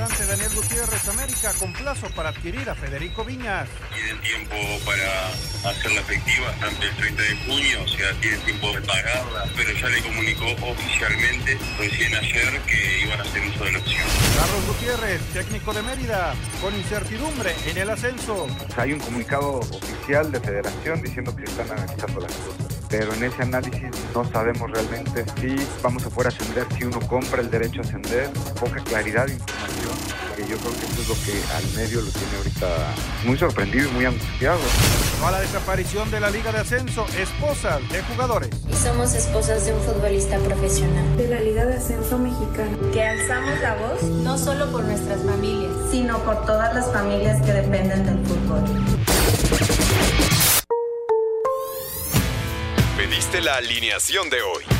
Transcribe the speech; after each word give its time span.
Daniel 0.00 0.50
Gutiérrez 0.54 1.08
América 1.08 1.52
con 1.58 1.74
plazo 1.74 2.08
para 2.16 2.30
adquirir 2.30 2.70
a 2.70 2.74
Federico 2.74 3.22
Viñas. 3.22 3.68
Tienen 3.94 4.18
tiempo 4.22 4.54
para 4.86 5.28
hacerla 5.70 6.00
efectiva 6.00 6.48
hasta 6.48 6.68
el 6.68 6.96
30 6.96 7.22
de 7.22 7.36
junio, 7.44 7.82
o 7.84 7.88
sea, 7.88 8.12
tienen 8.20 8.40
tiempo 8.40 8.72
de 8.72 8.80
pagarla, 8.80 9.44
pero 9.54 9.72
ya 9.72 9.88
le 9.88 10.00
comunicó 10.00 10.46
oficialmente 10.66 11.58
recién 11.78 12.14
ayer 12.14 12.60
que 12.62 13.02
iban 13.04 13.20
a 13.20 13.22
hacer 13.24 13.42
uso 13.46 13.64
de 13.64 13.72
la 13.72 13.78
opción. 13.78 14.06
Carlos 14.38 14.66
Gutiérrez, 14.68 15.20
técnico 15.34 15.74
de 15.74 15.82
Mérida, 15.82 16.34
con 16.62 16.74
incertidumbre 16.74 17.54
en 17.66 17.76
el 17.76 17.90
ascenso. 17.90 18.46
Hay 18.78 18.94
un 18.94 19.00
comunicado 19.00 19.58
oficial 19.58 20.32
de 20.32 20.40
federación 20.40 21.02
diciendo 21.02 21.36
que 21.36 21.44
están 21.44 21.70
analizando 21.72 22.20
las 22.20 22.32
cosas 22.32 22.70
pero 22.90 23.14
en 23.14 23.22
ese 23.22 23.42
análisis 23.42 23.88
no 24.12 24.28
sabemos 24.30 24.68
realmente 24.70 25.24
si 25.40 25.56
vamos 25.80 26.04
a 26.04 26.10
poder 26.10 26.28
ascender, 26.28 26.66
si 26.76 26.84
uno 26.84 27.00
compra 27.06 27.40
el 27.40 27.48
derecho 27.48 27.80
a 27.80 27.84
ascender, 27.84 28.28
poca 28.58 28.82
claridad 28.82 29.26
de 29.26 29.34
información, 29.34 29.89
yo 30.50 30.56
creo 30.56 30.72
que 30.72 30.86
eso 30.86 31.02
es 31.02 31.08
lo 31.08 31.14
que 31.24 31.54
al 31.54 31.64
medio 31.76 32.02
lo 32.02 32.10
tiene 32.10 32.36
ahorita 32.38 32.66
muy 33.24 33.38
sorprendido 33.38 33.88
y 33.88 33.92
muy 33.92 34.04
angustiado. 34.04 34.58
No 35.20 35.28
a 35.28 35.30
la 35.30 35.40
desaparición 35.40 36.10
de 36.10 36.18
la 36.18 36.28
Liga 36.28 36.50
de 36.50 36.58
Ascenso, 36.58 37.06
esposas 37.16 37.80
de 37.88 38.02
jugadores. 38.02 38.50
Y 38.68 38.74
somos 38.74 39.14
esposas 39.14 39.64
de 39.64 39.74
un 39.74 39.80
futbolista 39.82 40.38
profesional. 40.38 41.16
De 41.16 41.28
la 41.28 41.38
Liga 41.38 41.66
de 41.66 41.74
Ascenso 41.74 42.18
Mexicana. 42.18 42.76
Que 42.92 43.00
alzamos 43.00 43.60
la 43.60 43.76
voz 43.76 44.02
no 44.02 44.36
solo 44.36 44.72
por 44.72 44.82
nuestras 44.82 45.22
familias, 45.22 45.70
sino 45.92 46.18
por 46.24 46.44
todas 46.44 46.74
las 46.74 46.92
familias 46.92 47.40
que 47.42 47.52
dependen 47.52 48.04
del 48.06 48.26
fútbol. 48.26 48.64
Pediste 52.96 53.40
la 53.40 53.54
alineación 53.54 54.28
de 54.30 54.42
hoy. 54.42 54.79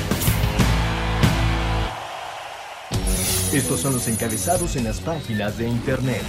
Estos 3.53 3.81
son 3.81 3.91
los 3.91 4.07
encabezados 4.07 4.77
en 4.77 4.85
las 4.85 5.01
páginas 5.01 5.57
de 5.57 5.67
internet. 5.67 6.21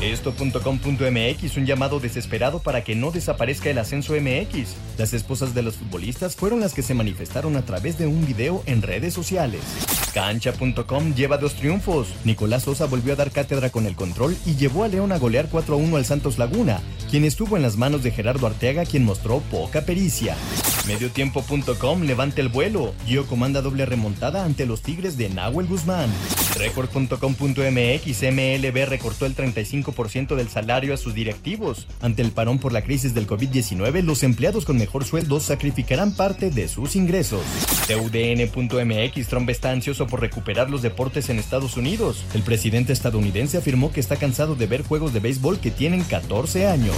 Esto.com.mx, 0.00 1.56
un 1.56 1.66
llamado 1.66 1.98
desesperado 1.98 2.60
para 2.60 2.84
que 2.84 2.94
no 2.94 3.10
desaparezca 3.10 3.68
el 3.68 3.78
ascenso 3.78 4.14
MX. 4.14 4.74
Las 4.98 5.12
esposas 5.14 5.52
de 5.52 5.62
los 5.62 5.76
futbolistas 5.76 6.36
fueron 6.36 6.60
las 6.60 6.74
que 6.74 6.82
se 6.82 6.94
manifestaron 6.94 7.56
a 7.56 7.62
través 7.62 7.98
de 7.98 8.06
un 8.06 8.24
video 8.24 8.62
en 8.66 8.82
redes 8.82 9.14
sociales. 9.14 9.62
Cancha.com 10.14 11.12
lleva 11.14 11.38
dos 11.38 11.54
triunfos. 11.54 12.14
Nicolás 12.24 12.62
Sosa 12.62 12.86
volvió 12.86 13.14
a 13.14 13.16
dar 13.16 13.32
cátedra 13.32 13.70
con 13.70 13.86
el 13.86 13.96
control 13.96 14.36
y 14.46 14.54
llevó 14.54 14.84
a 14.84 14.88
León 14.88 15.10
a 15.10 15.18
golear 15.18 15.48
4 15.50 15.74
a 15.74 15.78
1 15.78 15.96
al 15.96 16.04
Santos 16.04 16.38
Laguna, 16.38 16.80
quien 17.10 17.24
estuvo 17.24 17.56
en 17.56 17.62
las 17.62 17.76
manos 17.76 18.04
de 18.04 18.12
Gerardo 18.12 18.46
Arteaga, 18.46 18.84
quien 18.84 19.04
mostró 19.04 19.40
poca 19.50 19.80
pericia. 19.80 20.36
Mediotiempo.com 20.86 22.02
levanta 22.02 22.40
el 22.40 22.48
vuelo. 22.48 22.94
Gio 23.06 23.26
comanda 23.26 23.62
doble 23.62 23.86
remontada 23.86 24.44
ante 24.44 24.66
los 24.66 24.82
Tigres 24.82 25.16
de 25.16 25.28
Nahuel 25.28 25.66
Guzmán. 25.66 26.10
Record.com.mx 26.56 28.22
MLB 28.22 28.88
recortó 28.88 29.26
el 29.26 29.36
35% 29.36 30.34
del 30.34 30.48
salario 30.48 30.92
a 30.92 30.96
sus 30.96 31.14
directivos. 31.14 31.86
Ante 32.00 32.22
el 32.22 32.32
parón 32.32 32.58
por 32.58 32.72
la 32.72 32.82
crisis 32.82 33.14
del 33.14 33.26
COVID-19, 33.26 34.02
los 34.02 34.22
empleados 34.22 34.64
con 34.64 34.76
mejor 34.76 35.04
sueldo 35.04 35.40
sacrificarán 35.40 36.14
parte 36.14 36.50
de 36.50 36.68
sus 36.68 36.96
ingresos. 36.96 37.42
TUDN.mx 37.86 39.26
Trump 39.28 39.50
está 39.50 39.70
ansioso 39.70 40.06
por 40.06 40.20
recuperar 40.20 40.68
los 40.68 40.82
deportes 40.82 41.28
en 41.30 41.38
Estados 41.38 41.76
Unidos. 41.76 42.24
El 42.34 42.42
presidente 42.42 42.92
estadounidense 42.92 43.58
afirmó 43.58 43.92
que 43.92 44.00
está 44.00 44.16
cansado 44.16 44.56
de 44.56 44.66
ver 44.66 44.82
juegos 44.82 45.12
de 45.12 45.20
béisbol 45.20 45.60
que 45.60 45.70
tienen 45.70 46.02
14 46.02 46.66
años. 46.66 46.96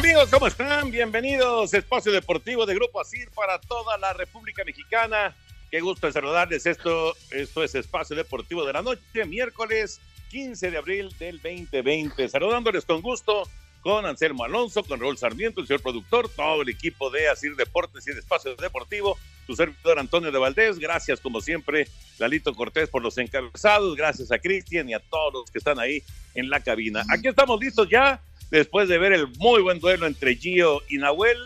Amigos, 0.00 0.30
¿cómo 0.30 0.46
están? 0.46 0.90
Bienvenidos 0.90 1.74
a 1.74 1.76
Espacio 1.76 2.10
Deportivo 2.10 2.64
de 2.64 2.74
Grupo 2.74 3.02
ASIR 3.02 3.28
para 3.32 3.60
toda 3.60 3.98
la 3.98 4.14
República 4.14 4.64
Mexicana. 4.64 5.36
Qué 5.70 5.80
gusto 5.82 6.10
saludarles. 6.10 6.64
Esto, 6.64 7.14
esto 7.30 7.62
es 7.62 7.74
Espacio 7.74 8.16
Deportivo 8.16 8.64
de 8.64 8.72
la 8.72 8.80
Noche, 8.80 9.26
miércoles 9.26 10.00
15 10.30 10.70
de 10.70 10.78
abril 10.78 11.14
del 11.18 11.36
2020. 11.42 12.30
Saludándoles 12.30 12.86
con 12.86 13.02
gusto 13.02 13.42
con 13.82 14.06
Anselmo 14.06 14.44
Alonso, 14.44 14.82
con 14.84 15.00
Raúl 15.00 15.18
Sarmiento, 15.18 15.60
el 15.60 15.66
señor 15.66 15.82
productor, 15.82 16.30
todo 16.30 16.62
el 16.62 16.70
equipo 16.70 17.10
de 17.10 17.28
Asir 17.28 17.54
Deportes 17.54 18.06
y 18.08 18.14
de 18.14 18.20
Espacio 18.20 18.56
Deportivo, 18.56 19.18
su 19.46 19.54
servidor 19.54 19.98
Antonio 19.98 20.32
de 20.32 20.38
Valdés. 20.38 20.78
Gracias, 20.78 21.20
como 21.20 21.42
siempre, 21.42 21.88
Lalito 22.18 22.54
Cortés 22.54 22.88
por 22.88 23.02
los 23.02 23.18
encabezados. 23.18 23.94
Gracias 23.96 24.32
a 24.32 24.38
Cristian 24.38 24.88
y 24.88 24.94
a 24.94 25.00
todos 25.00 25.34
los 25.34 25.50
que 25.50 25.58
están 25.58 25.78
ahí 25.78 26.02
en 26.34 26.48
la 26.48 26.60
cabina. 26.60 27.04
Aquí 27.10 27.28
estamos 27.28 27.60
listos 27.60 27.86
ya 27.86 28.22
después 28.50 28.88
de 28.88 28.98
ver 28.98 29.12
el 29.12 29.28
muy 29.38 29.62
buen 29.62 29.80
duelo 29.80 30.06
entre 30.06 30.36
Gio 30.36 30.82
y 30.88 30.98
Nahuel. 30.98 31.38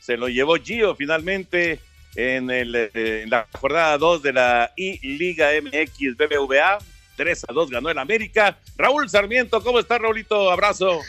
Se 0.00 0.16
lo 0.16 0.28
llevó 0.28 0.56
Gio 0.56 0.94
finalmente 0.96 1.80
en, 2.14 2.48
eh, 2.50 3.24
la 3.28 3.46
jornada 3.52 3.98
2 3.98 4.22
de 4.22 4.32
la 4.32 4.72
I-Liga 4.76 5.50
MX 5.60 6.16
BBVA. 6.16 6.78
3 7.16 7.44
a 7.48 7.52
2 7.52 7.70
ganó 7.70 7.90
el 7.90 7.98
América. 7.98 8.58
Raúl 8.76 9.08
Sarmiento, 9.08 9.62
¿cómo 9.62 9.78
estás, 9.78 10.00
Raulito? 10.00 10.50
Abrazo. 10.50 11.00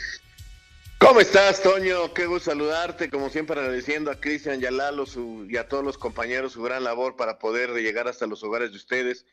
¿Cómo 1.04 1.20
estás, 1.20 1.62
Toño? 1.62 2.14
Qué 2.14 2.26
gusto 2.26 2.52
saludarte, 2.52 3.10
como 3.10 3.30
siempre 3.30 3.60
agradeciendo 3.60 4.10
a 4.10 4.20
Cristian 4.20 4.62
y 4.62 5.06
su, 5.06 5.46
y 5.50 5.58
a 5.58 5.68
todos 5.68 5.84
los 5.84 5.98
compañeros 5.98 6.54
su 6.54 6.62
gran 6.64 6.84
labor 6.84 7.18
para 7.18 7.40
poder 7.40 7.72
llegar 7.72 8.08
hasta 8.08 8.26
los 8.26 8.42
hogares 8.42 8.72
de 8.72 8.78
ustedes. 8.78 9.26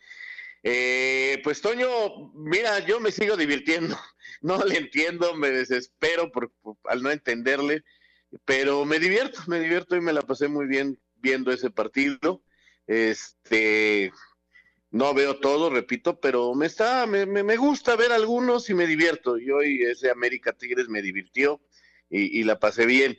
Eh, 0.64 1.40
pues 1.44 1.60
Toño, 1.60 2.32
mira, 2.34 2.80
yo 2.80 2.98
me 2.98 3.12
sigo 3.12 3.36
divirtiendo, 3.36 3.96
no 4.58 4.64
le 4.64 4.78
entiendo, 4.78 5.34
me 5.34 5.50
desespero 5.50 6.30
por, 6.32 6.52
al 6.84 7.02
no 7.02 7.10
entenderle, 7.10 7.84
pero 8.44 8.84
me 8.84 8.98
divierto, 8.98 9.40
me 9.46 9.60
divierto 9.60 9.96
y 9.96 10.00
me 10.00 10.12
la 10.12 10.22
pasé 10.22 10.48
muy 10.48 10.66
bien 10.66 10.98
viendo 11.16 11.52
ese 11.52 11.70
partido. 11.70 12.42
Este, 12.86 14.12
no 14.90 15.14
veo 15.14 15.38
todo, 15.38 15.70
repito, 15.70 16.20
pero 16.20 16.54
me 16.54 16.66
está, 16.66 17.06
me, 17.06 17.26
me, 17.26 17.42
me, 17.42 17.56
gusta 17.56 17.96
ver 17.96 18.12
algunos 18.12 18.70
y 18.70 18.74
me 18.74 18.86
divierto. 18.86 19.38
Y 19.38 19.50
hoy 19.50 19.82
ese 19.82 20.10
América 20.10 20.52
Tigres 20.52 20.88
me 20.88 21.02
divirtió 21.02 21.60
y, 22.08 22.40
y, 22.40 22.44
la 22.44 22.58
pasé 22.58 22.86
bien. 22.86 23.18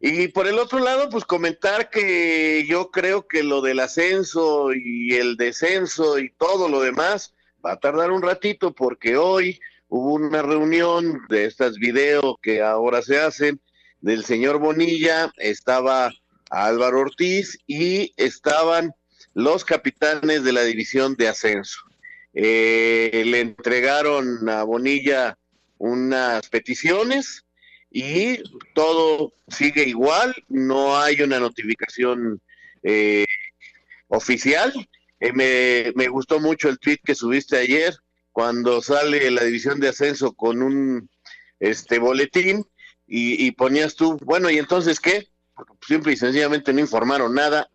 Y 0.00 0.28
por 0.28 0.48
el 0.48 0.58
otro 0.58 0.80
lado, 0.80 1.08
pues 1.10 1.24
comentar 1.24 1.88
que 1.88 2.64
yo 2.66 2.90
creo 2.90 3.28
que 3.28 3.44
lo 3.44 3.60
del 3.60 3.78
ascenso 3.78 4.72
y 4.74 5.14
el 5.14 5.36
descenso 5.36 6.18
y 6.18 6.30
todo 6.30 6.68
lo 6.68 6.80
demás 6.80 7.36
va 7.64 7.72
a 7.72 7.80
tardar 7.80 8.10
un 8.10 8.22
ratito 8.22 8.74
porque 8.74 9.16
hoy 9.16 9.60
hubo 9.92 10.14
una 10.14 10.40
reunión 10.40 11.20
de 11.28 11.44
estas 11.44 11.76
videos 11.76 12.36
que 12.40 12.62
ahora 12.62 13.02
se 13.02 13.20
hacen 13.20 13.60
del 14.00 14.24
señor 14.24 14.58
Bonilla, 14.58 15.30
estaba 15.36 16.10
Álvaro 16.48 17.00
Ortiz 17.00 17.58
y 17.66 18.14
estaban 18.16 18.94
los 19.34 19.66
capitanes 19.66 20.44
de 20.44 20.52
la 20.54 20.62
división 20.62 21.14
de 21.16 21.28
ascenso. 21.28 21.78
Eh, 22.32 23.22
le 23.26 23.40
entregaron 23.40 24.48
a 24.48 24.62
Bonilla 24.62 25.36
unas 25.76 26.48
peticiones 26.48 27.44
y 27.90 28.38
todo 28.74 29.34
sigue 29.48 29.84
igual, 29.84 30.34
no 30.48 30.98
hay 30.98 31.20
una 31.20 31.38
notificación 31.38 32.40
eh, 32.82 33.26
oficial. 34.08 34.72
Eh, 35.20 35.34
me, 35.34 35.92
me, 35.96 36.08
gustó 36.08 36.40
mucho 36.40 36.70
el 36.70 36.78
tweet 36.78 37.00
que 37.04 37.14
subiste 37.14 37.58
ayer 37.58 37.94
cuando 38.32 38.80
sale 38.80 39.30
la 39.30 39.44
división 39.44 39.78
de 39.80 39.88
ascenso 39.88 40.32
con 40.32 40.62
un 40.62 41.08
este 41.60 41.98
boletín 41.98 42.66
y, 43.06 43.46
y 43.46 43.52
ponías 43.52 43.94
tú, 43.94 44.18
bueno, 44.24 44.50
¿y 44.50 44.58
entonces 44.58 44.98
qué? 44.98 45.28
Porque 45.54 45.74
simple 45.86 46.12
y 46.12 46.16
sencillamente 46.16 46.72
no 46.72 46.80
informaron 46.80 47.34
nada, 47.34 47.68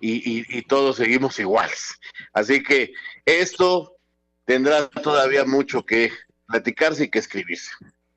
y, 0.00 0.38
y, 0.38 0.44
y, 0.48 0.62
todos 0.62 0.96
seguimos 0.96 1.38
iguales. 1.38 1.98
Así 2.32 2.62
que 2.62 2.92
esto 3.24 3.96
tendrá 4.44 4.88
todavía 4.88 5.44
mucho 5.44 5.84
que 5.84 6.10
platicarse 6.46 7.04
y 7.04 7.10
que 7.10 7.18
escribirse. 7.18 7.70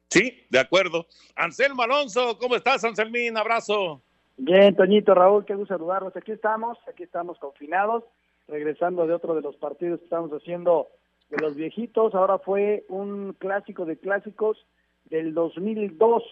Sí, 0.10 0.46
de 0.50 0.60
acuerdo. 0.60 1.08
Anselmo 1.36 1.84
Alonso, 1.84 2.38
¿cómo 2.38 2.56
estás, 2.56 2.84
Anselmín? 2.84 3.38
Abrazo. 3.38 4.02
Bien, 4.38 4.76
Toñito, 4.76 5.14
Raúl, 5.14 5.46
qué 5.46 5.56
gusto 5.56 5.74
saludarlos. 5.74 6.16
Aquí 6.16 6.32
estamos, 6.32 6.78
aquí 6.88 7.04
estamos 7.04 7.38
confinados, 7.40 8.04
regresando 8.48 9.08
de 9.08 9.14
otro 9.14 9.36
de 9.36 9.42
los 9.42 9.56
partidos 9.58 10.00
que 10.00 10.06
estamos 10.06 10.32
haciendo 10.32 10.90
de 11.32 11.38
los 11.38 11.56
viejitos. 11.56 12.14
Ahora 12.14 12.38
fue 12.38 12.86
un 12.90 13.34
clásico 13.34 13.86
de 13.86 13.98
clásicos 13.98 14.58
del 15.06 15.34
2002 15.34 16.24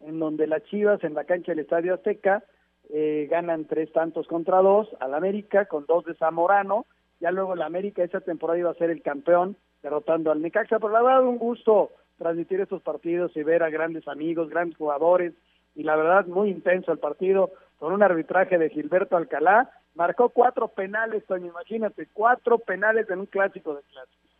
en 0.00 0.18
donde 0.18 0.46
las 0.46 0.62
Chivas 0.64 1.02
en 1.02 1.14
la 1.14 1.24
cancha 1.24 1.52
del 1.52 1.60
Estadio 1.60 1.94
Azteca 1.94 2.44
eh, 2.90 3.26
ganan 3.30 3.64
tres 3.64 3.90
tantos 3.92 4.26
contra 4.26 4.58
dos 4.58 4.88
al 5.00 5.14
América 5.14 5.64
con 5.64 5.86
dos 5.86 6.04
de 6.04 6.14
Zamorano. 6.14 6.86
Ya 7.20 7.30
luego 7.30 7.54
el 7.54 7.62
América 7.62 8.04
esa 8.04 8.20
temporada 8.20 8.58
iba 8.58 8.70
a 8.70 8.74
ser 8.74 8.90
el 8.90 9.02
campeón 9.02 9.56
derrotando 9.82 10.30
al 10.30 10.42
Necaxa, 10.42 10.78
pero 10.78 10.92
la 10.92 11.02
verdad 11.02 11.26
un 11.26 11.38
gusto 11.38 11.90
transmitir 12.18 12.60
estos 12.60 12.82
partidos 12.82 13.36
y 13.36 13.42
ver 13.42 13.62
a 13.62 13.70
grandes 13.70 14.06
amigos, 14.06 14.50
grandes 14.50 14.76
jugadores 14.76 15.32
y 15.74 15.82
la 15.82 15.96
verdad 15.96 16.26
muy 16.26 16.50
intenso 16.50 16.92
el 16.92 16.98
partido 16.98 17.50
con 17.78 17.92
un 17.92 18.02
arbitraje 18.02 18.58
de 18.58 18.70
Gilberto 18.70 19.16
Alcalá. 19.16 19.70
Marcó 19.94 20.28
cuatro 20.28 20.68
penales, 20.68 21.24
Toño, 21.26 21.46
imagínate, 21.46 22.08
cuatro 22.12 22.58
penales 22.58 23.08
en 23.10 23.20
un 23.20 23.26
clásico 23.26 23.74
de 23.74 23.82
clásicos. 23.82 24.33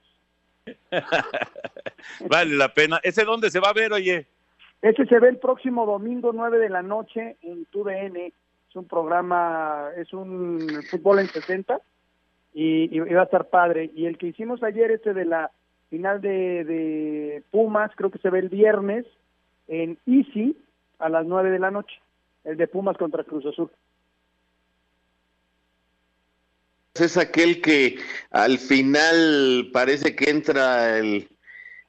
vale 2.28 2.56
la 2.56 2.69
pena. 2.72 3.00
¿Ese 3.02 3.25
dónde 3.25 3.50
se 3.50 3.61
va 3.61 3.69
a 3.69 3.75
ver, 3.75 3.93
oye? 3.93 4.26
Ese 4.82 5.06
se 5.06 5.19
ve 5.19 5.28
el 5.28 5.38
próximo 5.38 5.87
domingo 5.87 6.32
9 6.32 6.58
de 6.58 6.69
la 6.69 6.82
noche 6.82 7.37
en 7.43 7.64
TUDN. 7.66 8.16
Es 8.16 8.76
un 8.76 8.87
programa, 8.87 9.88
es 9.96 10.12
un 10.12 10.82
fútbol 10.90 11.20
en 11.20 11.28
60 11.28 11.81
y, 12.52 12.94
y, 12.94 13.00
va 13.00 13.22
a 13.22 13.25
estar 13.25 13.49
padre. 13.49 13.90
Y 13.94 14.06
el 14.06 14.19
que 14.19 14.28
hicimos 14.28 14.62
ayer, 14.62 14.90
este 14.90 15.14
de 15.14 15.25
la 15.25 15.50
final 15.90 16.20
de, 16.20 16.64
de 16.64 17.43
Pumas, 17.50 17.93
creo 17.96 18.11
que 18.11 18.19
se 18.19 18.31
ve 18.31 18.40
el 18.40 18.49
viernes 18.49 19.06
en 19.69 19.99
Easy 20.06 20.56
a 20.99 21.08
las 21.08 21.26
9 21.26 21.50
de 21.50 21.58
la 21.58 21.70
noche. 21.70 21.94
El 22.44 22.56
de 22.56 22.69
Pumas 22.69 22.96
contra 22.96 23.25
Cruz 23.25 23.46
Azul. 23.46 23.70
Es 26.94 27.17
aquel 27.17 27.61
que 27.61 27.99
al 28.31 28.58
final 28.58 29.69
parece 29.73 30.14
que 30.14 30.31
entra 30.31 30.96
el, 30.96 31.29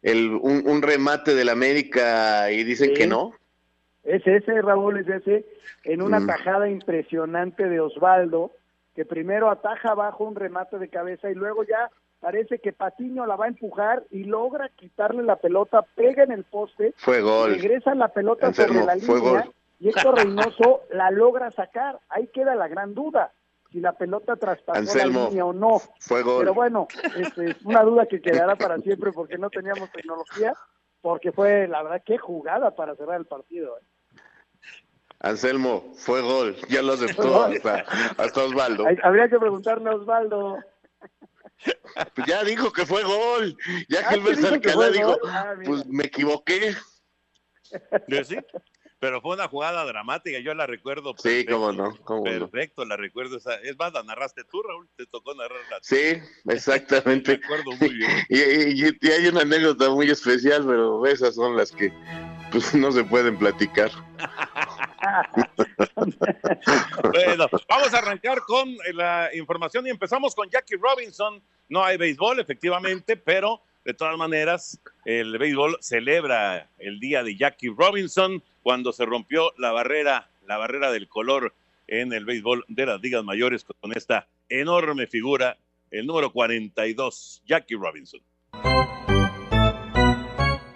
el, 0.01 0.31
un, 0.31 0.81
remate 0.81 1.35
del 1.35 1.49
América 1.49 2.49
y 2.51 2.63
dicen 2.63 2.95
que 2.95 3.05
no. 3.05 3.33
Es 4.03 4.25
ese, 4.25 4.59
Raúl, 4.63 4.97
es 4.97 5.07
ese, 5.07 5.45
en 5.83 6.01
una 6.01 6.19
mm. 6.19 6.25
tajada 6.25 6.69
impresionante 6.69 7.69
de 7.69 7.79
Osvaldo, 7.81 8.51
que 8.95 9.05
primero 9.05 9.51
ataja 9.51 9.91
abajo 9.91 10.23
un 10.23 10.35
remate 10.35 10.79
de 10.79 10.89
cabeza 10.89 11.29
y 11.29 11.35
luego 11.35 11.63
ya 11.63 11.91
parece 12.19 12.57
que 12.57 12.73
Patiño 12.73 13.27
la 13.27 13.35
va 13.35 13.45
a 13.45 13.49
empujar 13.49 14.03
y 14.09 14.23
logra 14.23 14.69
quitarle 14.69 15.21
la 15.21 15.35
pelota, 15.35 15.83
pega 15.95 16.23
en 16.23 16.31
el 16.31 16.45
poste, 16.45 16.95
fue 16.97 17.21
gol. 17.21 17.51
regresa 17.53 17.93
la 17.93 18.07
pelota 18.07 18.51
sobre 18.53 18.83
la 18.83 18.95
línea 18.95 19.47
y 19.79 19.89
Héctor 19.89 20.15
Reynoso 20.15 20.81
la 20.89 21.11
logra 21.11 21.51
sacar. 21.51 21.99
Ahí 22.09 22.27
queda 22.33 22.55
la 22.55 22.67
gran 22.67 22.95
duda 22.95 23.31
si 23.75 23.81
la 23.81 23.91
pelota 23.91 24.37
traspasó 24.37 24.97
la 24.97 25.05
línea 25.05 25.45
o 25.45 25.51
no. 25.51 25.81
Fue 25.99 26.21
gol. 26.21 26.39
Pero 26.39 26.53
bueno, 26.53 26.87
es, 27.17 27.37
es 27.37 27.61
una 27.65 27.83
duda 27.83 28.05
que 28.05 28.21
quedará 28.21 28.55
para 28.55 28.77
siempre 28.77 29.11
porque 29.11 29.37
no 29.37 29.49
teníamos 29.49 29.91
tecnología, 29.91 30.53
porque 31.01 31.33
fue 31.33 31.67
la 31.67 31.83
verdad 31.83 32.01
qué 32.05 32.17
jugada 32.17 32.73
para 32.73 32.95
cerrar 32.95 33.19
el 33.19 33.25
partido. 33.25 33.77
¿eh? 33.77 34.21
Anselmo, 35.19 35.91
fue 35.97 36.21
gol, 36.21 36.55
ya 36.69 36.81
lo 36.81 36.93
aceptó 36.93 37.43
hasta, 37.43 37.83
hasta 38.17 38.43
Osvaldo. 38.45 38.85
Habría 39.03 39.27
que 39.27 39.39
preguntarle 39.39 39.89
a 39.89 39.95
Osvaldo. 39.95 40.57
Pues 42.13 42.27
ya 42.27 42.43
dijo 42.43 42.71
que 42.71 42.85
fue 42.85 43.01
gol, 43.03 43.55
ya 43.87 44.07
que 44.09 44.15
ah, 44.15 44.19
el 44.21 44.45
Alcalá 44.45 44.89
dijo, 44.89 45.17
ah, 45.25 45.53
pues 45.63 45.85
me 45.87 46.03
equivoqué. 46.03 46.75
¿Sí? 48.23 48.37
Pero 49.05 49.21
fue 49.21 49.35
una 49.35 49.47
jugada 49.47 49.85
dramática, 49.85 50.39
yo 50.39 50.55
la 50.55 50.65
recuerdo. 50.65 51.13
Sí, 51.19 51.45
cómo 51.45 51.71
no. 51.71 51.93
perfecto, 52.23 52.83
la 52.85 52.97
recuerdo. 52.97 53.37
Esa, 53.37 53.53
es 53.57 53.77
más, 53.77 53.93
la 53.93 54.01
narraste 54.01 54.43
tú, 54.45 54.63
Raúl, 54.63 54.89
te 54.95 55.05
tocó 55.05 55.35
narrarla. 55.35 55.77
Sí, 55.83 56.19
exactamente. 56.49 57.35
recuerdo 57.35 57.69
muy 57.79 57.93
bien. 57.93 58.09
Y, 58.29 58.83
y, 58.83 59.11
hay 59.11 59.27
una 59.27 59.41
anécdota 59.41 59.91
muy 59.91 60.09
especial, 60.09 60.65
pero 60.65 61.05
esas 61.05 61.35
son 61.35 61.55
las 61.55 61.71
que 61.71 61.93
pues, 62.51 62.73
no 62.73 62.91
se 62.91 63.03
pueden 63.03 63.37
platicar. 63.37 63.91
bueno, 67.13 67.45
vamos 67.69 67.93
a 67.93 67.97
arrancar 67.99 68.39
con 68.39 68.75
la 68.95 69.29
información 69.35 69.85
y 69.85 69.91
empezamos 69.91 70.33
con 70.33 70.49
Jackie 70.49 70.77
Robinson. 70.77 71.43
No 71.69 71.83
hay 71.83 71.97
béisbol, 71.97 72.39
efectivamente, 72.39 73.17
pero 73.17 73.61
de 73.83 73.93
todas 73.93 74.17
maneras, 74.17 74.81
el 75.05 75.37
béisbol 75.37 75.77
celebra 75.79 76.71
el 76.79 76.99
día 76.99 77.21
de 77.21 77.37
Jackie 77.37 77.69
Robinson 77.69 78.41
cuando 78.65 78.91
se 78.93 79.05
rompió 79.05 79.53
la 79.59 79.71
barrera, 79.71 80.27
la 80.47 80.57
barrera 80.57 80.91
del 80.91 81.07
color 81.07 81.53
en 81.85 82.11
el 82.13 82.25
béisbol 82.25 82.65
de 82.67 82.87
las 82.87 82.99
ligas 82.99 83.23
mayores 83.23 83.63
con 83.63 83.95
esta 83.95 84.27
enorme 84.49 85.05
figura, 85.05 85.59
el 85.91 86.07
número 86.07 86.31
42, 86.31 87.43
Jackie 87.45 87.75
Robinson. 87.75 88.21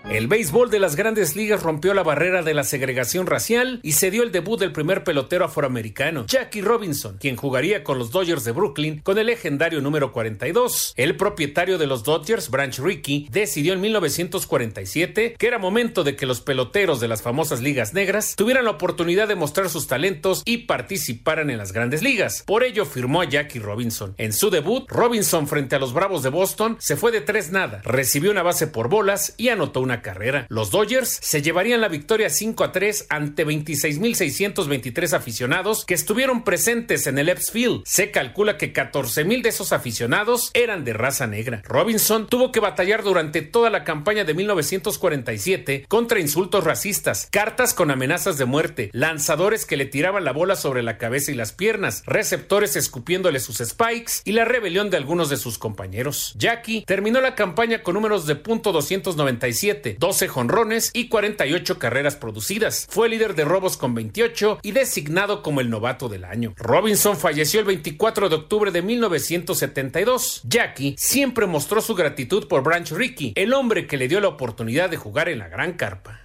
El 0.10 0.26
béisbol 0.26 0.72
de 0.72 0.80
las 0.80 0.96
grandes 0.96 1.36
ligas 1.36 1.62
rompió 1.62 1.94
la 1.94 2.02
barrera 2.02 2.42
de 2.42 2.56
la 2.56 2.64
segregación 2.64 3.28
racial 3.28 3.80
y 3.84 3.92
se 3.92 4.10
dio 4.10 4.24
el 4.24 4.32
debut 4.32 4.60
del 4.60 4.72
primer 4.72 5.04
pelotero 5.04 5.46
afroamericano, 5.46 6.26
Jackie 6.26 6.64
Robinson, 6.64 7.18
quien 7.20 7.36
jugaría 7.36 7.84
con 7.84 8.00
los 8.00 8.10
Dodgers 8.10 8.44
de 8.44 8.52
Brooklyn 8.52 9.02
con 9.02 9.20
el 9.20 9.28
legendario 9.28 9.82
número 9.82 10.12
42. 10.12 10.96
El 10.98 11.16
propietario 11.16 11.78
de 11.78 11.86
los 11.86 12.04
Dodgers, 12.04 12.50
Branch 12.50 12.80
Rickey, 12.80 13.28
decidió 13.30 13.74
en 13.74 13.82
1947 13.82 15.36
que 15.38 15.48
era 15.48 15.60
momento 15.60 16.04
de 16.04 16.16
que 16.16 16.26
los 16.26 16.42
peloteros 16.42 17.00
de 17.00 17.08
las 17.08 17.22
famosas 17.22 17.62
ligas 17.62 17.94
negras 17.94 18.34
tuvieran 18.36 18.66
la 18.66 18.72
oportunidad 18.72 19.28
de 19.28 19.36
mostrar 19.36 19.70
sus 19.70 19.86
talentos 19.86 20.42
y 20.44 20.66
participaran 20.66 21.52
en 21.52 21.60
las 21.60 21.72
grandes 21.72 22.02
ligas. 22.02 22.42
Por 22.48 22.64
ello 22.64 22.86
firmó 22.86 23.22
a 23.22 23.30
Jackie 23.30 23.60
Robinson. 23.60 24.16
En 24.18 24.34
su 24.34 24.50
debut, 24.50 24.90
Robinson 24.90 25.48
frente 25.48 25.76
a 25.76 25.80
los 25.80 25.94
Bravos 25.94 26.24
de 26.24 26.30
Boston 26.30 26.78
se 26.80 26.96
fue 26.96 27.12
de 27.12 27.22
tres 27.22 27.52
nada, 27.52 27.82
recibió 27.84 28.32
una 28.32 28.42
base 28.42 28.66
por 28.66 28.90
bolas 28.90 29.36
y 29.38 29.50
anotó 29.50 29.82
una 29.82 29.99
carrera. 30.02 30.46
Los 30.50 30.72
Dodgers 30.72 31.20
se 31.22 31.42
llevarían 31.42 31.82
la 31.82 31.88
victoria 31.88 32.30
5 32.30 32.64
a 32.64 32.72
3 32.72 33.08
ante 33.10 33.46
26.623 33.46 35.14
aficionados 35.14 35.86
que 35.86 35.94
estuvieron 35.94 36.44
presentes 36.44 37.08
en 37.08 37.18
el 37.18 37.30
Epps 37.30 37.52
Field. 37.52 37.84
Se 37.86 38.12
calcula 38.12 38.58
que 38.58 38.74
14.000 38.74 39.42
de 39.42 39.50
esos 39.50 39.74
aficionados 39.74 40.52
eran 40.54 40.84
de 40.84 40.94
raza 40.94 41.28
negra. 41.28 41.62
Robinson 41.66 42.28
tuvo 42.28 42.52
que 42.52 42.60
batallar 42.60 43.04
durante 43.04 43.42
toda 43.42 43.70
la 43.70 43.84
campaña 43.84 44.24
de 44.24 44.34
1947 44.34 45.86
contra 45.88 46.20
insultos 46.20 46.64
racistas, 46.64 47.28
cartas 47.32 47.74
con 47.74 47.92
amenazas 47.92 48.38
de 48.38 48.46
muerte, 48.46 48.90
lanzadores 48.94 49.66
que 49.66 49.78
le 49.78 49.86
tiraban 49.86 50.24
la 50.24 50.34
bola 50.34 50.56
sobre 50.56 50.84
la 50.84 50.98
cabeza 50.98 51.32
y 51.32 51.36
las 51.36 51.52
piernas, 51.52 52.04
receptores 52.06 52.76
escupiéndole 52.76 53.40
sus 53.40 53.58
spikes 53.58 54.14
y 54.26 54.34
la 54.34 54.46
rebelión 54.46 54.90
de 54.90 54.98
algunos 54.98 55.30
de 55.30 55.38
sus 55.38 55.58
compañeros. 55.58 56.34
Jackie 56.38 56.84
terminó 56.86 57.22
la 57.22 57.36
campaña 57.36 57.84
con 57.84 57.96
números 57.96 58.26
de 58.26 58.36
punto 58.36 58.72
297 58.72 59.89
12 59.98 60.28
jonrones 60.28 60.92
y 60.94 61.08
48 61.10 61.80
carreras 61.80 62.16
producidas. 62.16 62.88
Fue 62.90 63.10
líder 63.10 63.36
de 63.36 63.46
robos 63.46 63.78
con 63.78 63.96
28 63.96 64.60
y 64.62 64.72
designado 64.72 65.42
como 65.42 65.62
el 65.62 65.70
novato 65.70 66.10
del 66.10 66.26
año. 66.26 66.54
Robinson 66.58 67.18
falleció 67.18 67.60
el 67.60 67.66
24 67.66 68.30
de 68.30 68.36
octubre 68.36 68.72
de 68.72 68.82
1972. 68.82 70.42
Jackie 70.44 70.96
siempre 70.98 71.48
mostró 71.48 71.82
su 71.82 71.96
gratitud 71.96 72.48
por 72.48 72.64
Branch 72.64 72.92
Rickey, 72.92 73.34
el 73.36 73.54
hombre 73.54 73.88
que 73.88 73.98
le 73.98 74.08
dio 74.08 74.20
la 74.20 74.28
oportunidad 74.28 74.90
de 74.90 74.98
jugar 74.98 75.30
en 75.30 75.40
la 75.40 75.48
gran 75.48 75.74
carpa. 75.74 76.22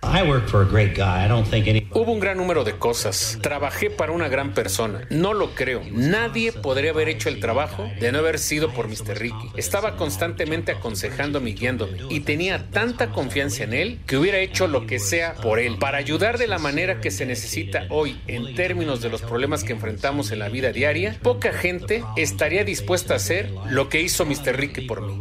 Hubo 1.93 2.13
un 2.13 2.21
gran 2.21 2.37
número 2.37 2.65
de 2.65 2.77
cosas. 2.79 3.39
Trabajé 3.41 3.91
para 3.91 4.13
una 4.13 4.29
gran 4.29 4.55
persona. 4.55 5.07
No 5.11 5.33
lo 5.33 5.55
creo. 5.55 5.83
Nadie 5.91 6.53
podría 6.53 6.91
haber 6.91 7.09
hecho 7.09 7.29
el 7.29 7.41
trabajo 7.41 7.91
de 8.01 8.13
no 8.13 8.19
haber 8.19 8.39
sido 8.39 8.73
por 8.73 8.89
Mr. 8.89 9.19
Ricky. 9.19 9.51
Estaba 9.57 9.97
constantemente 9.97 10.73
aconsejándome 10.73 11.51
y 11.51 11.55
guiándome 11.55 11.99
y 12.09 12.21
tenía 12.21 12.71
tanta 12.71 13.11
confianza 13.11 13.54
en 13.61 13.73
él 13.73 13.99
que 14.07 14.17
hubiera 14.17 14.39
hecho 14.39 14.67
lo 14.67 14.87
que 14.87 14.99
sea 14.99 15.35
por 15.35 15.59
él, 15.59 15.77
para 15.79 15.99
ayudar 15.99 16.39
de 16.39 16.47
la 16.47 16.59
manera 16.59 17.01
que 17.01 17.11
se 17.11 17.27
necesita 17.27 17.87
hoy 17.91 18.21
en 18.27 18.55
términos 18.55 19.01
de 19.01 19.09
los 19.11 19.23
problemas 19.23 19.65
que 19.65 19.73
enfrentamos 19.73 20.31
en 20.31 20.39
la 20.39 20.49
vida 20.49 20.73
diaria, 20.73 21.19
poca 21.23 21.53
gente 21.53 22.05
estaría 22.17 22.65
dispuesta 22.65 23.15
a 23.15 23.17
hacer 23.17 23.51
lo 23.71 23.89
que 23.89 24.01
hizo 24.01 24.25
Mr. 24.25 24.57
Ricky 24.57 24.83
por 24.83 25.03
mí. 25.03 25.19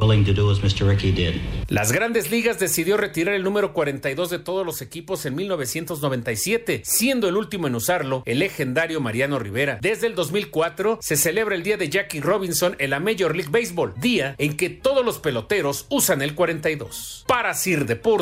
Las 1.67 1.91
grandes 1.91 2.31
ligas 2.31 2.59
decidió 2.59 2.97
retirar 2.97 3.35
el 3.35 3.43
número 3.43 3.73
42 3.73 4.29
de 4.29 4.39
todos 4.39 4.65
los 4.65 4.81
equipos 4.81 5.25
en 5.25 5.35
1997, 5.35 6.81
siendo 6.83 7.27
el 7.27 7.37
último 7.37 7.67
en 7.67 7.75
usarlo 7.75 8.23
el 8.25 8.39
legendario 8.39 9.01
Mariano 9.01 9.39
Rivera. 9.39 9.79
Desde 9.81 10.07
el 10.07 10.15
2004 10.15 10.99
se 11.01 11.17
celebra 11.17 11.55
el 11.55 11.63
día 11.63 11.77
de 11.77 11.89
Jackie 11.89 12.21
Robinson 12.21 12.75
en 12.79 12.89
la 12.89 12.99
Major 12.99 13.35
League 13.35 13.51
Baseball, 13.51 13.93
día 13.97 14.35
en 14.37 14.57
que 14.57 14.69
todos 14.69 15.05
los 15.05 15.19
peloteros 15.19 15.85
usan 15.89 16.21
el 16.21 16.35
42. 16.35 17.25
Para 17.27 17.53
Sir 17.53 17.85
Deportes, 17.85 18.12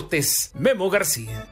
Memo 0.53 0.89
García. 0.89 1.45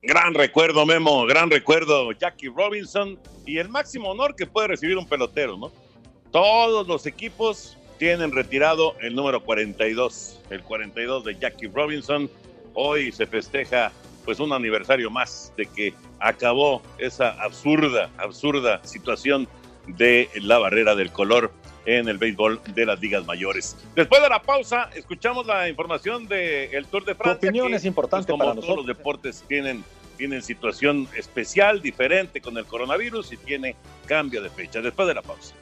Gran 0.00 0.34
recuerdo, 0.34 0.86
Memo, 0.86 1.26
gran 1.26 1.50
recuerdo, 1.50 2.12
Jackie 2.12 2.48
Robinson 2.48 3.18
y 3.44 3.58
el 3.58 3.68
máximo 3.68 4.10
honor 4.10 4.36
que 4.36 4.46
puede 4.46 4.68
recibir 4.68 4.96
un 4.96 5.08
pelotero, 5.08 5.56
¿no? 5.56 5.72
Todos 6.30 6.86
los 6.86 7.06
equipos 7.06 7.76
tienen 7.98 8.30
retirado 8.30 8.94
el 9.00 9.16
número 9.16 9.42
42, 9.42 10.40
el 10.50 10.62
42 10.62 11.24
de 11.24 11.36
Jackie 11.36 11.66
Robinson. 11.66 12.30
Hoy 12.74 13.10
se 13.10 13.26
festeja 13.26 13.90
pues 14.24 14.38
un 14.38 14.52
aniversario 14.52 15.10
más 15.10 15.52
de 15.56 15.66
que 15.66 15.94
acabó 16.20 16.80
esa 16.98 17.30
absurda, 17.42 18.08
absurda 18.18 18.80
situación 18.84 19.48
de 19.88 20.28
la 20.36 20.58
barrera 20.58 20.94
del 20.94 21.10
color 21.10 21.50
en 21.88 22.06
el 22.06 22.18
béisbol 22.18 22.60
de 22.74 22.84
las 22.84 23.00
ligas 23.00 23.24
mayores. 23.24 23.74
Después 23.96 24.20
de 24.20 24.28
la 24.28 24.42
pausa, 24.42 24.90
escuchamos 24.94 25.46
la 25.46 25.70
información 25.70 26.28
del 26.28 26.86
Tour 26.86 27.06
de 27.06 27.14
Francia. 27.14 27.40
Tu 27.40 27.46
opinión 27.46 27.72
es 27.72 27.86
importante 27.86 28.26
pues, 28.26 28.32
como 28.32 28.44
para 28.44 28.52
todos 28.52 28.66
nosotros. 28.66 28.86
los 28.86 28.96
deportes 28.96 29.42
tienen, 29.48 29.82
tienen 30.18 30.42
situación 30.42 31.08
especial, 31.16 31.80
diferente 31.80 32.42
con 32.42 32.58
el 32.58 32.66
coronavirus 32.66 33.32
y 33.32 33.38
tiene 33.38 33.74
cambio 34.04 34.42
de 34.42 34.50
fecha. 34.50 34.82
Después 34.82 35.08
de 35.08 35.14
la 35.14 35.22
pausa. 35.22 35.54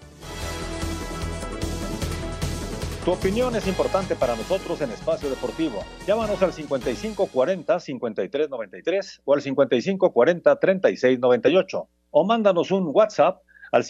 Tu 3.05 3.13
opinión 3.13 3.55
es 3.55 3.69
importante 3.69 4.17
para 4.17 4.35
nosotros 4.35 4.81
en 4.81 4.91
Espacio 4.91 5.31
Deportivo. 5.31 5.85
Llámanos 6.09 6.43
al 6.43 6.51
5540-5393 6.51 9.21
o 9.25 9.33
al 9.33 9.43
5540-3698 9.43 11.87
o 12.11 12.25
mándanos 12.25 12.73
un 12.73 12.91
WhatsApp 12.93 13.43
al 13.71 13.85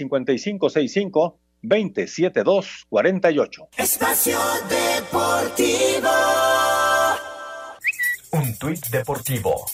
5565-27248. 1.68 3.68
Espacio 3.76 4.38
Deportivo. 4.68 6.08
Un 8.32 8.58
tuit 8.58 8.85
deportivo. 8.88 9.66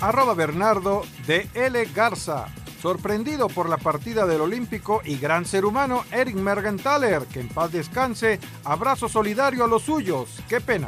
Arroba 0.00 0.34
Bernardo 0.34 1.04
de 1.26 1.48
L. 1.54 1.86
Garza. 1.94 2.46
Sorprendido 2.82 3.48
por 3.48 3.68
la 3.68 3.78
partida 3.78 4.26
del 4.26 4.42
olímpico 4.42 5.00
y 5.04 5.16
gran 5.16 5.46
ser 5.46 5.64
humano 5.64 6.04
Eric 6.12 6.36
Mergenthaler, 6.36 7.22
que 7.24 7.40
en 7.40 7.48
paz 7.48 7.72
descanse, 7.72 8.38
abrazo 8.64 9.08
solidario 9.08 9.64
a 9.64 9.68
los 9.68 9.82
suyos. 9.82 10.38
Qué 10.48 10.60
pena. 10.60 10.86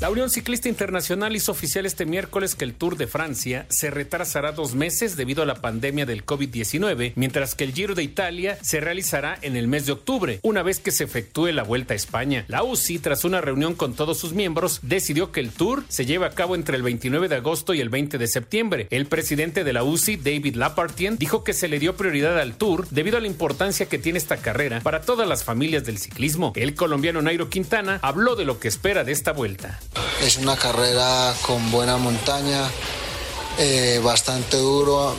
La 0.00 0.08
Unión 0.08 0.30
Ciclista 0.30 0.70
Internacional 0.70 1.36
hizo 1.36 1.52
oficial 1.52 1.84
este 1.84 2.06
miércoles 2.06 2.54
que 2.54 2.64
el 2.64 2.72
Tour 2.72 2.96
de 2.96 3.06
Francia 3.06 3.66
se 3.68 3.90
retrasará 3.90 4.52
dos 4.52 4.74
meses 4.74 5.14
debido 5.14 5.42
a 5.42 5.46
la 5.46 5.56
pandemia 5.56 6.06
del 6.06 6.24
COVID-19, 6.24 7.12
mientras 7.16 7.54
que 7.54 7.64
el 7.64 7.74
Giro 7.74 7.94
de 7.94 8.02
Italia 8.02 8.56
se 8.62 8.80
realizará 8.80 9.38
en 9.42 9.56
el 9.56 9.68
mes 9.68 9.84
de 9.84 9.92
octubre, 9.92 10.40
una 10.42 10.62
vez 10.62 10.80
que 10.80 10.90
se 10.90 11.04
efectúe 11.04 11.48
la 11.48 11.64
Vuelta 11.64 11.92
a 11.92 11.98
España. 11.98 12.46
La 12.48 12.62
UCI, 12.62 12.98
tras 13.00 13.26
una 13.26 13.42
reunión 13.42 13.74
con 13.74 13.92
todos 13.92 14.16
sus 14.16 14.32
miembros, 14.32 14.80
decidió 14.80 15.32
que 15.32 15.40
el 15.40 15.50
Tour 15.50 15.84
se 15.88 16.06
lleve 16.06 16.24
a 16.24 16.30
cabo 16.30 16.54
entre 16.54 16.78
el 16.78 16.82
29 16.82 17.28
de 17.28 17.36
agosto 17.36 17.74
y 17.74 17.82
el 17.82 17.90
20 17.90 18.16
de 18.16 18.26
septiembre. 18.26 18.86
El 18.88 19.04
presidente 19.04 19.64
de 19.64 19.72
la 19.74 19.84
UCI, 19.84 20.16
David 20.16 20.56
Lapartien, 20.56 21.18
dijo 21.18 21.44
que 21.44 21.52
se 21.52 21.68
le 21.68 21.78
dio 21.78 21.98
prioridad 21.98 22.40
al 22.40 22.56
Tour 22.56 22.88
debido 22.88 23.18
a 23.18 23.20
la 23.20 23.26
importancia 23.26 23.84
que 23.84 23.98
tiene 23.98 24.18
esta 24.18 24.38
carrera 24.38 24.80
para 24.80 25.02
todas 25.02 25.28
las 25.28 25.44
familias 25.44 25.84
del 25.84 25.98
ciclismo. 25.98 26.54
El 26.56 26.74
colombiano 26.74 27.20
Nairo 27.20 27.50
Quintana 27.50 27.98
habló 28.00 28.34
de 28.34 28.46
lo 28.46 28.58
que 28.58 28.68
espera 28.68 29.04
de 29.04 29.12
esta 29.12 29.32
vuelta. 29.32 29.78
Es 30.22 30.36
una 30.36 30.56
carrera 30.56 31.34
con 31.42 31.70
buena 31.70 31.96
montaña, 31.96 32.62
eh, 33.58 34.00
bastante 34.02 34.56
duro, 34.56 35.14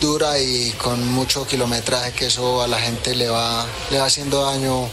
dura 0.00 0.38
y 0.38 0.70
con 0.72 1.06
mucho 1.12 1.46
kilometraje 1.46 2.12
que 2.12 2.26
eso 2.26 2.62
a 2.62 2.68
la 2.68 2.78
gente 2.78 3.14
le 3.14 3.28
va, 3.28 3.66
le 3.90 3.98
va 3.98 4.06
haciendo 4.06 4.44
daño 4.44 4.88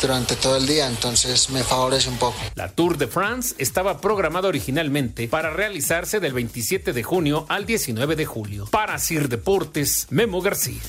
durante 0.00 0.36
todo 0.36 0.56
el 0.56 0.66
día, 0.66 0.86
entonces 0.86 1.50
me 1.50 1.62
favorece 1.62 2.08
un 2.08 2.18
poco. 2.18 2.36
La 2.54 2.68
Tour 2.68 2.96
de 2.98 3.08
France 3.08 3.54
estaba 3.58 4.00
programada 4.00 4.48
originalmente 4.48 5.28
para 5.28 5.50
realizarse 5.50 6.20
del 6.20 6.32
27 6.32 6.92
de 6.92 7.02
junio 7.02 7.46
al 7.48 7.66
19 7.66 8.16
de 8.16 8.26
julio. 8.26 8.66
Para 8.70 8.98
Sir 8.98 9.28
Deportes, 9.28 10.06
Memo 10.10 10.40
García. 10.40 10.80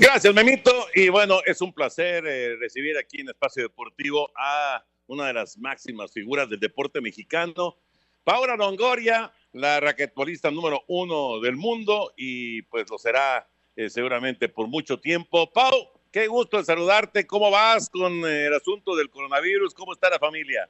Gracias, 0.00 0.32
Memito. 0.32 0.72
Y 0.94 1.10
bueno, 1.10 1.40
es 1.44 1.60
un 1.60 1.74
placer 1.74 2.26
eh, 2.26 2.56
recibir 2.56 2.96
aquí 2.96 3.20
en 3.20 3.28
Espacio 3.28 3.64
Deportivo 3.64 4.30
a 4.34 4.82
una 5.06 5.26
de 5.26 5.34
las 5.34 5.58
máximas 5.58 6.10
figuras 6.10 6.48
del 6.48 6.58
deporte 6.58 7.02
mexicano, 7.02 7.76
Paula 8.24 8.56
Longoria, 8.56 9.30
la 9.52 9.78
raquetbolista 9.78 10.50
número 10.50 10.84
uno 10.88 11.38
del 11.40 11.56
mundo 11.56 12.14
y 12.16 12.62
pues 12.62 12.88
lo 12.88 12.96
será 12.96 13.46
eh, 13.76 13.90
seguramente 13.90 14.48
por 14.48 14.68
mucho 14.68 14.98
tiempo. 14.98 15.52
Pau, 15.52 15.90
qué 16.10 16.28
gusto 16.28 16.64
saludarte. 16.64 17.26
¿Cómo 17.26 17.50
vas 17.50 17.90
con 17.90 18.24
eh, 18.24 18.46
el 18.46 18.54
asunto 18.54 18.96
del 18.96 19.10
coronavirus? 19.10 19.74
¿Cómo 19.74 19.92
está 19.92 20.08
la 20.08 20.18
familia? 20.18 20.66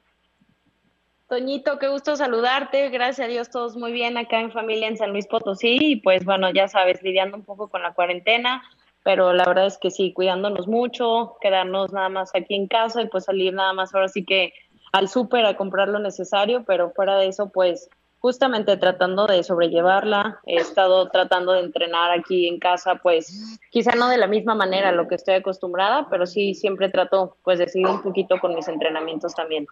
Toñito, 1.28 1.78
qué 1.78 1.86
gusto 1.86 2.16
saludarte. 2.16 2.88
Gracias 2.88 3.28
a 3.28 3.30
Dios, 3.30 3.48
todos 3.48 3.76
muy 3.76 3.92
bien 3.92 4.18
acá 4.18 4.40
en 4.40 4.50
familia 4.50 4.88
en 4.88 4.96
San 4.96 5.12
Luis 5.12 5.28
Potosí. 5.28 5.78
Y 5.80 5.96
pues 6.00 6.24
bueno, 6.24 6.50
ya 6.52 6.66
sabes, 6.66 7.00
lidiando 7.04 7.36
un 7.36 7.44
poco 7.44 7.68
con 7.68 7.82
la 7.82 7.94
cuarentena, 7.94 8.64
pero 9.02 9.32
la 9.32 9.44
verdad 9.44 9.66
es 9.66 9.78
que 9.78 9.90
sí, 9.90 10.12
cuidándonos 10.12 10.68
mucho, 10.68 11.36
quedarnos 11.40 11.92
nada 11.92 12.08
más 12.08 12.30
aquí 12.34 12.54
en 12.54 12.68
casa 12.68 13.02
y 13.02 13.08
pues 13.08 13.24
salir 13.24 13.54
nada 13.54 13.72
más 13.72 13.94
ahora 13.94 14.08
sí 14.08 14.24
que 14.24 14.52
al 14.92 15.08
súper 15.08 15.46
a 15.46 15.56
comprar 15.56 15.88
lo 15.88 15.98
necesario, 15.98 16.64
pero 16.66 16.90
fuera 16.90 17.16
de 17.16 17.28
eso, 17.28 17.50
pues 17.50 17.88
justamente 18.20 18.76
tratando 18.76 19.26
de 19.26 19.42
sobrellevarla, 19.42 20.40
he 20.46 20.56
estado 20.56 21.08
tratando 21.08 21.52
de 21.52 21.60
entrenar 21.60 22.10
aquí 22.10 22.46
en 22.48 22.58
casa, 22.58 22.96
pues 22.96 23.58
quizá 23.70 23.92
no 23.92 24.08
de 24.08 24.18
la 24.18 24.26
misma 24.26 24.54
manera 24.54 24.90
a 24.90 24.92
lo 24.92 25.08
que 25.08 25.14
estoy 25.14 25.34
acostumbrada, 25.34 26.06
pero 26.10 26.26
sí 26.26 26.54
siempre 26.54 26.90
trato 26.90 27.38
pues 27.42 27.58
de 27.58 27.68
seguir 27.68 27.88
un 27.88 28.02
poquito 28.02 28.38
con 28.38 28.54
mis 28.54 28.68
entrenamientos 28.68 29.34
también. 29.34 29.66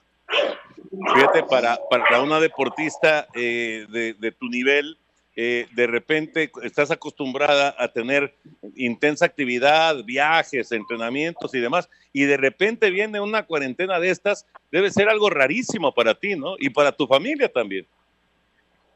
Fíjate, 1.15 1.43
para, 1.43 1.79
para 1.91 2.23
una 2.23 2.41
deportista 2.41 3.27
eh, 3.35 3.87
de, 3.91 4.15
de, 4.15 4.33
tu 4.33 4.49
nivel, 4.49 4.97
eh, 5.41 5.69
de 5.71 5.87
repente 5.87 6.51
estás 6.65 6.91
acostumbrada 6.91 7.73
a 7.79 7.87
tener 7.93 8.35
intensa 8.75 9.25
actividad, 9.25 10.03
viajes, 10.03 10.73
entrenamientos 10.73 11.55
y 11.55 11.61
demás, 11.61 11.89
y 12.13 12.25
de 12.25 12.37
repente 12.37 12.91
viene 12.91 13.21
una 13.21 13.47
cuarentena 13.47 14.01
de 14.01 14.11
estas, 14.11 14.47
debe 14.73 14.91
ser 14.91 15.09
algo 15.09 15.31
rarísimo 15.31 15.95
para 15.95 16.17
ti, 16.17 16.35
¿no? 16.35 16.57
Y 16.59 16.71
para 16.71 16.91
tu 16.91 17.07
familia 17.07 17.49
también. 17.49 17.87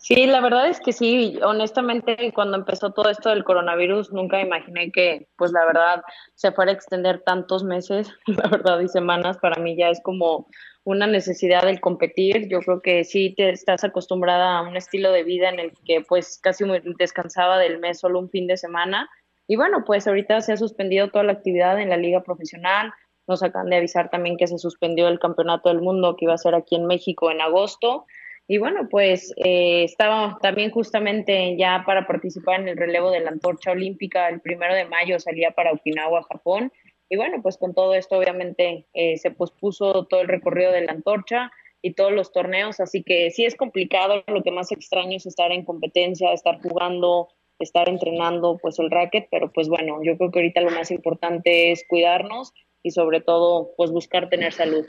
Sí, 0.03 0.27
la 0.27 0.41
verdad 0.41 0.67
es 0.67 0.81
que 0.81 0.93
sí, 0.93 1.39
honestamente 1.45 2.33
cuando 2.35 2.57
empezó 2.57 2.91
todo 2.91 3.09
esto 3.09 3.29
del 3.29 3.45
coronavirus 3.45 4.13
nunca 4.13 4.41
imaginé 4.41 4.91
que 4.91 5.29
pues 5.37 5.53
la 5.53 5.65
verdad 5.65 6.03
se 6.35 6.51
fuera 6.51 6.73
a 6.73 6.75
extender 6.75 7.23
tantos 7.25 7.63
meses, 7.63 8.11
la 8.27 8.49
verdad 8.49 8.81
y 8.81 8.89
semanas, 8.89 9.39
para 9.39 9.63
mí 9.63 9.77
ya 9.77 9.91
es 9.91 10.01
como 10.03 10.49
una 10.83 11.07
necesidad 11.07 11.63
del 11.63 11.81
competir, 11.81 12.49
yo 12.49 12.59
creo 12.63 12.83
que 12.83 13.05
sí 13.05 13.33
te 13.37 13.51
estás 13.51 13.85
acostumbrada 13.85 14.59
a 14.59 14.63
un 14.63 14.77
estilo 14.77 15.13
de 15.13 15.23
vida 15.23 15.51
en 15.51 15.61
el 15.61 15.73
que 15.85 16.01
pues 16.01 16.41
casi 16.43 16.65
descansaba 16.99 17.59
del 17.59 17.79
mes 17.79 18.01
solo 18.01 18.19
un 18.19 18.29
fin 18.29 18.49
de 18.49 18.57
semana. 18.57 19.09
Y 19.47 19.55
bueno, 19.55 19.85
pues 19.87 20.09
ahorita 20.09 20.41
se 20.41 20.55
ha 20.55 20.57
suspendido 20.57 21.11
toda 21.11 21.23
la 21.23 21.33
actividad 21.33 21.81
en 21.81 21.91
la 21.91 21.97
liga 21.97 22.25
profesional, 22.25 22.93
nos 23.29 23.45
acaban 23.45 23.71
de 23.71 23.77
avisar 23.77 24.11
también 24.11 24.37
que 24.37 24.49
se 24.49 24.59
suspendió 24.59 25.07
el 25.07 25.21
campeonato 25.21 25.69
del 25.69 25.81
mundo 25.81 26.17
que 26.17 26.25
iba 26.25 26.35
a 26.35 26.39
ser 26.39 26.57
aquí 26.57 26.75
en 26.75 26.87
México 26.87 27.31
en 27.31 27.41
agosto, 27.41 28.07
y 28.49 28.59
bueno, 28.59 28.89
pues 28.91 29.33
eh, 29.37 29.85
estaba 29.85 30.39
también 30.43 30.71
justamente 30.71 31.57
ya 31.57 31.85
para 31.87 32.07
participar 32.07 32.61
en 32.61 32.69
el 32.69 32.77
relevo 32.77 33.11
de 33.11 33.21
la 33.21 33.31
antorcha 33.31 33.71
olímpica, 33.71 34.29
el 34.29 34.41
primero 34.41 34.75
de 34.75 34.85
mayo 34.85 35.19
salía 35.21 35.53
para 35.53 35.73
Okinawa, 35.73 36.25
Japón. 36.25 36.73
Y 37.09 37.17
bueno, 37.17 37.41
pues 37.43 37.57
con 37.57 37.75
todo 37.75 37.95
esto 37.95 38.17
obviamente 38.17 38.87
eh, 38.95 39.17
se 39.19 39.31
pospuso 39.31 40.07
todo 40.07 40.23
el 40.23 40.29
recorrido 40.29 40.73
de 40.73 40.83
la 40.83 40.93
antorcha 40.93 41.51
y 41.83 41.95
todos 41.95 42.13
los 42.13 42.33
torneos, 42.33 42.81
así 42.81 43.03
que 43.03 43.31
sí 43.31 43.45
es 43.45 43.57
complicado, 43.57 44.23
lo 44.29 44.43
que 44.43 44.53
más 44.53 44.71
extraño 44.71 45.17
es 45.17 45.27
estar 45.27 45.51
en 45.51 45.65
competencia, 45.65 46.33
estar 46.33 46.61
jugando, 46.63 47.29
estar 47.59 47.89
entrenando 47.89 48.59
pues 48.63 48.79
el 48.79 48.91
racket, 48.91 49.29
pero 49.31 49.53
pues 49.53 49.69
bueno, 49.69 49.99
yo 50.03 50.17
creo 50.17 50.31
que 50.31 50.39
ahorita 50.39 50.61
lo 50.61 50.71
más 50.71 50.91
importante 50.91 51.73
es 51.73 51.85
cuidarnos 51.89 52.53
y 52.83 52.93
sobre 52.93 53.21
todo 53.21 53.71
pues 53.77 53.91
buscar 53.91 54.29
tener 54.29 54.53
salud. 54.53 54.87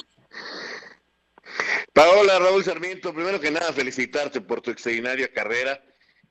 Paola, 1.94 2.40
Raúl 2.40 2.64
Sarmiento, 2.64 3.14
primero 3.14 3.40
que 3.40 3.52
nada 3.52 3.74
felicitarte 3.74 4.42
por 4.42 4.62
tu 4.62 4.72
extraordinaria 4.72 5.32
carrera. 5.32 5.84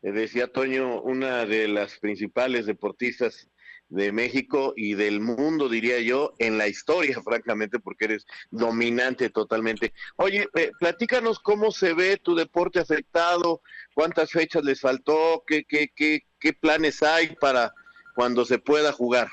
Eh, 0.02 0.12
decía 0.12 0.48
Toño, 0.48 1.00
una 1.00 1.46
de 1.46 1.68
las 1.68 1.98
principales 1.98 2.66
deportistas 2.66 3.48
de 3.88 4.10
México 4.10 4.72
y 4.74 4.94
del 4.94 5.20
mundo, 5.20 5.68
diría 5.68 6.00
yo, 6.00 6.32
en 6.38 6.56
la 6.56 6.66
historia, 6.66 7.20
francamente, 7.24 7.78
porque 7.78 8.06
eres 8.06 8.26
dominante 8.50 9.28
totalmente. 9.30 9.92
Oye, 10.16 10.48
eh, 10.54 10.70
platícanos 10.80 11.38
cómo 11.38 11.70
se 11.70 11.92
ve 11.92 12.16
tu 12.16 12.34
deporte 12.34 12.80
afectado, 12.80 13.60
cuántas 13.94 14.30
fechas 14.30 14.64
les 14.64 14.80
faltó, 14.80 15.44
qué, 15.46 15.64
qué, 15.64 15.92
qué, 15.94 16.26
qué 16.40 16.52
planes 16.54 17.02
hay 17.02 17.36
para 17.36 17.72
cuando 18.14 18.44
se 18.44 18.58
pueda 18.58 18.92
jugar. 18.92 19.28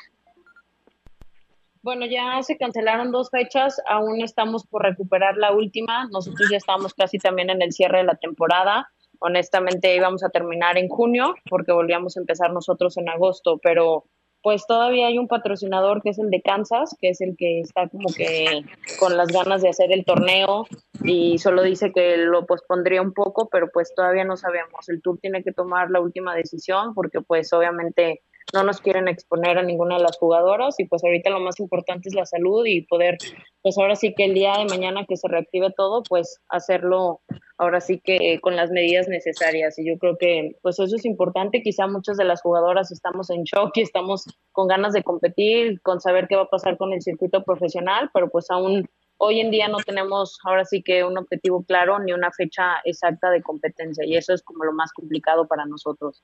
Bueno, 1.82 2.06
ya 2.06 2.42
se 2.44 2.58
cancelaron 2.58 3.12
dos 3.12 3.30
fechas, 3.30 3.82
aún 3.88 4.22
estamos 4.22 4.68
por 4.68 4.84
recuperar 4.84 5.38
la 5.38 5.54
última. 5.54 6.08
Nosotros 6.12 6.50
ya 6.52 6.58
estamos 6.58 6.94
casi 6.94 7.18
también 7.20 7.50
en 7.50 7.62
el 7.62 7.72
cierre 7.72 8.00
de 8.00 8.04
la 8.04 8.16
temporada. 8.16 8.90
Honestamente 9.20 9.96
íbamos 9.96 10.24
a 10.24 10.30
terminar 10.30 10.78
en 10.78 10.90
junio 10.90 11.36
porque 11.50 11.72
volvíamos 11.72 12.18
a 12.18 12.20
empezar 12.20 12.52
nosotros 12.52 12.98
en 12.98 13.08
agosto, 13.08 13.60
pero 13.64 14.06
pues 14.42 14.66
todavía 14.68 15.08
hay 15.08 15.18
un 15.18 15.28
patrocinador 15.28 16.02
que 16.02 16.10
es 16.10 16.20
el 16.20 16.30
de 16.30 16.42
Kansas, 16.42 16.96
que 17.00 17.10
es 17.10 17.22
el 17.22 17.36
que 17.38 17.60
está 17.62 17.90
como 17.90 18.08
que 18.16 18.64
con 19.00 19.18
las 19.18 19.28
ganas 19.28 19.62
de 19.62 19.70
hacer 19.70 19.92
el 19.92 20.06
torneo 20.06 20.66
y 21.04 21.38
solo 21.40 21.62
dice 21.64 21.92
que 21.94 22.18
lo 22.18 22.46
pospondría 22.46 23.02
un 23.02 23.14
poco, 23.14 23.50
pero 23.50 23.70
pues 23.72 23.94
todavía 23.94 24.24
no 24.24 24.38
sabemos. 24.38 24.88
El 24.88 25.02
tour 25.02 25.18
tiene 25.22 25.44
que 25.44 25.52
tomar 25.52 25.92
la 25.92 26.00
última 26.00 26.36
decisión 26.36 26.94
porque 26.94 27.22
pues 27.22 27.52
obviamente 27.54 28.22
no 28.54 28.64
nos 28.64 28.82
quieren 28.82 29.08
exponer 29.08 29.58
a 29.58 29.64
ninguna 29.64 29.98
de 29.98 30.04
las 30.04 30.18
jugadoras 30.18 30.80
y 30.80 30.86
pues 30.86 31.04
ahorita 31.04 31.30
lo 31.30 31.40
más 31.40 31.60
importante 31.60 32.10
es 32.10 32.16
la 32.16 32.26
salud 32.26 32.66
y 32.66 32.82
poder, 32.82 33.18
pues 33.62 33.78
ahora 33.78 33.96
sí 33.96 34.14
que 34.16 34.26
el 34.26 34.34
día 34.34 34.54
de 34.58 34.66
mañana 34.66 35.06
que 35.08 35.18
se 35.18 35.28
reactive 35.28 35.72
todo, 35.76 36.04
pues 36.04 36.42
hacerlo 36.50 37.22
ahora 37.58 37.82
sí 37.82 38.00
que 38.04 38.40
con 38.42 38.56
las 38.56 38.72
medidas 38.72 39.08
necesarias 39.08 39.78
y 39.78 39.88
yo 39.88 39.98
creo 39.98 40.18
que 40.18 40.56
pues 40.62 40.80
eso 40.80 40.96
es 40.96 41.06
importante, 41.06 41.62
quizá 41.62 41.88
muchas 41.88 42.18
de 42.18 42.24
las 42.26 42.42
jugadoras 42.42 42.92
estamos 42.92 43.30
en 43.30 43.44
shock 43.44 43.72
y 43.76 43.82
estamos 43.82 44.26
con 44.52 44.68
ganas 44.68 44.94
de 44.94 45.04
competir, 45.04 45.82
con 45.82 46.00
saber 46.00 46.28
qué 46.28 46.36
va 46.36 46.44
a 46.44 46.50
pasar 46.50 46.78
con 46.78 46.94
el 46.94 47.02
circuito 47.02 47.44
profesional, 47.44 48.10
pero 48.14 48.30
pues 48.30 48.50
aún 48.50 48.88
hoy 49.18 49.42
en 49.42 49.52
día 49.52 49.68
no 49.68 49.78
tenemos 49.78 50.40
ahora 50.46 50.64
sí 50.64 50.82
que 50.82 51.04
un 51.04 51.18
objetivo 51.18 51.64
claro 51.64 52.00
ni 52.00 52.14
una 52.14 52.32
fecha 52.32 52.78
exacta 52.86 53.30
de 53.30 53.42
competencia 53.42 54.06
y 54.06 54.16
eso 54.16 54.34
es 54.34 54.42
como 54.42 54.64
lo 54.64 54.72
más 54.72 54.94
complicado 54.94 55.48
para 55.48 55.66
nosotros. 55.66 56.24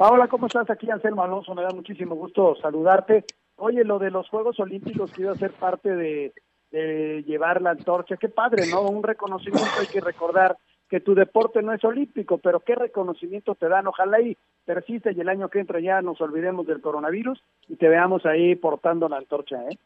Paola, 0.00 0.28
¿cómo 0.28 0.46
estás? 0.46 0.70
Aquí 0.70 0.90
Anselmo 0.90 1.22
Alonso, 1.22 1.54
me 1.54 1.62
da 1.62 1.74
muchísimo 1.74 2.14
gusto 2.14 2.56
saludarte. 2.56 3.26
Oye, 3.56 3.84
lo 3.84 3.98
de 3.98 4.10
los 4.10 4.30
Juegos 4.30 4.58
Olímpicos 4.58 5.12
que 5.12 5.20
iba 5.20 5.34
ser 5.34 5.52
parte 5.52 5.94
de, 5.94 6.32
llevar 7.26 7.60
la 7.60 7.72
antorcha, 7.72 8.16
qué 8.16 8.30
padre, 8.30 8.66
¿no? 8.66 8.80
Un 8.80 9.02
reconocimiento, 9.02 9.68
hay 9.78 9.88
que 9.88 10.00
recordar 10.00 10.56
que 10.88 11.00
tu 11.00 11.14
deporte 11.14 11.60
no 11.60 11.74
es 11.74 11.84
olímpico, 11.84 12.38
pero 12.38 12.60
qué 12.60 12.76
reconocimiento 12.76 13.54
te 13.56 13.68
dan. 13.68 13.88
Ojalá 13.88 14.22
y 14.22 14.38
persiste 14.64 15.12
y 15.12 15.20
el 15.20 15.28
año 15.28 15.50
que 15.50 15.60
entra 15.60 15.80
ya 15.80 16.00
nos 16.00 16.18
olvidemos 16.22 16.66
del 16.66 16.80
coronavirus 16.80 17.38
y 17.68 17.76
te 17.76 17.90
veamos 17.90 18.24
ahí 18.24 18.54
portando 18.54 19.06
la 19.06 19.18
antorcha, 19.18 19.56
¿eh? 19.68 19.76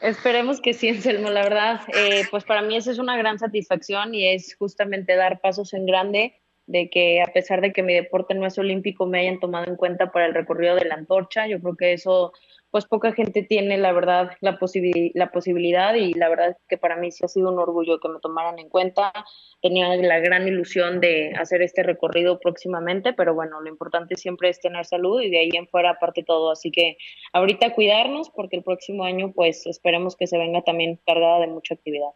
Esperemos 0.00 0.60
que 0.60 0.74
sí, 0.74 0.88
Anselmo, 0.88 1.30
la 1.30 1.44
verdad, 1.44 1.80
eh, 1.94 2.24
pues 2.28 2.42
para 2.42 2.60
mí 2.60 2.74
eso 2.74 2.90
es 2.90 2.98
una 2.98 3.16
gran 3.16 3.38
satisfacción 3.38 4.16
y 4.16 4.26
es 4.26 4.56
justamente 4.56 5.14
dar 5.14 5.40
pasos 5.40 5.74
en 5.74 5.86
grande 5.86 6.34
de 6.66 6.90
que 6.90 7.22
a 7.22 7.26
pesar 7.26 7.60
de 7.60 7.72
que 7.72 7.82
mi 7.82 7.94
deporte 7.94 8.34
no 8.34 8.46
es 8.46 8.58
olímpico 8.58 9.06
me 9.06 9.20
hayan 9.20 9.40
tomado 9.40 9.66
en 9.66 9.76
cuenta 9.76 10.10
para 10.10 10.26
el 10.26 10.34
recorrido 10.34 10.74
de 10.74 10.84
la 10.84 10.96
antorcha. 10.96 11.46
Yo 11.46 11.60
creo 11.60 11.76
que 11.76 11.92
eso, 11.92 12.32
pues 12.70 12.86
poca 12.86 13.12
gente 13.12 13.44
tiene 13.44 13.78
la 13.78 13.92
verdad 13.92 14.32
la, 14.40 14.58
la 15.14 15.30
posibilidad 15.30 15.94
y 15.94 16.14
la 16.14 16.28
verdad 16.28 16.56
que 16.68 16.76
para 16.76 16.96
mí 16.96 17.12
sí 17.12 17.24
ha 17.24 17.28
sido 17.28 17.52
un 17.52 17.58
orgullo 17.58 18.00
que 18.00 18.08
me 18.08 18.18
tomaran 18.18 18.58
en 18.58 18.68
cuenta. 18.68 19.12
Tenía 19.62 19.94
la 19.94 20.18
gran 20.18 20.48
ilusión 20.48 21.00
de 21.00 21.32
hacer 21.38 21.62
este 21.62 21.84
recorrido 21.84 22.40
próximamente, 22.40 23.12
pero 23.12 23.32
bueno, 23.34 23.60
lo 23.60 23.68
importante 23.68 24.16
siempre 24.16 24.48
es 24.48 24.60
tener 24.60 24.84
salud 24.84 25.22
y 25.22 25.30
de 25.30 25.38
ahí 25.38 25.50
en 25.54 25.68
fuera 25.68 25.90
aparte 25.90 26.24
todo. 26.24 26.50
Así 26.50 26.72
que 26.72 26.98
ahorita 27.32 27.74
cuidarnos 27.74 28.30
porque 28.30 28.56
el 28.56 28.64
próximo 28.64 29.04
año 29.04 29.32
pues 29.32 29.66
esperemos 29.66 30.16
que 30.16 30.26
se 30.26 30.36
venga 30.36 30.62
también 30.62 30.98
cargada 31.06 31.38
de 31.40 31.46
mucha 31.46 31.74
actividad. 31.74 32.10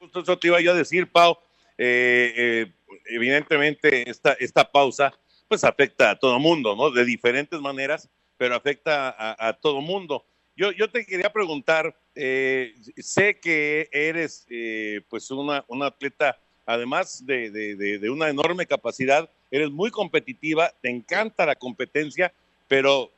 Justo 0.00 0.20
eso 0.20 0.38
te 0.38 0.48
iba 0.48 0.60
yo 0.60 0.72
a 0.72 0.74
decir, 0.74 1.12
Pau. 1.12 1.36
Eh, 1.82 2.34
eh, 2.36 2.72
evidentemente 3.06 4.08
esta, 4.08 4.32
esta 4.34 4.70
pausa 4.70 5.12
pues 5.48 5.64
afecta 5.64 6.10
a 6.10 6.18
todo 6.18 6.38
mundo, 6.38 6.76
¿no? 6.76 6.90
De 6.90 7.04
diferentes 7.04 7.60
maneras, 7.60 8.08
pero 8.36 8.54
afecta 8.54 9.14
a, 9.36 9.52
todo 9.54 9.80
mundo. 9.80 10.24
Yo, 10.56 10.70
yo 10.70 10.88
te 10.88 11.04
quería 11.04 11.32
preguntar, 11.32 11.94
eh, 12.14 12.72
sé 12.96 13.40
que 13.40 13.88
eres 13.90 14.46
eh, 14.48 15.02
pues 15.08 15.30
una, 15.30 15.64
una 15.66 15.86
atleta, 15.86 16.38
además 16.64 17.26
de, 17.26 17.50
de, 17.50 17.98
de, 17.98 18.10
una 18.10 18.28
enorme 18.28 18.64
capacidad, 18.64 19.28
eres 19.50 19.70
muy 19.70 19.90
competitiva, 19.90 20.72
te 20.80 20.88
encanta 20.88 21.44
la 21.44 21.56
competencia, 21.56 22.32
pero 22.68 23.10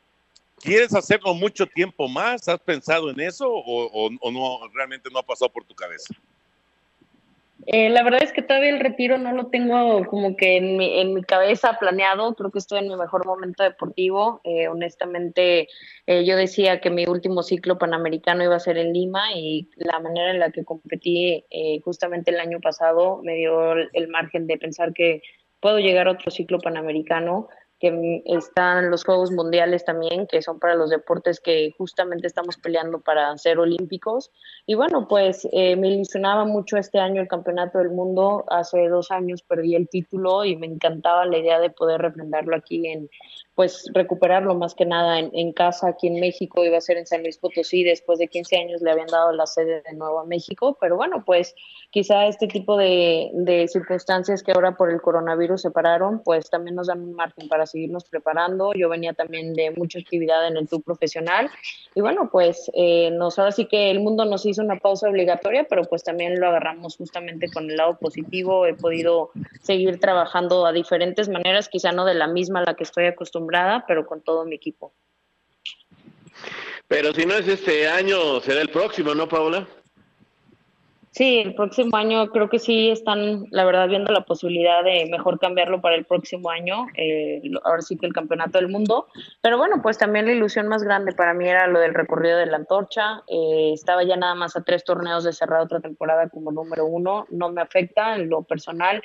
¿quieres 0.59 0.95
hacerlo 0.95 1.35
mucho 1.35 1.67
tiempo 1.67 2.09
más? 2.09 2.49
¿Has 2.49 2.61
pensado 2.61 3.11
en 3.11 3.21
eso 3.21 3.47
o, 3.47 4.09
o 4.21 4.31
no 4.31 4.69
realmente 4.73 5.11
no 5.13 5.19
ha 5.19 5.23
pasado 5.23 5.53
por 5.53 5.65
tu 5.65 5.75
cabeza? 5.75 6.15
Eh, 7.67 7.91
la 7.91 8.03
verdad 8.03 8.23
es 8.23 8.33
que 8.33 8.43
todavía 8.43 8.71
el 8.71 8.81
retiro 8.81 9.19
no 9.19 9.33
lo 9.33 9.47
tengo 9.47 10.05
como 10.07 10.37
que 10.37 10.57
en 10.57 10.77
mi, 10.77 11.01
en 11.01 11.15
mi 11.15 11.23
cabeza 11.23 11.77
planeado. 11.79 12.35
Creo 12.35 12.51
que 12.51 12.59
estoy 12.59 12.81
en 12.81 12.89
mi 12.89 12.97
mejor 12.97 13.25
momento 13.25 13.63
deportivo. 13.63 14.41
Eh, 14.45 14.69
honestamente, 14.69 15.69
eh, 16.07 16.25
yo 16.25 16.37
decía 16.37 16.81
que 16.81 16.91
mi 16.91 17.07
último 17.07 17.43
ciclo 17.43 17.79
panamericano 17.79 18.43
iba 18.43 18.57
a 18.57 18.61
ser 18.61 18.79
en 18.79 18.93
Lima 18.93 19.33
y 19.35 19.71
la 19.77 20.01
manera 20.01 20.31
en 20.31 20.41
la 20.41 20.51
que 20.51 20.65
competí 20.65 21.45
justamente 21.85 22.31
el 22.31 22.41
año 22.41 22.61
pasado 22.61 23.21
me 23.23 23.35
dio 23.37 23.73
el 23.73 24.09
margen 24.09 24.47
de 24.47 24.59
pensar 24.59 24.93
que 24.93 25.23
puedo 25.61 25.79
llegar 25.79 26.09
a 26.09 26.13
otro 26.13 26.31
ciclo 26.31 26.59
panamericano 26.59 27.49
que 27.83 28.23
están 28.27 28.93
los 28.93 29.03
Juegos 29.03 29.33
Mundiales 29.33 29.85
también, 29.85 30.29
que 30.29 30.41
son 30.41 30.61
para 30.61 30.77
los 30.77 30.89
deportes 30.89 31.41
que 31.41 31.75
justamente 31.77 32.29
estamos 32.29 32.57
peleando 32.57 33.01
para 33.01 33.37
ser 33.39 33.59
olímpicos. 33.59 34.31
Y 34.67 34.77
bueno, 34.77 35.09
pues 35.09 35.49
eh, 35.51 35.75
me 35.75 35.89
ilusionaba 35.89 36.45
mucho 36.45 36.77
este 36.77 37.01
año 37.01 37.21
el 37.21 37.27
Campeonato 37.27 37.79
del 37.79 37.91
Mundo. 37.91 38.45
Hace 38.51 38.87
dos 38.87 39.11
años 39.11 39.43
perdí 39.43 39.75
el 39.75 39.89
título 39.89 40.45
y 40.45 40.55
me 40.55 40.69
encantaba 40.69 41.27
la 41.27 41.39
idea 41.39 41.59
de 41.59 41.71
poder 41.71 42.01
refrendarlo 42.01 42.55
aquí 42.55 42.87
en, 42.87 43.11
pues 43.55 43.91
recuperarlo 43.93 44.55
más 44.55 44.75
que 44.75 44.87
nada 44.87 45.19
en, 45.19 45.53
casa 45.53 45.89
aquí 45.89 46.07
en 46.07 46.21
México, 46.21 46.65
iba 46.65 46.79
a 46.79 46.81
ser 46.81 46.97
en 46.97 47.07
San 47.07 47.23
Luis 47.23 47.37
Potosí, 47.37 47.85
después 47.85 48.19
de 48.19 48.29
15 48.29 48.57
años 48.57 48.81
le 48.81 48.91
habían 48.91 49.09
dado 49.09 49.33
la 49.33 49.47
sede 49.47 49.83
de 49.83 49.93
nuevo 49.95 50.21
a 50.21 50.25
México, 50.25 50.79
pero 50.81 50.97
bueno, 50.97 51.23
pues 51.27 51.55
quizá 51.91 52.27
este 52.27 52.47
tipo 52.47 52.79
de, 52.79 53.31
de 53.35 53.69
circunstancias 53.69 54.43
que 54.43 54.53
ahora 54.53 54.77
por 54.77 54.91
el 54.91 55.03
coronavirus 55.03 55.63
se 55.63 55.71
pararon, 55.71 56.23
pues 56.23 56.49
también 56.49 56.77
nos 56.77 56.87
dan 56.87 57.03
un 57.03 57.15
margen 57.15 57.49
para 57.49 57.67
seguirnos 57.73 58.05
preparando. 58.05 58.73
Yo 58.75 58.89
venía 58.89 59.13
también 59.13 59.55
de 59.55 59.71
mucha 59.73 59.99
actividad 59.99 60.47
en 60.47 60.57
el 60.57 60.69
tour 60.69 60.83
profesional 60.83 61.51
y 61.95 62.01
bueno, 62.01 62.29
pues 62.31 62.71
eh, 62.75 63.11
nos 63.11 63.39
ahora 63.39 63.53
sí 63.53 63.67
que 63.67 63.91
el 63.91 64.01
mundo 64.01 64.25
nos 64.25 64.47
hizo 64.47 64.63
una 64.63 64.79
pausa 64.79 65.09
obligatoria, 65.09 65.65
pero 65.69 65.83
pues 65.85 66.05
también 66.05 66.39
lo 66.39 66.49
agarramos 66.49 66.97
justamente 66.97 67.51
con 67.51 67.71
el 67.71 67.77
lado 67.77 67.99
positivo. 67.99 68.67
He 68.67 68.75
podido 68.75 69.31
seguir 69.63 69.99
trabajando 70.01 70.65
a 70.67 70.73
diferentes 70.73 71.29
maneras, 71.29 71.69
quizá 71.69 71.93
no 71.93 72.05
de 72.05 72.15
la 72.15 72.29
misma 72.29 72.61
a 72.61 72.65
la 72.65 72.75
que 72.75 72.85
estoy 72.85 73.07
acostumbrada, 73.07 73.85
pero 73.87 74.07
con 74.07 74.23
todo 74.23 74.45
mi 74.45 74.55
equipo. 74.55 74.93
Pero 76.89 77.13
si 77.15 77.25
no 77.25 77.35
es 77.35 77.49
este 77.49 77.89
año, 77.89 78.41
será 78.41 78.61
el 78.61 78.69
próximo, 78.69 79.15
¿no, 79.15 79.29
Paula? 79.29 79.67
Sí, 81.13 81.41
el 81.41 81.55
próximo 81.55 81.95
año 81.99 82.31
creo 82.31 82.49
que 82.49 82.59
sí 82.59 82.89
están, 82.89 83.45
la 83.51 83.67
verdad, 83.67 83.87
viendo 83.87 84.11
la 84.11 84.25
posibilidad 84.25 84.83
de 84.83 85.07
mejor 85.11 85.39
cambiarlo 85.39 85.83
para 85.83 85.95
el 85.95 86.07
próximo 86.07 86.49
año, 86.49 86.87
eh, 86.97 87.43
ahora 87.65 87.83
sí 87.83 87.99
que 87.99 88.07
el 88.07 88.15
Campeonato 88.15 88.57
del 88.57 88.71
Mundo. 88.71 89.09
Pero 89.43 89.59
bueno, 89.59 89.83
pues 89.83 89.99
también 89.99 90.25
la 90.25 90.33
ilusión 90.33 90.69
más 90.69 90.83
grande 90.83 91.13
para 91.13 91.35
mí 91.35 91.47
era 91.47 91.67
lo 91.67 91.81
del 91.81 91.93
recorrido 91.93 92.39
de 92.39 92.47
la 92.47 92.57
antorcha. 92.57 93.23
Eh, 93.29 93.73
estaba 93.75 94.05
ya 94.05 94.17
nada 94.17 94.35
más 94.35 94.57
a 94.57 94.63
tres 94.63 94.85
torneos 94.85 95.23
de 95.23 95.35
cerrar 95.35 95.61
otra 95.61 95.81
temporada 95.81 96.31
como 96.31 96.51
número 96.51 96.87
uno. 96.87 97.27
No 97.29 97.51
me 97.53 97.61
afecta 97.61 98.15
en 98.17 98.31
lo 98.31 98.43
personal 98.45 99.03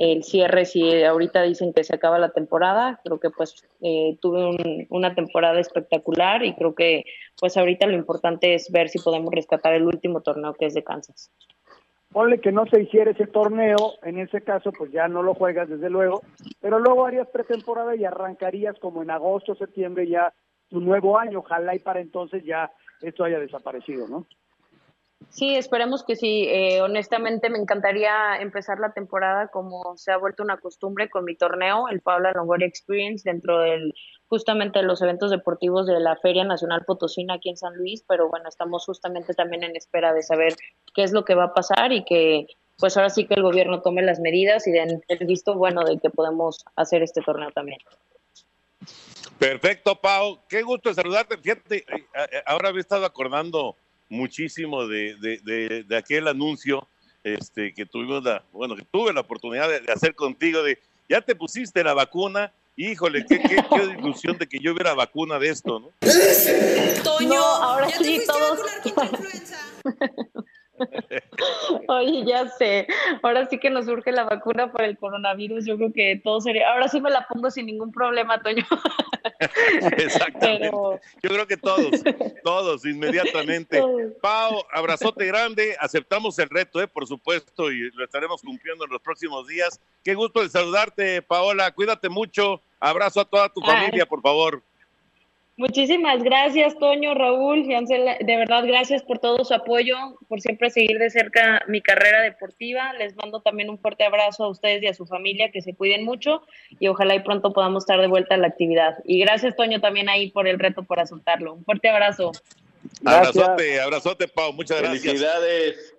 el 0.00 0.24
cierre 0.24 0.64
si 0.64 1.04
ahorita 1.04 1.42
dicen 1.42 1.74
que 1.74 1.84
se 1.84 1.94
acaba 1.94 2.18
la 2.18 2.30
temporada 2.30 2.98
creo 3.04 3.20
que 3.20 3.28
pues 3.28 3.54
eh, 3.82 4.16
tuve 4.22 4.86
una 4.88 5.14
temporada 5.14 5.60
espectacular 5.60 6.42
y 6.42 6.54
creo 6.54 6.74
que 6.74 7.04
pues 7.38 7.58
ahorita 7.58 7.86
lo 7.86 7.96
importante 7.96 8.54
es 8.54 8.72
ver 8.72 8.88
si 8.88 8.98
podemos 8.98 9.30
rescatar 9.30 9.74
el 9.74 9.84
último 9.84 10.22
torneo 10.22 10.54
que 10.54 10.64
es 10.64 10.74
de 10.74 10.82
Kansas. 10.82 11.30
Ponle 12.12 12.40
que 12.40 12.50
no 12.50 12.64
se 12.64 12.80
hiciera 12.80 13.10
ese 13.10 13.26
torneo 13.26 13.76
en 14.02 14.18
ese 14.18 14.40
caso 14.40 14.72
pues 14.72 14.90
ya 14.90 15.06
no 15.06 15.22
lo 15.22 15.34
juegas 15.34 15.68
desde 15.68 15.90
luego 15.90 16.22
pero 16.62 16.78
luego 16.78 17.04
harías 17.04 17.28
pretemporada 17.28 17.94
y 17.94 18.06
arrancarías 18.06 18.78
como 18.78 19.02
en 19.02 19.10
agosto 19.10 19.54
septiembre 19.54 20.08
ya 20.08 20.32
tu 20.70 20.80
nuevo 20.80 21.18
año. 21.18 21.40
Ojalá 21.40 21.74
y 21.74 21.78
para 21.78 22.00
entonces 22.00 22.42
ya 22.42 22.72
esto 23.02 23.24
haya 23.24 23.38
desaparecido 23.38 24.08
no 24.08 24.26
Sí, 25.28 25.54
esperemos 25.54 26.02
que 26.02 26.16
sí. 26.16 26.46
Eh, 26.48 26.80
honestamente, 26.80 27.50
me 27.50 27.58
encantaría 27.58 28.40
empezar 28.40 28.78
la 28.80 28.92
temporada 28.92 29.48
como 29.48 29.96
se 29.96 30.12
ha 30.12 30.16
vuelto 30.16 30.42
una 30.42 30.56
costumbre 30.56 31.10
con 31.10 31.24
mi 31.24 31.36
torneo, 31.36 31.88
el 31.88 32.00
Paula 32.00 32.32
Longoria 32.32 32.66
Experience, 32.66 33.28
dentro 33.28 33.60
del 33.60 33.94
justamente 34.28 34.78
de 34.78 34.86
los 34.86 35.02
eventos 35.02 35.30
deportivos 35.30 35.86
de 35.86 36.00
la 36.00 36.16
Feria 36.16 36.44
Nacional 36.44 36.84
Potosina 36.84 37.34
aquí 37.34 37.50
en 37.50 37.56
San 37.56 37.76
Luis. 37.76 38.02
Pero 38.08 38.28
bueno, 38.28 38.48
estamos 38.48 38.84
justamente 38.86 39.34
también 39.34 39.62
en 39.62 39.76
espera 39.76 40.12
de 40.14 40.22
saber 40.22 40.54
qué 40.94 41.02
es 41.02 41.12
lo 41.12 41.24
que 41.24 41.34
va 41.34 41.44
a 41.44 41.54
pasar 41.54 41.92
y 41.92 42.04
que, 42.04 42.46
pues 42.78 42.96
ahora 42.96 43.10
sí 43.10 43.26
que 43.26 43.34
el 43.34 43.42
gobierno 43.42 43.82
tome 43.82 44.02
las 44.02 44.20
medidas 44.20 44.66
y 44.66 44.72
den 44.72 45.04
el 45.08 45.26
visto 45.26 45.54
bueno 45.54 45.84
de 45.84 45.98
que 45.98 46.10
podemos 46.10 46.64
hacer 46.76 47.02
este 47.02 47.20
torneo 47.20 47.50
también. 47.52 47.78
Perfecto, 49.38 49.94
Pau. 49.96 50.40
Qué 50.48 50.62
gusto 50.62 50.92
saludarte. 50.92 51.38
Fíjate, 51.38 51.76
eh, 51.76 52.06
eh, 52.14 52.42
ahora 52.46 52.70
había 52.70 52.80
estado 52.80 53.06
acordando 53.06 53.76
muchísimo 54.10 54.86
de, 54.86 55.16
de, 55.16 55.84
de, 55.86 55.96
aquel 55.96 56.28
anuncio 56.28 56.86
este, 57.24 57.72
que 57.72 57.86
tuvimos 57.86 58.22
la, 58.22 58.44
bueno, 58.52 58.76
que 58.76 58.84
tuve 58.84 59.12
la 59.12 59.20
oportunidad 59.20 59.68
de, 59.68 59.90
hacer 59.90 60.14
contigo 60.14 60.62
de 60.62 60.78
ya 61.08 61.20
te 61.22 61.34
pusiste 61.34 61.82
la 61.82 61.94
vacuna, 61.94 62.52
híjole, 62.76 63.24
qué, 63.26 63.40
qué, 63.40 63.64
qué 63.70 63.82
ilusión 63.98 64.36
de 64.36 64.46
que 64.46 64.58
yo 64.58 64.72
hubiera 64.72 64.94
vacuna 64.94 65.38
de 65.38 65.48
esto, 65.48 65.80
¿no? 65.80 65.92
Toño, 67.02 67.40
ahora 67.40 67.88
sí 67.90 68.20
todos. 68.26 68.60
Oye, 71.88 72.24
ya 72.24 72.48
sé. 72.48 72.86
Ahora 73.22 73.46
sí 73.48 73.58
que 73.58 73.70
nos 73.70 73.86
surge 73.86 74.12
la 74.12 74.24
vacuna 74.24 74.72
para 74.72 74.86
el 74.86 74.98
coronavirus. 74.98 75.66
Yo 75.66 75.76
creo 75.76 75.92
que 75.92 76.20
todo 76.22 76.40
sería. 76.40 76.70
Ahora 76.70 76.88
sí 76.88 77.00
me 77.00 77.10
la 77.10 77.26
pongo 77.28 77.50
sin 77.50 77.66
ningún 77.66 77.92
problema, 77.92 78.42
Toño. 78.42 78.64
Exactamente. 79.96 80.70
Yo 80.70 81.30
creo 81.30 81.46
que 81.46 81.56
todos, 81.56 81.90
todos, 82.44 82.84
inmediatamente. 82.86 83.82
Pau, 84.20 84.64
abrazote 84.72 85.26
grande. 85.26 85.76
Aceptamos 85.80 86.38
el 86.38 86.48
reto, 86.48 86.80
¿eh? 86.80 86.88
por 86.88 87.06
supuesto, 87.06 87.70
y 87.70 87.90
lo 87.92 88.04
estaremos 88.04 88.42
cumpliendo 88.42 88.84
en 88.84 88.90
los 88.90 89.00
próximos 89.00 89.46
días. 89.46 89.80
Qué 90.04 90.14
gusto 90.14 90.42
de 90.42 90.48
saludarte, 90.48 91.22
Paola. 91.22 91.70
Cuídate 91.72 92.08
mucho. 92.08 92.60
Abrazo 92.78 93.20
a 93.20 93.24
toda 93.26 93.48
tu 93.50 93.60
familia, 93.60 94.06
por 94.06 94.22
favor. 94.22 94.62
Muchísimas 95.60 96.22
gracias, 96.22 96.78
Toño, 96.78 97.12
Raúl 97.12 97.66
y 97.66 97.74
Ansel. 97.74 98.16
De 98.24 98.36
verdad, 98.36 98.64
gracias 98.66 99.02
por 99.02 99.18
todo 99.18 99.44
su 99.44 99.52
apoyo, 99.52 99.94
por 100.26 100.40
siempre 100.40 100.70
seguir 100.70 100.98
de 100.98 101.10
cerca 101.10 101.62
mi 101.68 101.82
carrera 101.82 102.22
deportiva. 102.22 102.94
Les 102.94 103.14
mando 103.14 103.42
también 103.42 103.68
un 103.68 103.78
fuerte 103.78 104.04
abrazo 104.04 104.44
a 104.44 104.48
ustedes 104.48 104.82
y 104.82 104.86
a 104.86 104.94
su 104.94 105.04
familia, 105.04 105.50
que 105.50 105.60
se 105.60 105.74
cuiden 105.76 106.02
mucho 106.02 106.40
y 106.78 106.88
ojalá 106.88 107.14
y 107.14 107.20
pronto 107.20 107.52
podamos 107.52 107.82
estar 107.82 108.00
de 108.00 108.06
vuelta 108.06 108.36
a 108.36 108.38
la 108.38 108.46
actividad. 108.46 109.00
Y 109.04 109.20
gracias, 109.20 109.54
Toño, 109.54 109.82
también 109.82 110.08
ahí 110.08 110.30
por 110.30 110.48
el 110.48 110.58
reto, 110.58 110.82
por 110.82 110.98
aceptarlo. 110.98 111.52
Un 111.52 111.64
fuerte 111.66 111.90
abrazo. 111.90 112.32
Abrazote, 113.04 113.82
abrazote, 113.82 114.28
Pau. 114.28 114.54
Muchas 114.54 114.80
gracias. 114.80 115.02
Felicidades. 115.02 115.94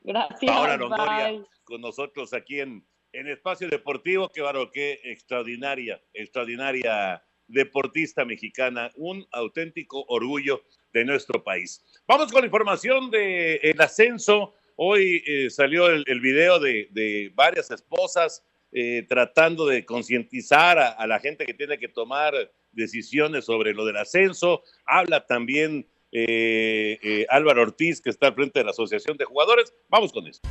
Gracias. 0.00 0.50
Ahora 0.50 0.76
Longoria 0.76 1.40
con 1.62 1.80
nosotros 1.82 2.34
aquí 2.34 2.58
en, 2.58 2.84
en 3.12 3.28
Espacio 3.28 3.68
Deportivo. 3.68 4.28
Qué 4.28 4.40
baro, 4.40 4.72
qué 4.72 4.98
extraordinaria, 5.04 6.02
extraordinaria 6.12 7.22
deportista 7.52 8.24
mexicana, 8.24 8.90
un 8.96 9.26
auténtico 9.30 10.04
orgullo 10.08 10.62
de 10.92 11.04
nuestro 11.04 11.42
país. 11.42 11.82
Vamos 12.06 12.32
con 12.32 12.42
la 12.42 12.46
información 12.46 13.10
del 13.10 13.60
el 13.62 13.80
ascenso. 13.80 14.54
Hoy 14.76 15.22
eh, 15.26 15.50
salió 15.50 15.88
el, 15.88 16.20
video 16.20 16.58
de, 16.58 17.30
varias 17.34 17.70
esposas 17.70 18.44
eh, 18.72 19.04
tratando 19.08 19.66
de 19.66 19.84
concientizar 19.84 20.78
a, 20.78 21.06
la 21.06 21.20
gente 21.20 21.44
que 21.44 21.54
tiene 21.54 21.78
que 21.78 21.88
tomar 21.88 22.34
decisiones 22.72 23.44
sobre 23.44 23.74
lo 23.74 23.84
del 23.84 23.98
ascenso. 23.98 24.62
Habla 24.86 25.26
también 25.26 25.86
eh, 26.10 27.26
Álvaro 27.28 27.62
Ortiz, 27.62 28.00
que 28.00 28.10
está 28.10 28.28
al 28.28 28.34
frente 28.34 28.58
de 28.60 28.64
la 28.64 28.70
Asociación 28.70 29.16
de 29.16 29.24
Jugadores. 29.24 29.74
Vamos 29.88 30.12
con 30.12 30.26
esto. 30.26 30.48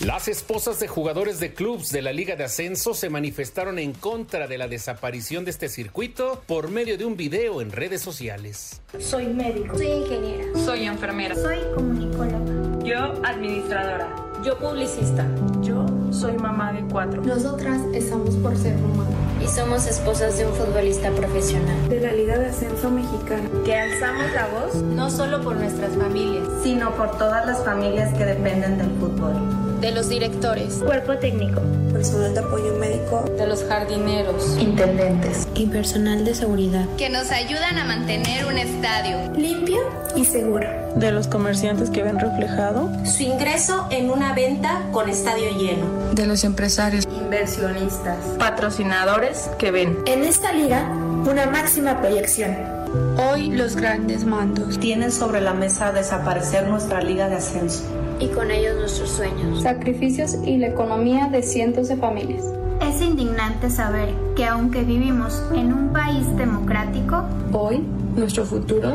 Las 0.00 0.28
esposas 0.28 0.80
de 0.80 0.88
jugadores 0.88 1.40
de 1.40 1.52
clubes 1.52 1.92
de 1.92 2.00
la 2.00 2.14
Liga 2.14 2.34
de 2.34 2.44
Ascenso 2.44 2.94
se 2.94 3.10
manifestaron 3.10 3.78
en 3.78 3.92
contra 3.92 4.46
de 4.46 4.56
la 4.56 4.66
desaparición 4.66 5.44
de 5.44 5.50
este 5.50 5.68
circuito 5.68 6.42
por 6.46 6.70
medio 6.70 6.96
de 6.96 7.04
un 7.04 7.18
video 7.18 7.60
en 7.60 7.70
redes 7.70 8.00
sociales. 8.00 8.80
Soy 8.98 9.26
médico. 9.26 9.76
Soy 9.76 9.88
ingeniera. 9.88 10.44
Soy 10.64 10.86
enfermera. 10.86 11.34
Soy 11.34 11.58
comunicóloga. 11.74 12.82
Yo 12.82 13.12
administradora. 13.26 14.08
Yo 14.42 14.58
publicista. 14.58 15.28
Yo 15.60 15.84
soy 16.10 16.32
mamá 16.32 16.72
de 16.72 16.80
cuatro. 16.90 17.20
Nosotras 17.22 17.82
estamos 17.92 18.36
por 18.36 18.56
ser 18.56 18.78
mamá. 18.78 19.04
Y 19.44 19.48
somos 19.48 19.86
esposas 19.86 20.38
de 20.38 20.46
un 20.46 20.54
futbolista 20.54 21.10
profesional. 21.10 21.90
De 21.90 22.00
la 22.00 22.12
Liga 22.12 22.38
de 22.38 22.46
Ascenso 22.46 22.90
Mexicana. 22.90 23.50
Que 23.66 23.74
alzamos 23.74 24.32
la 24.32 24.46
voz 24.46 24.76
no 24.76 25.10
solo 25.10 25.42
por 25.42 25.56
nuestras 25.56 25.94
familias, 25.94 26.48
sino 26.62 26.96
por 26.96 27.18
todas 27.18 27.44
las 27.44 27.62
familias 27.66 28.16
que 28.16 28.24
dependen 28.24 28.78
del 28.78 28.90
fútbol 28.98 29.69
de 29.80 29.92
los 29.92 30.08
directores, 30.08 30.74
cuerpo 30.74 31.16
técnico, 31.16 31.62
personal 31.92 32.34
de 32.34 32.40
apoyo 32.40 32.76
médico, 32.78 33.24
de 33.36 33.46
los 33.46 33.64
jardineros, 33.64 34.58
intendentes. 34.58 35.48
Y 35.54 35.66
personal 35.66 36.24
de 36.24 36.34
seguridad, 36.34 36.86
que 36.98 37.08
nos 37.08 37.30
ayudan 37.30 37.78
a 37.78 37.84
mantener 37.84 38.44
un 38.44 38.58
estadio. 38.58 39.32
Limpio 39.36 39.78
y 40.14 40.24
seguro, 40.24 40.68
de 40.96 41.12
los 41.12 41.28
comerciantes 41.28 41.88
que 41.90 42.02
ven 42.02 42.18
reflejado. 42.18 42.90
Su 43.04 43.22
ingreso 43.22 43.86
en 43.90 44.10
una 44.10 44.34
venta 44.34 44.82
con 44.92 45.08
estadio 45.08 45.50
lleno, 45.56 45.86
de 46.12 46.26
los 46.26 46.44
empresarios, 46.44 47.08
inversionistas, 47.10 48.18
patrocinadores 48.38 49.50
que 49.58 49.70
ven. 49.70 49.98
En 50.06 50.24
esta 50.24 50.52
liga 50.52 50.88
una 50.90 51.46
máxima 51.46 52.00
proyección. 52.00 52.56
Hoy 53.18 53.50
los 53.50 53.76
grandes 53.76 54.24
mandos. 54.24 54.80
Tienen 54.80 55.12
sobre 55.12 55.40
la 55.40 55.54
mesa 55.54 55.92
desaparecer 55.92 56.66
nuestra 56.66 57.00
liga 57.00 57.28
de 57.28 57.36
ascenso 57.36 57.84
y 58.20 58.28
con 58.28 58.50
ellos 58.50 58.76
nuestros 58.76 59.10
sueños, 59.10 59.62
sacrificios 59.62 60.36
y 60.44 60.58
la 60.58 60.68
economía 60.68 61.28
de 61.28 61.42
cientos 61.42 61.88
de 61.88 61.96
familias. 61.96 62.44
Es 62.80 63.02
indignante 63.02 63.70
saber 63.70 64.08
que 64.36 64.44
aunque 64.46 64.82
vivimos 64.82 65.42
en 65.54 65.72
un 65.72 65.92
país 65.92 66.26
democrático, 66.36 67.24
hoy 67.52 67.84
nuestro 68.16 68.44
futuro 68.44 68.94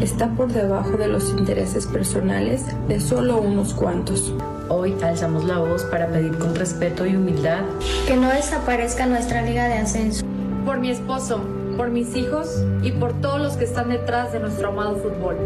está 0.00 0.28
por 0.30 0.52
debajo 0.52 0.96
de 0.96 1.08
los 1.08 1.30
intereses 1.30 1.86
personales 1.86 2.64
de 2.88 3.00
solo 3.00 3.38
unos 3.38 3.74
cuantos. 3.74 4.32
Hoy 4.68 4.94
alzamos 5.02 5.44
la 5.44 5.58
voz 5.58 5.84
para 5.84 6.08
pedir 6.08 6.36
con 6.38 6.54
respeto 6.54 7.06
y 7.06 7.16
humildad 7.16 7.60
que 8.06 8.16
no 8.16 8.28
desaparezca 8.28 9.06
nuestra 9.06 9.42
liga 9.42 9.68
de 9.68 9.74
ascenso. 9.74 10.24
Por 10.64 10.78
mi 10.78 10.90
esposo, 10.90 11.40
por 11.76 11.90
mis 11.90 12.14
hijos 12.16 12.48
y 12.82 12.92
por 12.92 13.12
todos 13.20 13.40
los 13.40 13.54
que 13.54 13.64
están 13.64 13.88
detrás 13.88 14.32
de 14.32 14.40
nuestro 14.40 14.68
amado 14.68 14.96
fútbol. 14.96 15.36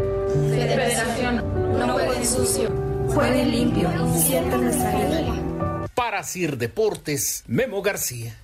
Federación, 0.49 1.43
no 1.77 1.93
jueguen 1.93 2.25
sucio. 2.25 2.82
Juegue 3.07 3.45
limpio 3.45 3.89
y 3.91 4.19
sienta 4.19 4.57
nuestra 4.57 4.91
liga. 4.91 5.87
Para 5.95 6.23
Sir 6.23 6.57
Deportes, 6.57 7.43
Memo 7.47 7.81
García. 7.81 8.37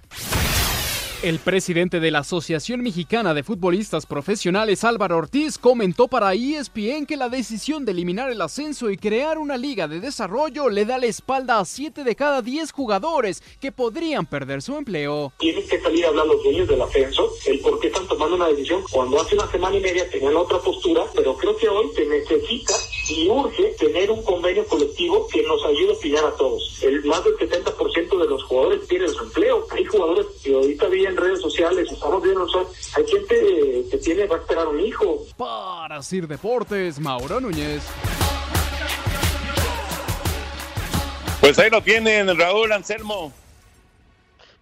El 1.22 1.40
presidente 1.40 2.00
de 2.00 2.12
la 2.12 2.20
Asociación 2.20 2.82
Mexicana 2.82 3.34
de 3.34 3.44
Futbolistas 3.44 4.06
Profesionales, 4.06 4.86
Álvaro 4.86 5.18
Ortiz, 5.18 5.58
comentó 5.58 6.08
para 6.08 6.34
ESPN 6.34 7.06
que 7.06 7.18
la 7.18 7.28
decisión 7.28 7.84
de 7.84 7.92
eliminar 7.92 8.32
el 8.32 8.42
ascenso 8.42 8.90
y 8.90 8.96
crear 8.96 9.38
una 9.38 9.58
liga 9.58 9.90
de 9.90 10.00
desarrollo 10.00 10.70
le 10.70 10.86
da 10.86 10.98
la 10.98 11.08
espalda 11.08 11.60
a 11.60 11.66
7 11.66 12.06
de 12.06 12.16
cada 12.16 12.42
10 12.42 12.72
jugadores 12.72 13.44
que 13.60 13.74
podrían 13.74 14.28
perder 14.28 14.62
su 14.62 14.78
empleo. 14.78 15.34
Tienen 15.40 15.68
que 15.68 15.82
salir 15.82 16.06
a 16.06 16.08
hablar 16.08 16.26
los 16.26 16.42
dueños 16.42 16.70
del 16.70 16.82
ascenso, 16.82 17.30
el 17.48 17.60
por 17.60 17.82
qué 17.82 17.88
están 17.88 18.08
tomando 18.08 18.38
una 18.38 18.48
decisión 18.48 18.82
cuando 18.90 19.22
hace 19.22 19.36
una 19.36 19.52
semana 19.52 19.76
y 19.76 19.82
media 19.82 20.10
tenían 20.10 20.38
otra 20.38 20.60
postura, 20.60 21.04
pero 21.14 21.36
creo 21.36 21.58
que 21.58 21.68
hoy 21.68 21.92
se 21.96 22.06
necesita 22.06 22.74
y 23.10 23.28
urge 23.30 23.76
tener 23.80 24.12
un 24.12 24.24
convenio 24.24 24.66
colectivo 24.68 25.28
que 25.28 25.42
nos 25.44 25.64
ayude 25.66 25.92
a 25.92 25.94
opinar 25.94 26.26
a 26.26 26.32
todos. 26.36 26.82
El 26.84 27.04
más 27.06 27.24
del 27.24 27.34
70% 27.36 28.22
de 28.22 28.28
los 28.28 28.44
jugadores 28.44 28.86
pierden 28.88 29.10
su 29.10 29.24
empleo. 29.24 29.66
Hay 29.72 29.86
jugadores 29.86 30.28
que 30.44 30.54
ahorita 30.54 30.88
vi 30.88 31.06
en 31.06 31.18
redes 31.18 31.42
sociales, 31.42 31.92
estamos 31.92 32.22
viendo, 32.22 32.46
hay 32.96 33.08
gente 33.08 33.86
que 33.90 33.98
tiene, 33.98 34.28
va 34.28 34.38
a 34.38 34.40
esperar 34.40 34.68
un 34.68 34.80
hijo. 34.80 35.26
Para 35.38 36.02
Sir 36.02 36.28
Deportes, 36.28 37.00
Mauro 37.00 37.40
Núñez. 37.40 37.84
Pues 41.42 41.58
ahí 41.58 41.70
lo 41.70 41.82
tienen, 41.82 42.38
Raúl 42.38 42.72
Anselmo. 42.72 43.34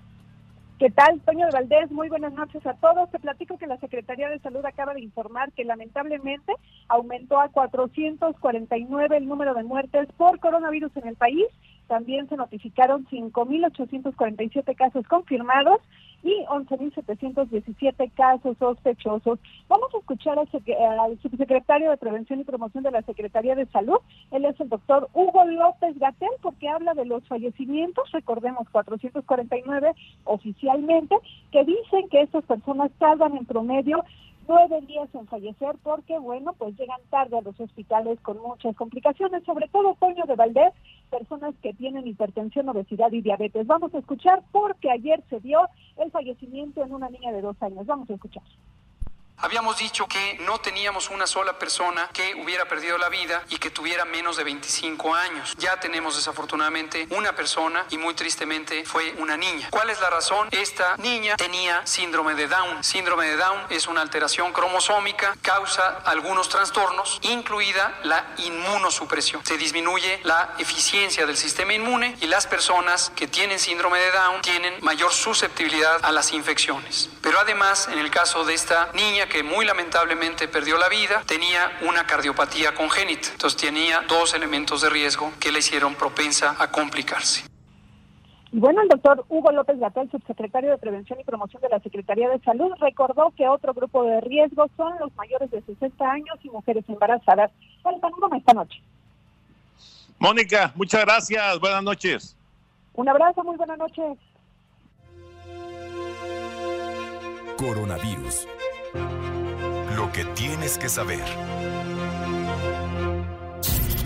¿Qué 0.78 0.90
tal, 0.90 1.20
Toño 1.22 1.46
de 1.46 1.50
Valdés? 1.50 1.90
Muy 1.90 2.08
buenas 2.08 2.32
noches 2.34 2.64
a 2.64 2.72
todos. 2.74 3.10
Te 3.10 3.18
platico 3.18 3.58
que 3.58 3.66
la 3.66 3.78
Secretaría 3.78 4.28
de 4.28 4.38
Salud 4.38 4.64
acaba 4.64 4.94
de 4.94 5.00
informar 5.00 5.50
que 5.50 5.64
lamentablemente 5.64 6.52
aumentó 6.86 7.40
a 7.40 7.48
449 7.48 9.16
el 9.16 9.26
número 9.26 9.54
de 9.54 9.64
muertes 9.64 10.06
por 10.16 10.38
coronavirus 10.38 10.96
en 10.98 11.08
el 11.08 11.16
país 11.16 11.46
También 11.88 12.28
se 12.28 12.36
notificaron 12.36 13.06
5.847 13.06 14.76
casos 14.76 15.06
confirmados 15.08 15.80
y 16.22 16.44
11.717 16.46 18.10
casos 18.14 18.56
sospechosos. 18.58 19.38
Vamos 19.68 19.94
a 19.94 19.98
escuchar 19.98 20.38
al, 20.38 21.18
subsecretario 21.20 21.90
de 21.90 21.96
Prevención 21.96 22.40
y 22.40 22.44
Promoción 22.44 22.84
de 22.84 22.90
la 22.90 23.02
Secretaría 23.02 23.54
de 23.54 23.66
Salud. 23.66 23.98
Él 24.30 24.44
es 24.44 24.60
el 24.60 24.68
doctor 24.68 25.08
Hugo 25.14 25.44
López 25.44 25.98
Gatel 25.98 26.28
porque 26.42 26.68
habla 26.68 26.94
de 26.94 27.04
los 27.04 27.26
fallecimientos, 27.26 28.10
recordemos 28.12 28.68
449 28.70 29.92
oficialmente, 30.24 31.16
que 31.52 31.64
dicen 31.64 32.08
que 32.10 32.22
estas 32.22 32.44
personas 32.44 32.90
tardan 32.98 33.36
en 33.36 33.46
promedio 33.46 34.04
nueve 34.48 34.80
días 34.86 35.08
en 35.14 35.26
fallecer 35.26 35.76
porque, 35.82 36.18
bueno, 36.18 36.54
pues 36.54 36.76
llegan 36.78 37.00
tarde 37.10 37.38
a 37.38 37.42
los 37.42 37.58
hospitales 37.60 38.18
con 38.20 38.38
muchas 38.38 38.74
complicaciones, 38.74 39.44
sobre 39.44 39.68
todo 39.68 39.96
Toño 40.00 40.24
de 40.24 40.34
Valdés, 40.34 40.72
personas 41.10 41.54
que 41.62 41.74
tienen 41.74 42.06
hipertensión, 42.06 42.68
obesidad 42.68 43.12
y 43.12 43.20
diabetes. 43.20 43.66
Vamos 43.66 43.94
a 43.94 43.98
escuchar 43.98 44.42
porque 44.50 44.90
ayer 44.90 45.22
se 45.28 45.40
dio 45.40 45.60
el 45.98 46.10
fallecimiento 46.10 46.82
en 46.82 46.94
una 46.94 47.10
niña 47.10 47.30
de 47.32 47.42
dos 47.42 47.62
años. 47.62 47.86
Vamos 47.86 48.08
a 48.10 48.14
escuchar. 48.14 48.42
Habíamos 49.40 49.78
dicho 49.78 50.08
que 50.08 50.36
no 50.40 50.58
teníamos 50.58 51.10
una 51.10 51.28
sola 51.28 51.60
persona 51.60 52.10
que 52.12 52.34
hubiera 52.34 52.66
perdido 52.66 52.98
la 52.98 53.08
vida 53.08 53.44
y 53.50 53.58
que 53.58 53.70
tuviera 53.70 54.04
menos 54.04 54.36
de 54.36 54.42
25 54.42 55.14
años. 55.14 55.54
Ya 55.58 55.78
tenemos 55.78 56.16
desafortunadamente 56.16 57.06
una 57.10 57.36
persona 57.36 57.86
y 57.90 57.98
muy 57.98 58.14
tristemente 58.14 58.84
fue 58.84 59.14
una 59.18 59.36
niña. 59.36 59.68
¿Cuál 59.70 59.90
es 59.90 60.00
la 60.00 60.10
razón? 60.10 60.48
Esta 60.50 60.96
niña 60.96 61.36
tenía 61.36 61.86
síndrome 61.86 62.34
de 62.34 62.48
Down. 62.48 62.82
Síndrome 62.82 63.26
de 63.26 63.36
Down 63.36 63.66
es 63.70 63.86
una 63.86 64.00
alteración 64.00 64.52
cromosómica, 64.52 65.36
causa 65.40 66.02
algunos 66.04 66.48
trastornos, 66.48 67.20
incluida 67.22 67.96
la 68.02 68.34
inmunosupresión. 68.38 69.46
Se 69.46 69.56
disminuye 69.56 70.20
la 70.24 70.54
eficiencia 70.58 71.26
del 71.26 71.36
sistema 71.36 71.74
inmune 71.74 72.16
y 72.20 72.26
las 72.26 72.48
personas 72.48 73.12
que 73.14 73.28
tienen 73.28 73.60
síndrome 73.60 74.00
de 74.00 74.10
Down 74.10 74.42
tienen 74.42 74.74
mayor 74.80 75.12
susceptibilidad 75.12 76.04
a 76.04 76.10
las 76.10 76.32
infecciones. 76.32 77.08
Pero 77.22 77.38
además, 77.38 77.88
en 77.92 78.00
el 78.00 78.10
caso 78.10 78.44
de 78.44 78.54
esta 78.54 78.90
niña 78.94 79.27
que 79.28 79.42
muy 79.42 79.64
lamentablemente 79.64 80.48
perdió 80.48 80.78
la 80.78 80.88
vida, 80.88 81.22
tenía 81.26 81.78
una 81.88 82.06
cardiopatía 82.06 82.74
congénita. 82.74 83.28
Entonces 83.32 83.60
tenía 83.60 84.00
dos 84.08 84.34
elementos 84.34 84.80
de 84.82 84.90
riesgo 84.90 85.32
que 85.40 85.52
le 85.52 85.60
hicieron 85.60 85.94
propensa 85.94 86.56
a 86.58 86.70
complicarse. 86.70 87.44
Y 88.50 88.58
bueno, 88.58 88.80
el 88.80 88.88
doctor 88.88 89.24
Hugo 89.28 89.52
López 89.52 89.78
Gatel, 89.78 90.10
subsecretario 90.10 90.70
de 90.70 90.78
Prevención 90.78 91.20
y 91.20 91.24
Promoción 91.24 91.60
de 91.60 91.68
la 91.68 91.80
Secretaría 91.80 92.30
de 92.30 92.38
Salud, 92.40 92.72
recordó 92.80 93.32
que 93.36 93.46
otro 93.46 93.74
grupo 93.74 94.04
de 94.04 94.20
riesgo 94.22 94.68
son 94.76 94.94
los 94.98 95.14
mayores 95.16 95.50
de 95.50 95.60
60 95.62 96.10
años 96.10 96.38
y 96.42 96.48
mujeres 96.48 96.84
embarazadas. 96.88 97.50
Panorama 97.82 98.38
esta 98.38 98.54
noche. 98.54 98.82
Mónica, 100.18 100.72
muchas 100.74 101.04
gracias. 101.04 101.60
Buenas 101.60 101.82
noches. 101.82 102.36
Un 102.94 103.08
abrazo, 103.08 103.44
muy 103.44 103.56
buenas 103.56 103.78
noches. 103.78 104.18
Coronavirus 107.58 108.46
lo 109.98 110.12
que 110.12 110.24
tienes 110.24 110.78
que 110.78 110.88
saber. 110.88 111.24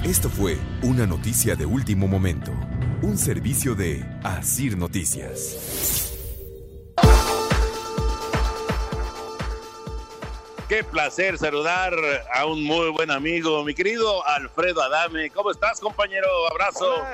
Esto 0.03 0.31
fue 0.31 0.57
una 0.83 1.07
noticia 1.07 1.55
de 1.55 1.67
último 1.67 2.09
momento, 2.09 2.51
un 3.03 3.19
servicio 3.19 3.75
de 3.75 4.03
Asir 4.23 4.79
Noticias. 4.79 6.09
Qué 10.73 10.85
placer 10.85 11.37
saludar 11.37 11.93
a 12.33 12.47
un 12.47 12.65
muy 12.65 12.89
buen 12.93 13.11
amigo, 13.11 13.63
mi 13.63 13.75
querido 13.75 14.27
Alfredo 14.27 14.81
Adame. 14.81 15.29
¿Cómo 15.29 15.51
estás, 15.51 15.79
compañero? 15.81 16.27
Abrazo. 16.51 17.05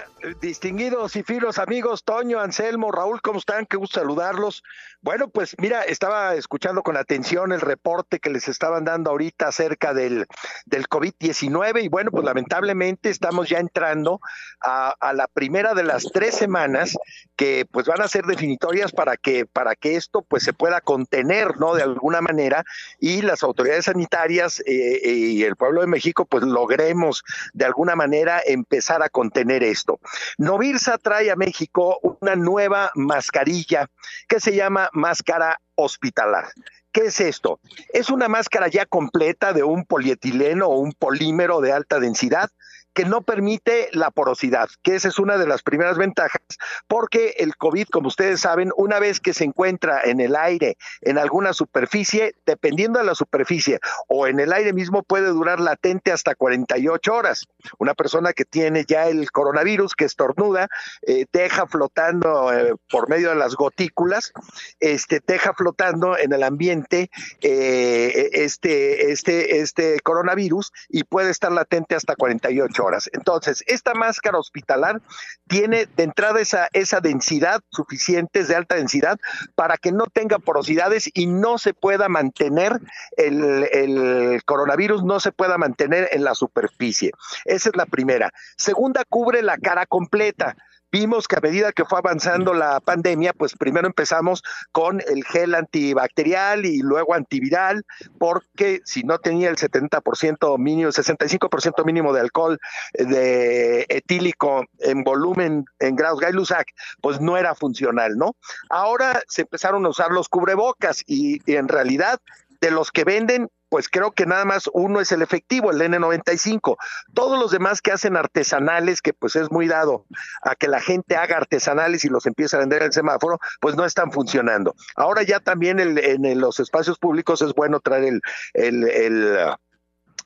distinguidos 0.41 1.17
y 1.17 1.25
filos 1.25 1.59
amigos, 1.59 2.05
Toño, 2.05 2.39
Anselmo, 2.39 2.93
Raúl, 2.93 3.21
¿cómo 3.21 3.41
están? 3.41 3.67
Qué 3.67 3.77
gusto 3.77 3.99
saludarlos. 3.99 4.63
Bueno, 5.01 5.29
pues 5.29 5.55
mira, 5.59 5.83
estaba 5.83 6.35
escuchando 6.35 6.83
con 6.83 6.97
atención 6.97 7.53
el 7.53 7.61
reporte 7.61 8.19
que 8.19 8.31
les 8.31 8.49
estaban 8.49 8.85
dando 8.85 9.11
ahorita 9.11 9.47
acerca 9.47 9.95
del, 9.95 10.27
del 10.67 10.89
COVID-19 10.89 11.85
y 11.85 11.89
bueno, 11.89 12.11
pues 12.11 12.25
lamentablemente 12.25 13.09
estamos 13.09 13.49
ya 13.49 13.59
entrando 13.59 14.21
a, 14.61 14.95
a, 14.99 15.13
la 15.13 15.29
primera 15.29 15.75
de 15.75 15.85
las 15.85 16.11
tres 16.13 16.35
semanas 16.35 16.97
que 17.37 17.65
pues 17.71 17.87
van 17.87 18.03
a 18.03 18.09
ser 18.09 18.25
definitorias 18.25 18.91
para 18.91 19.17
que, 19.17 19.47
para 19.47 19.77
que 19.77 19.95
esto 19.95 20.23
pues 20.23 20.43
se 20.43 20.53
pueda 20.53 20.81
contener, 20.81 21.59
¿no? 21.59 21.75
De 21.75 21.85
alguna 21.85 22.21
manera 22.21 22.65
y 22.99 23.23
las 23.23 23.45
autoridades 23.49 23.87
sanitarias 23.87 24.61
eh, 24.61 25.01
eh, 25.03 25.11
y 25.11 25.43
el 25.45 25.57
pueblo 25.57 25.81
de 25.81 25.87
México 25.87 26.25
pues 26.27 26.45
logremos 26.45 27.25
de 27.53 27.65
alguna 27.65 27.97
manera 27.97 28.41
empezar 28.45 29.03
a 29.03 29.09
contener 29.09 29.63
esto. 29.63 30.01
Novirsa 30.39 30.99
trae 30.99 31.31
a 31.31 31.37
México 31.37 31.99
una 32.21 32.37
nueva 32.37 32.91
mascarilla 32.95 33.91
que 34.29 34.41
se 34.41 34.55
llama 34.55 34.91
máscara 34.93 35.61
hospitalar. 35.75 36.47
¿Qué 36.93 37.07
es 37.07 37.21
esto? 37.21 37.61
Es 37.93 38.11
una 38.11 38.29
máscara 38.29 38.69
ya 38.69 38.87
completa 38.87 39.53
de 39.53 39.63
un 39.63 39.85
polietileno 39.85 40.67
o 40.69 40.79
un 40.79 40.93
polímero 40.93 41.61
de 41.61 41.73
alta 41.73 42.01
densidad 42.01 42.51
que 42.99 43.05
no 43.05 43.23
permite 43.23 43.91
la 43.93 44.11
porosidad, 44.11 44.69
que 44.83 44.97
esa 44.97 45.07
es 45.07 45.21
una 45.21 45.39
de 45.39 45.47
las 45.47 45.63
primeras 45.63 45.97
ventajas, 45.97 46.43
porque 46.89 47.37
el 47.39 47.57
COVID, 47.57 47.87
como 47.87 48.09
ustedes 48.09 48.41
saben, 48.41 48.73
una 48.77 48.99
vez 48.99 49.21
que 49.21 49.35
se 49.35 49.45
encuentra 49.45 50.01
en 50.03 50.19
el 50.19 50.35
aire, 50.35 50.77
en 51.03 51.17
alguna 51.17 51.53
superficie, 51.53 52.35
dependiendo 52.45 52.99
de 52.99 53.05
la 53.05 53.15
superficie 53.15 53.79
o 54.09 54.27
en 54.27 54.41
el 54.41 54.53
aire 54.53 54.73
mismo, 54.73 55.05
puede 55.05 55.29
durar 55.29 55.61
latente 55.61 56.11
hasta 56.11 56.35
48 56.35 57.15
horas. 57.15 57.47
Una 57.79 57.95
persona 57.95 58.33
que 58.33 58.45
tiene 58.45 58.85
ya 58.85 59.07
el 59.07 59.31
coronavirus, 59.31 59.95
que 59.95 60.05
estornuda, 60.05 60.67
eh, 61.03 61.27
deja 61.33 61.69
flotando 61.69 62.53
eh, 62.53 62.75
por 62.91 63.09
medio 63.09 63.29
de 63.29 63.37
las 63.37 63.55
gotículas, 63.55 64.33
este, 64.81 65.21
deja 65.25 65.53
flotando 65.55 66.19
en 66.19 66.33
el 66.33 66.43
ambiente 66.43 67.13
eh, 67.43 68.31
este, 68.33 69.13
este, 69.13 69.61
este 69.61 70.01
coronavirus 70.01 70.73
y 70.89 71.05
puede 71.05 71.31
estar 71.31 71.53
latente 71.53 71.95
hasta 71.95 72.17
48 72.17 72.85
horas. 72.85 72.88
Entonces, 73.13 73.63
esta 73.67 73.95
máscara 73.95 74.39
hospitalar 74.39 75.01
tiene 75.47 75.87
de 75.97 76.05
entrada 76.05 76.41
esa, 76.41 76.69
esa 76.73 77.01
densidad 77.01 77.61
suficiente, 77.71 78.45
de 78.45 78.57
alta 78.57 78.77
densidad, 78.77 79.19
para 79.55 79.77
que 79.77 79.93
no 79.93 80.07
tenga 80.07 80.39
porosidades 80.39 81.11
y 81.15 81.27
no 81.27 81.59
se 81.59 81.75
pueda 81.75 82.09
mantener 82.09 82.81
el, 83.17 83.69
el 83.73 84.43
coronavirus, 84.45 85.05
no 85.05 85.21
se 85.21 85.33
pueda 85.33 85.59
mantener 85.59 86.09
en 86.13 86.25
la 86.25 86.35
superficie. 86.35 87.13
Esa 87.45 87.69
es 87.71 87.77
la 87.77 87.87
primera. 87.87 88.33
Segunda, 88.57 89.05
cubre 89.09 89.43
la 89.43 89.59
cara 89.59 89.87
completa 89.87 90.57
vimos 90.91 91.29
que 91.29 91.37
a 91.37 91.41
medida 91.41 91.73
que 91.73 91.85
fue 91.85 91.99
avanzando 91.99 92.55
la 92.55 92.81
pandemia, 92.81 93.33
pues 93.33 93.55
primero 93.55 93.87
empezamos 93.87 94.43
con 94.73 95.01
el 95.01 95.25
gel 95.25 95.55
antibacterial 95.55 96.65
y 96.65 96.81
luego 96.81 97.15
antiviral, 97.15 97.85
porque 98.19 98.81
si 98.85 99.03
no 99.03 99.19
tenía 99.19 99.51
el 99.51 99.57
70% 99.57 100.59
mínimo, 100.59 100.91
65% 100.91 101.85
mínimo 101.85 102.13
de 102.13 102.21
alcohol 102.21 102.59
eh, 102.95 103.05
de 103.05 103.87
etílico 103.89 104.65
en 104.81 105.03
volumen 105.05 105.65
en 105.79 105.97
grados 105.97 106.21
Gay-Lussac, 106.21 106.69
pues 107.01 107.21
no 107.21 107.37
era 107.37 107.55
funcional, 107.55 108.17
¿no? 108.17 108.37
Ahora 108.71 109.21
se 109.29 109.43
empezaron 109.43 109.85
a 109.87 109.91
usar 109.91 110.11
los 110.11 110.29
cubrebocas 110.29 111.03
y 111.07 111.41
en 111.51 111.69
realidad 111.69 112.21
de 112.61 112.71
los 112.71 112.91
que 112.91 113.05
venden 113.05 113.49
pues 113.69 113.89
creo 113.89 114.13
que 114.13 114.27
nada 114.27 114.45
más 114.45 114.69
uno 114.73 115.01
es 115.01 115.13
el 115.13 115.23
efectivo, 115.23 115.71
el 115.71 115.81
N95. 115.81 116.77
Todos 117.15 117.39
los 117.39 117.51
demás 117.51 117.83
que 117.83 117.93
hacen 117.93 118.17
artesanales, 118.17 119.03
que 119.03 119.13
pues 119.13 119.37
es 119.37 119.51
muy 119.51 119.69
dado 119.69 120.07
a 120.43 120.55
que 120.55 120.69
la 120.69 120.81
gente 120.81 121.17
haga 121.17 121.37
artesanales 121.37 122.05
y 122.05 122.09
los 122.09 122.27
empiece 122.27 122.57
a 122.57 122.61
vender 122.61 122.83
en 122.83 122.87
el 122.87 122.93
semáforo, 122.93 123.39
pues 123.61 123.77
no 123.77 123.85
están 123.85 124.13
funcionando. 124.13 124.75
Ahora 124.97 125.23
ya 125.23 125.41
también 125.41 125.79
en 125.81 126.41
los 126.41 126.61
espacios 126.61 126.99
públicos 126.99 127.43
es 127.43 127.53
bueno 127.55 127.81
traer 127.81 128.05
el, 128.05 128.21
el, 128.55 128.89
el, 128.89 129.39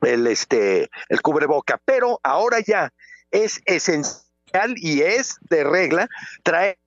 el, 0.02 0.26
este, 0.26 0.90
el 1.09 1.22
cubreboca, 1.22 1.81
pero 1.85 2.20
ahora 2.22 2.59
ya 2.61 2.92
es 3.31 3.61
esencial 3.64 4.74
y 4.76 5.02
es 5.02 5.38
de 5.48 5.64
regla 5.64 6.09
traer 6.42 6.78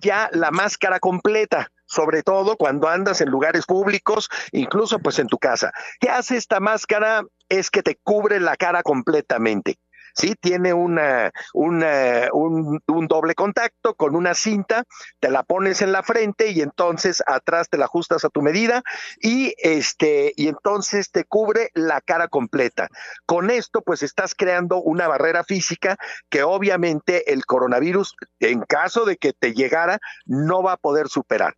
ya 0.00 0.28
la 0.32 0.50
máscara 0.50 1.00
completa 1.00 1.71
sobre 1.92 2.22
todo 2.22 2.56
cuando 2.56 2.88
andas 2.88 3.20
en 3.20 3.28
lugares 3.28 3.66
públicos, 3.66 4.28
incluso 4.50 4.98
pues 4.98 5.18
en 5.18 5.26
tu 5.26 5.38
casa. 5.38 5.72
¿Qué 6.00 6.08
hace 6.08 6.36
esta 6.36 6.58
máscara? 6.58 7.22
Es 7.48 7.70
que 7.70 7.82
te 7.82 7.98
cubre 8.02 8.40
la 8.40 8.56
cara 8.56 8.82
completamente. 8.82 9.78
¿Sí? 10.14 10.34
Tiene 10.40 10.72
una, 10.72 11.32
una 11.54 12.28
un, 12.32 12.80
un, 12.86 13.06
doble 13.06 13.34
contacto 13.34 13.94
con 13.94 14.14
una 14.14 14.34
cinta, 14.34 14.84
te 15.20 15.30
la 15.30 15.42
pones 15.42 15.82
en 15.82 15.92
la 15.92 16.02
frente 16.02 16.50
y 16.50 16.60
entonces 16.60 17.22
atrás 17.26 17.68
te 17.68 17.78
la 17.78 17.86
ajustas 17.86 18.24
a 18.24 18.28
tu 18.28 18.42
medida 18.42 18.82
y 19.20 19.54
este, 19.58 20.32
y 20.36 20.48
entonces 20.48 21.10
te 21.10 21.24
cubre 21.24 21.70
la 21.74 22.00
cara 22.00 22.28
completa. 22.28 22.88
Con 23.26 23.50
esto, 23.50 23.82
pues 23.82 24.02
estás 24.02 24.34
creando 24.34 24.80
una 24.80 25.08
barrera 25.08 25.44
física 25.44 25.96
que 26.30 26.42
obviamente 26.42 27.32
el 27.32 27.44
coronavirus, 27.44 28.14
en 28.40 28.60
caso 28.62 29.04
de 29.04 29.16
que 29.16 29.32
te 29.32 29.52
llegara, 29.52 29.98
no 30.26 30.62
va 30.62 30.72
a 30.72 30.76
poder 30.76 31.08
superar. 31.08 31.54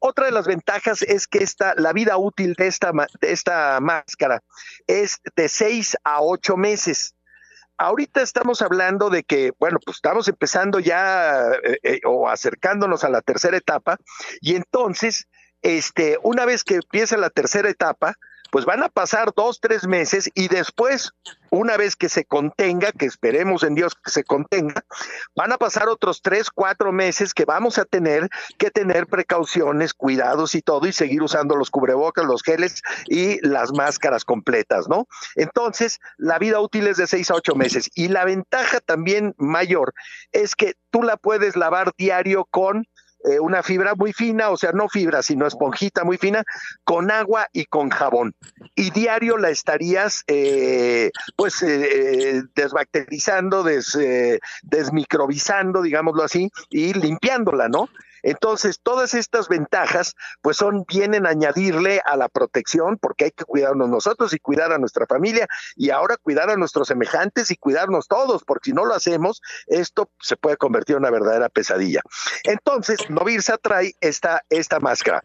Otra 0.00 0.26
de 0.26 0.32
las 0.32 0.46
ventajas 0.46 1.02
es 1.02 1.26
que 1.26 1.38
esta, 1.38 1.74
la 1.76 1.92
vida 1.92 2.16
útil 2.16 2.54
de 2.54 2.66
esta, 2.66 2.92
de 3.20 3.32
esta 3.32 3.78
máscara 3.80 4.42
es 4.86 5.20
de 5.36 5.48
seis 5.48 5.96
a 6.04 6.22
ocho 6.22 6.56
meses 6.56 7.14
ahorita 7.78 8.20
estamos 8.20 8.60
hablando 8.60 9.08
de 9.08 9.22
que, 9.22 9.52
bueno, 9.58 9.78
pues 9.84 9.96
estamos 9.96 10.28
empezando 10.28 10.80
ya 10.80 11.52
eh, 11.62 11.78
eh, 11.82 12.00
o 12.04 12.28
acercándonos 12.28 13.04
a 13.04 13.08
la 13.08 13.22
tercera 13.22 13.56
etapa 13.56 13.98
y 14.40 14.56
entonces, 14.56 15.28
este, 15.62 16.18
una 16.22 16.44
vez 16.44 16.64
que 16.64 16.76
empieza 16.76 17.16
la 17.16 17.30
tercera 17.30 17.70
etapa, 17.70 18.14
pues 18.50 18.64
van 18.64 18.82
a 18.82 18.88
pasar 18.88 19.32
dos, 19.34 19.60
tres 19.60 19.86
meses 19.86 20.30
y 20.34 20.48
después, 20.48 21.12
una 21.50 21.76
vez 21.76 21.96
que 21.96 22.08
se 22.08 22.24
contenga, 22.24 22.92
que 22.92 23.06
esperemos 23.06 23.62
en 23.62 23.74
Dios 23.74 23.94
que 23.94 24.10
se 24.10 24.24
contenga, 24.24 24.84
van 25.34 25.52
a 25.52 25.58
pasar 25.58 25.88
otros 25.88 26.22
tres, 26.22 26.50
cuatro 26.50 26.92
meses 26.92 27.34
que 27.34 27.44
vamos 27.44 27.78
a 27.78 27.84
tener 27.84 28.28
que 28.58 28.70
tener 28.70 29.06
precauciones, 29.06 29.94
cuidados 29.94 30.54
y 30.54 30.62
todo 30.62 30.86
y 30.86 30.92
seguir 30.92 31.22
usando 31.22 31.56
los 31.56 31.70
cubrebocas, 31.70 32.24
los 32.24 32.42
geles 32.42 32.82
y 33.06 33.38
las 33.46 33.72
máscaras 33.72 34.24
completas, 34.24 34.88
¿no? 34.88 35.06
Entonces, 35.34 36.00
la 36.16 36.38
vida 36.38 36.60
útil 36.60 36.86
es 36.86 36.96
de 36.96 37.06
seis 37.06 37.30
a 37.30 37.34
ocho 37.34 37.54
meses 37.54 37.90
y 37.94 38.08
la 38.08 38.24
ventaja 38.24 38.80
también 38.80 39.34
mayor 39.38 39.94
es 40.32 40.54
que 40.54 40.74
tú 40.90 41.02
la 41.02 41.16
puedes 41.16 41.56
lavar 41.56 41.92
diario 41.96 42.46
con 42.50 42.86
eh, 43.28 43.40
una 43.40 43.62
fibra 43.62 43.94
muy 43.94 44.12
fina, 44.12 44.50
o 44.50 44.56
sea, 44.56 44.72
no 44.72 44.88
fibra, 44.88 45.22
sino 45.22 45.46
esponjita 45.46 46.04
muy 46.04 46.16
fina, 46.16 46.44
con 46.84 47.10
agua 47.10 47.48
y 47.52 47.66
con 47.66 47.90
jabón. 47.90 48.34
Y 48.74 48.90
diario 48.90 49.36
la 49.36 49.50
estarías, 49.50 50.24
eh, 50.26 51.10
pues, 51.36 51.62
eh, 51.62 52.42
desbacterizando, 52.54 53.62
des, 53.62 53.98
digámoslo 55.82 56.22
así, 56.22 56.50
y 56.70 56.94
limpiándola, 56.94 57.68
¿no? 57.68 57.88
Entonces, 58.22 58.80
todas 58.82 59.14
estas 59.14 59.48
ventajas, 59.48 60.14
pues 60.42 60.56
son, 60.56 60.84
vienen 60.86 61.26
a 61.26 61.30
añadirle 61.30 62.00
a 62.04 62.16
la 62.16 62.28
protección, 62.28 62.98
porque 62.98 63.26
hay 63.26 63.30
que 63.30 63.44
cuidarnos 63.44 63.88
nosotros 63.88 64.32
y 64.32 64.38
cuidar 64.38 64.72
a 64.72 64.78
nuestra 64.78 65.06
familia, 65.06 65.46
y 65.76 65.90
ahora 65.90 66.16
cuidar 66.16 66.50
a 66.50 66.56
nuestros 66.56 66.88
semejantes 66.88 67.50
y 67.50 67.56
cuidarnos 67.56 68.08
todos, 68.08 68.44
porque 68.44 68.70
si 68.70 68.74
no 68.74 68.84
lo 68.84 68.94
hacemos, 68.94 69.40
esto 69.66 70.10
se 70.20 70.36
puede 70.36 70.56
convertir 70.56 70.96
en 70.96 71.02
una 71.02 71.10
verdadera 71.10 71.48
pesadilla. 71.48 72.02
Entonces, 72.44 72.98
Novirsa 73.08 73.56
trae 73.58 73.94
esta, 74.00 74.42
esta 74.50 74.80
máscara. 74.80 75.22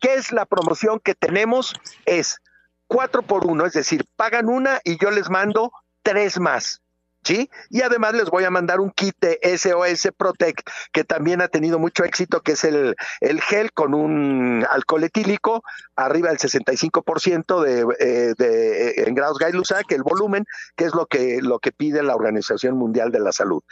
¿Qué 0.00 0.14
es 0.14 0.32
la 0.32 0.44
promoción 0.44 1.00
que 1.00 1.14
tenemos? 1.14 1.74
Es 2.04 2.40
cuatro 2.86 3.22
por 3.22 3.46
uno, 3.46 3.66
es 3.66 3.72
decir, 3.72 4.04
pagan 4.16 4.48
una 4.48 4.80
y 4.84 4.98
yo 4.98 5.10
les 5.10 5.30
mando 5.30 5.72
tres 6.02 6.38
más. 6.38 6.83
¿Sí? 7.24 7.50
Y 7.70 7.82
además 7.82 8.14
les 8.14 8.30
voy 8.30 8.44
a 8.44 8.50
mandar 8.50 8.80
un 8.80 8.90
kit 8.90 9.16
SOS 9.42 10.08
Protect 10.16 10.68
que 10.92 11.04
también 11.04 11.40
ha 11.40 11.48
tenido 11.48 11.78
mucho 11.78 12.04
éxito, 12.04 12.40
que 12.40 12.52
es 12.52 12.64
el, 12.64 12.94
el 13.20 13.40
gel 13.40 13.72
con 13.72 13.94
un 13.94 14.66
alcohol 14.70 15.04
etílico 15.04 15.62
arriba 15.96 16.28
del 16.28 16.38
65% 16.38 17.62
de, 17.62 17.86
eh, 17.98 18.34
de, 18.36 18.88
eh, 18.88 19.04
en 19.06 19.14
grados 19.14 19.38
gay 19.38 19.52
que 19.88 19.94
el 19.94 20.02
volumen, 20.02 20.44
que 20.76 20.84
es 20.84 20.94
lo 20.94 21.06
que, 21.06 21.40
lo 21.40 21.58
que 21.58 21.72
pide 21.72 22.02
la 22.02 22.14
Organización 22.14 22.76
Mundial 22.76 23.10
de 23.10 23.20
la 23.20 23.32
Salud. 23.32 23.62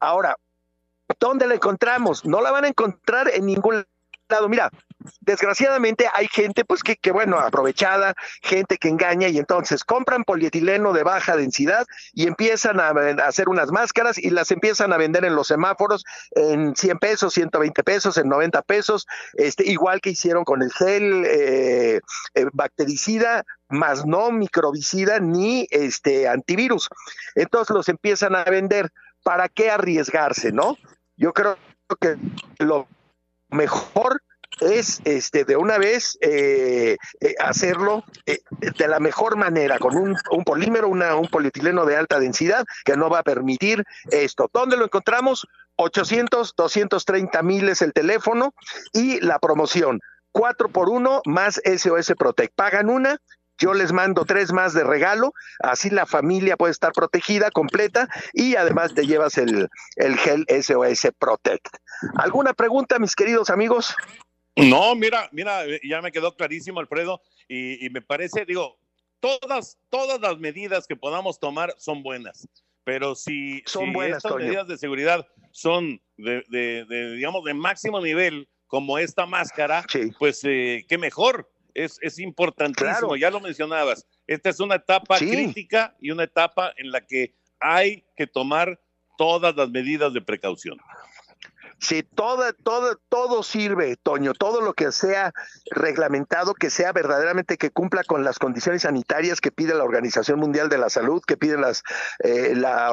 Ahora, 0.00 0.36
¿dónde 1.20 1.46
la 1.46 1.54
encontramos? 1.54 2.24
No 2.24 2.40
la 2.40 2.50
van 2.50 2.64
a 2.64 2.68
encontrar 2.68 3.30
en 3.32 3.46
ningún 3.46 3.84
lado. 4.28 4.48
Mira, 4.48 4.70
desgraciadamente 5.20 6.06
hay 6.12 6.28
gente, 6.28 6.64
pues 6.64 6.82
que, 6.82 6.96
que, 6.96 7.12
bueno, 7.12 7.38
aprovechada, 7.38 8.14
gente 8.42 8.78
que 8.78 8.88
engaña 8.88 9.28
y 9.28 9.38
entonces 9.38 9.84
compran 9.84 10.24
polietileno 10.24 10.92
de 10.92 11.02
baja 11.02 11.36
densidad 11.36 11.86
y 12.12 12.26
empiezan 12.26 12.80
a, 12.80 12.90
hacer 13.26 13.48
unas 13.48 13.70
máscaras 13.70 14.18
y 14.18 14.30
las 14.30 14.50
empiezan 14.50 14.92
a 14.92 14.96
vender 14.96 15.24
en 15.24 15.34
los 15.34 15.48
semáforos 15.48 16.04
en 16.32 16.74
100 16.74 16.98
pesos, 16.98 17.34
120 17.34 17.82
pesos, 17.84 18.18
en 18.18 18.28
90 18.28 18.62
pesos, 18.62 19.06
este, 19.34 19.68
igual 19.68 20.00
que 20.00 20.10
hicieron 20.10 20.44
con 20.44 20.62
el 20.62 20.72
gel 20.72 21.24
eh, 21.26 22.00
eh, 22.34 22.46
bactericida, 22.52 23.44
más 23.68 24.06
no 24.06 24.30
microbicida 24.30 25.20
ni 25.20 25.66
este 25.70 26.28
antivirus. 26.28 26.88
Entonces 27.34 27.74
los 27.74 27.88
empiezan 27.88 28.34
a 28.34 28.44
vender. 28.44 28.90
¿Para 29.24 29.48
qué 29.48 29.68
arriesgarse, 29.68 30.52
no? 30.52 30.78
Yo 31.16 31.32
creo 31.32 31.58
que 32.00 32.16
lo 32.58 32.86
mejor 33.50 34.22
es 34.60 35.00
este 35.04 35.44
de 35.44 35.56
una 35.56 35.78
vez 35.78 36.18
eh, 36.20 36.96
eh, 37.20 37.34
hacerlo 37.38 38.04
eh, 38.26 38.38
de 38.60 38.88
la 38.88 39.00
mejor 39.00 39.36
manera 39.36 39.78
con 39.78 39.96
un, 39.96 40.16
polímero, 40.44 40.88
una, 40.88 41.14
un 41.16 41.28
polietileno 41.28 41.84
de 41.84 41.96
alta 41.96 42.18
densidad 42.18 42.64
que 42.84 42.96
no 42.96 43.10
va 43.10 43.20
a 43.20 43.22
permitir 43.22 43.84
esto. 44.10 44.48
¿Dónde 44.52 44.76
lo 44.76 44.84
encontramos? 44.84 45.46
800, 45.76 46.54
230 46.56 47.42
mil 47.42 47.68
es 47.68 47.82
el 47.82 47.92
teléfono 47.92 48.52
y 48.92 49.20
la 49.20 49.38
promoción. 49.38 50.00
4 50.32 50.68
por 50.68 50.88
1 50.88 51.22
más 51.26 51.60
SOS 51.64 52.14
Protect. 52.18 52.54
Pagan 52.54 52.90
una, 52.90 53.18
yo 53.58 53.74
les 53.74 53.92
mando 53.92 54.24
tres 54.24 54.52
más 54.52 54.72
de 54.72 54.84
regalo, 54.84 55.32
así 55.60 55.90
la 55.90 56.06
familia 56.06 56.56
puede 56.56 56.72
estar 56.72 56.92
protegida 56.92 57.50
completa 57.50 58.08
y 58.32 58.56
además 58.56 58.94
te 58.94 59.06
llevas 59.06 59.36
el, 59.38 59.68
el 59.96 60.16
gel 60.16 60.46
SOS 60.48 61.08
Protect. 61.18 61.66
¿Alguna 62.16 62.54
pregunta, 62.54 62.98
mis 62.98 63.16
queridos 63.16 63.50
amigos? 63.50 63.96
No, 64.64 64.94
mira, 64.94 65.28
mira, 65.32 65.64
ya 65.82 66.02
me 66.02 66.12
quedó 66.12 66.34
clarísimo, 66.34 66.80
Alfredo, 66.80 67.22
y, 67.48 67.88
me 67.90 68.02
parece, 68.02 68.44
digo, 68.44 68.78
todas, 69.20 69.78
todas 69.90 70.20
las 70.20 70.38
medidas 70.38 70.86
que 70.86 70.96
podamos 70.96 71.38
tomar 71.38 71.74
son 71.78 72.02
buenas, 72.02 72.48
pero 72.84 73.14
si, 73.14 73.62
son 73.66 73.92
buenas, 73.92 74.18
estas 74.18 74.36
medidas 74.36 74.68
de 74.68 74.78
seguridad 74.78 75.26
son 75.52 76.00
de, 76.16 76.44
de, 76.48 77.14
digamos, 77.14 77.44
de 77.44 77.54
máximo 77.54 78.00
nivel, 78.00 78.48
como 78.66 78.98
esta 78.98 79.26
máscara, 79.26 79.84
pues 80.18 80.42
eh, 80.44 80.84
qué 80.88 80.98
mejor, 80.98 81.50
es, 81.74 81.98
es 82.02 82.18
importantísimo, 82.18 83.16
ya 83.16 83.30
lo 83.30 83.40
mencionabas, 83.40 84.06
esta 84.26 84.50
es 84.50 84.60
una 84.60 84.76
etapa 84.76 85.18
crítica 85.18 85.96
y 86.00 86.10
una 86.10 86.24
etapa 86.24 86.72
en 86.76 86.90
la 86.90 87.00
que 87.00 87.34
hay 87.60 88.04
que 88.16 88.26
tomar 88.26 88.80
todas 89.16 89.56
las 89.56 89.70
medidas 89.70 90.12
de 90.12 90.20
precaución. 90.20 90.78
Si 91.80 92.02
todo, 92.02 92.52
todo, 92.52 92.96
todo 93.08 93.42
sirve, 93.42 93.96
Toño, 93.96 94.34
todo 94.34 94.60
lo 94.60 94.74
que 94.74 94.90
sea 94.90 95.32
reglamentado, 95.70 96.54
que 96.54 96.70
sea 96.70 96.92
verdaderamente 96.92 97.56
que 97.56 97.70
cumpla 97.70 98.02
con 98.02 98.24
las 98.24 98.38
condiciones 98.38 98.82
sanitarias 98.82 99.40
que 99.40 99.52
pide 99.52 99.74
la 99.74 99.84
Organización 99.84 100.40
Mundial 100.40 100.68
de 100.68 100.78
la 100.78 100.90
Salud, 100.90 101.22
que 101.24 101.36
piden 101.36 101.60
las, 101.60 101.82
eh, 102.24 102.54
la, 102.56 102.92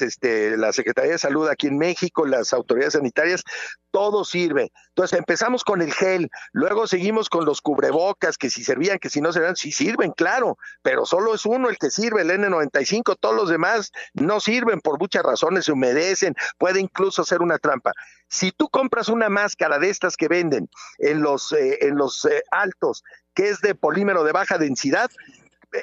este, 0.00 0.56
la 0.56 0.72
Secretaría 0.72 1.12
de 1.12 1.18
Salud 1.18 1.48
aquí 1.48 1.68
en 1.68 1.78
México, 1.78 2.26
las 2.26 2.52
autoridades 2.52 2.94
sanitarias, 2.94 3.44
todo 3.90 4.24
sirve. 4.24 4.72
Entonces 5.00 5.18
empezamos 5.18 5.64
con 5.64 5.80
el 5.80 5.94
gel, 5.94 6.30
luego 6.52 6.86
seguimos 6.86 7.30
con 7.30 7.46
los 7.46 7.62
cubrebocas, 7.62 8.36
que 8.36 8.50
si 8.50 8.62
servían, 8.62 8.98
que 8.98 9.08
si 9.08 9.22
no 9.22 9.32
servían, 9.32 9.56
sí 9.56 9.72
sirven, 9.72 10.12
claro, 10.12 10.58
pero 10.82 11.06
solo 11.06 11.34
es 11.34 11.46
uno 11.46 11.70
el 11.70 11.78
que 11.78 11.90
sirve, 11.90 12.20
el 12.20 12.28
N95, 12.28 13.16
todos 13.18 13.34
los 13.34 13.48
demás 13.48 13.92
no 14.12 14.40
sirven 14.40 14.82
por 14.82 15.00
muchas 15.00 15.22
razones, 15.22 15.64
se 15.64 15.72
humedecen, 15.72 16.34
puede 16.58 16.80
incluso 16.80 17.24
ser 17.24 17.40
una 17.40 17.56
trampa. 17.56 17.92
Si 18.28 18.52
tú 18.52 18.68
compras 18.68 19.08
una 19.08 19.30
máscara 19.30 19.78
de 19.78 19.88
estas 19.88 20.18
que 20.18 20.28
venden 20.28 20.68
en 20.98 21.22
los, 21.22 21.50
eh, 21.52 21.78
en 21.80 21.96
los 21.96 22.26
eh, 22.26 22.42
altos, 22.50 23.02
que 23.32 23.48
es 23.48 23.62
de 23.62 23.74
polímero 23.74 24.22
de 24.22 24.32
baja 24.32 24.58
densidad, 24.58 25.10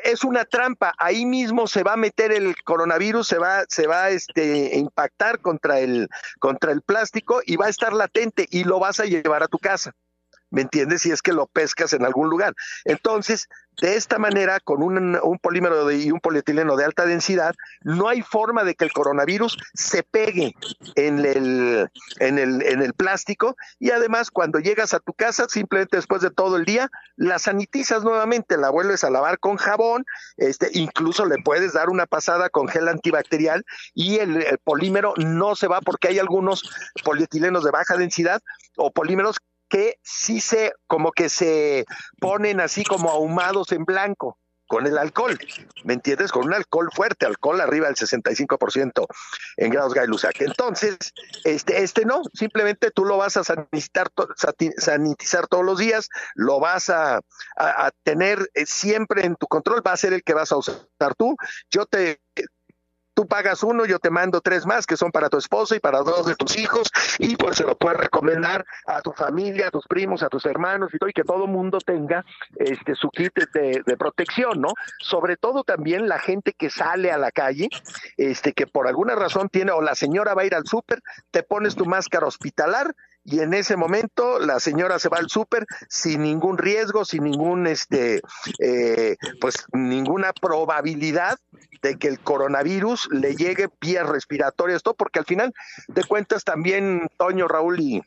es 0.03 0.23
una 0.23 0.45
trampa. 0.45 0.93
Ahí 0.97 1.25
mismo 1.25 1.67
se 1.67 1.83
va 1.83 1.93
a 1.93 1.97
meter 1.97 2.31
el 2.31 2.55
coronavirus, 2.63 3.27
se 3.27 3.37
va, 3.37 3.63
se 3.67 3.87
va 3.87 4.09
este, 4.09 4.77
impactar 4.77 5.39
contra 5.39 5.79
el, 5.79 6.09
contra 6.39 6.71
el 6.71 6.81
plástico 6.81 7.41
y 7.45 7.55
va 7.55 7.67
a 7.67 7.69
estar 7.69 7.93
latente 7.93 8.47
y 8.49 8.63
lo 8.63 8.79
vas 8.79 8.99
a 8.99 9.05
llevar 9.05 9.43
a 9.43 9.47
tu 9.47 9.57
casa. 9.57 9.93
¿Me 10.49 10.61
entiendes? 10.61 11.01
Si 11.01 11.11
es 11.11 11.21
que 11.21 11.33
lo 11.33 11.47
pescas 11.47 11.93
en 11.93 12.05
algún 12.05 12.29
lugar. 12.29 12.53
Entonces, 12.85 13.47
de 13.81 13.95
esta 13.95 14.17
manera, 14.17 14.59
con 14.59 14.81
un, 14.81 15.19
polímero 15.39 15.91
y 15.91 16.11
un 16.11 16.19
polietileno 16.19 16.75
de 16.75 16.85
alta 16.85 17.05
densidad, 17.05 17.53
no 17.83 18.09
hay 18.09 18.23
forma 18.23 18.63
de 18.63 18.73
que 18.73 18.85
el 18.85 18.91
coronavirus 18.91 19.55
se 19.75 20.01
pegue 20.01 20.55
en 20.95 21.19
el, 21.19 21.87
en 22.19 22.39
el, 22.39 22.63
en 22.63 22.81
el 22.81 22.93
plástico 22.93 23.55
y 23.79 23.91
además 23.91 24.31
cuando 24.31 24.59
llegas 24.59 24.95
a 24.95 24.99
tu 24.99 25.13
casa, 25.13 25.45
simplemente 25.47 25.97
después 25.97 26.21
de 26.21 26.31
todo 26.31 26.57
el 26.57 26.65
día, 26.65 26.89
la 27.17 27.37
sanitizas 27.37 28.03
nuevamente, 28.03 28.57
la 28.57 28.71
vuelves 28.71 29.03
a 29.03 29.11
lavar 29.11 29.37
con 29.37 29.57
jabón, 29.57 30.05
este, 30.37 30.69
incluso 30.73 31.25
le 31.27 31.35
puedes 31.43 31.73
dar 31.73 31.89
una 31.89 32.07
pasada 32.07 32.49
con 32.49 32.67
gel 32.67 32.87
antibacterial 32.87 33.63
y 33.93 34.17
el 34.17 34.59
polímero 34.63 35.13
no 35.17 35.55
se 35.55 35.67
va 35.67 35.81
porque 35.81 36.07
hay 36.07 36.17
algunos 36.17 36.63
polietilenos 37.03 37.63
de 37.63 37.71
baja 37.71 37.95
densidad 37.95 38.41
o 38.75 38.91
polímeros 38.91 39.37
que 39.69 39.99
sí 40.03 40.39
se, 40.39 40.73
como 40.87 41.11
que 41.11 41.29
se 41.29 41.85
ponen 42.19 42.59
así 42.59 42.83
como 42.83 43.09
ahumados 43.09 43.71
en 43.71 43.85
blanco 43.85 44.37
con 44.67 44.85
el 44.85 44.97
alcohol, 44.97 45.39
¿me 45.85 45.93
entiendes? 45.93 46.31
Con 46.31 46.45
un 46.45 46.53
alcohol 46.53 46.89
fuerte, 46.93 47.25
alcohol 47.25 47.61
arriba 47.61 47.87
del 47.87 47.95
65% 47.95 49.07
en 49.55 49.71
grados 49.71 49.93
Gay 49.93 50.05
Entonces, 50.39 50.97
este, 51.45 51.81
este 51.83 52.05
no, 52.05 52.21
simplemente 52.33 52.91
tú 52.91 53.05
lo 53.05 53.17
vas 53.17 53.37
a 53.37 53.43
sanitizar, 53.43 54.11
sanitizar 54.77 55.47
todos 55.47 55.63
los 55.63 55.79
días, 55.79 56.09
lo 56.35 56.59
vas 56.59 56.89
a, 56.89 57.21
a 57.55 57.91
tener 58.03 58.49
eh, 58.53 58.65
siempre 58.65 59.25
en 59.25 59.35
tu 59.37 59.47
control, 59.47 59.81
va 59.85 59.93
a 59.93 59.97
ser 59.97 60.11
el 60.11 60.23
que 60.23 60.33
vas 60.33 60.51
a 60.51 60.57
usar 60.57 61.15
tú. 61.17 61.35
Yo 61.71 61.85
te 61.85 62.19
tú 63.17 63.25
pagas 63.25 63.63
uno, 63.63 63.87
yo 63.87 63.97
te 63.97 64.11
mando 64.11 64.41
tres 64.41 64.67
más 64.67 64.85
que 64.85 64.95
son 64.95 65.11
para 65.11 65.27
tu 65.27 65.39
esposa 65.39 65.75
y 65.75 65.79
para 65.79 66.01
dos 66.01 66.27
de 66.27 66.35
tus 66.35 66.55
hijos 66.55 66.87
y 67.17 67.35
pues 67.35 67.57
se 67.57 67.63
lo 67.63 67.75
puedes 67.75 67.99
recomendar 67.99 68.63
a 68.85 69.01
tu 69.01 69.11
familia, 69.11 69.69
a 69.69 69.71
tus 69.71 69.87
primos, 69.87 70.21
a 70.21 70.29
tus 70.29 70.45
hermanos 70.45 70.93
y 70.93 70.99
todo, 70.99 71.09
y 71.09 71.13
que 71.13 71.23
todo 71.23 71.47
mundo 71.47 71.79
tenga 71.79 72.23
este 72.57 72.93
su 72.93 73.09
kit 73.09 73.33
de, 73.55 73.81
de 73.83 73.97
protección, 73.97 74.61
¿no? 74.61 74.69
Sobre 74.99 75.35
todo 75.35 75.63
también 75.63 76.07
la 76.07 76.19
gente 76.19 76.53
que 76.53 76.69
sale 76.69 77.11
a 77.11 77.17
la 77.17 77.31
calle, 77.31 77.69
este 78.17 78.53
que 78.53 78.67
por 78.67 78.87
alguna 78.87 79.15
razón 79.15 79.49
tiene 79.49 79.71
o 79.71 79.81
la 79.81 79.95
señora 79.95 80.35
va 80.35 80.43
a 80.43 80.45
ir 80.45 80.53
al 80.53 80.67
súper, 80.67 81.01
te 81.31 81.41
pones 81.41 81.75
tu 81.75 81.87
máscara 81.87 82.27
hospitalar 82.27 82.93
y 83.29 83.41
en 83.41 83.53
ese 83.53 83.75
momento 83.75 84.39
la 84.39 84.57
señora 84.61 84.99
se 84.99 85.09
va 85.09 85.17
al 85.17 85.29
súper 85.29 85.65
sin 85.89 86.23
ningún 86.23 86.57
riesgo, 86.57 87.03
sin 87.03 87.25
ningún, 87.25 87.67
este, 87.67 88.21
eh, 88.59 89.17
pues 89.41 89.65
ninguna 89.73 90.31
probabilidad 90.31 91.37
de 91.81 91.97
que 91.97 92.07
el 92.07 92.21
coronavirus 92.21 93.09
le 93.11 93.35
llegue 93.35 93.67
vías 93.81 94.07
respiratorias, 94.07 94.81
todo, 94.81 94.93
porque 94.93 95.19
al 95.19 95.25
final 95.25 95.53
de 95.89 96.05
cuentas 96.05 96.45
también 96.45 97.09
Toño, 97.17 97.49
Raúl 97.49 97.81
y, 97.81 98.01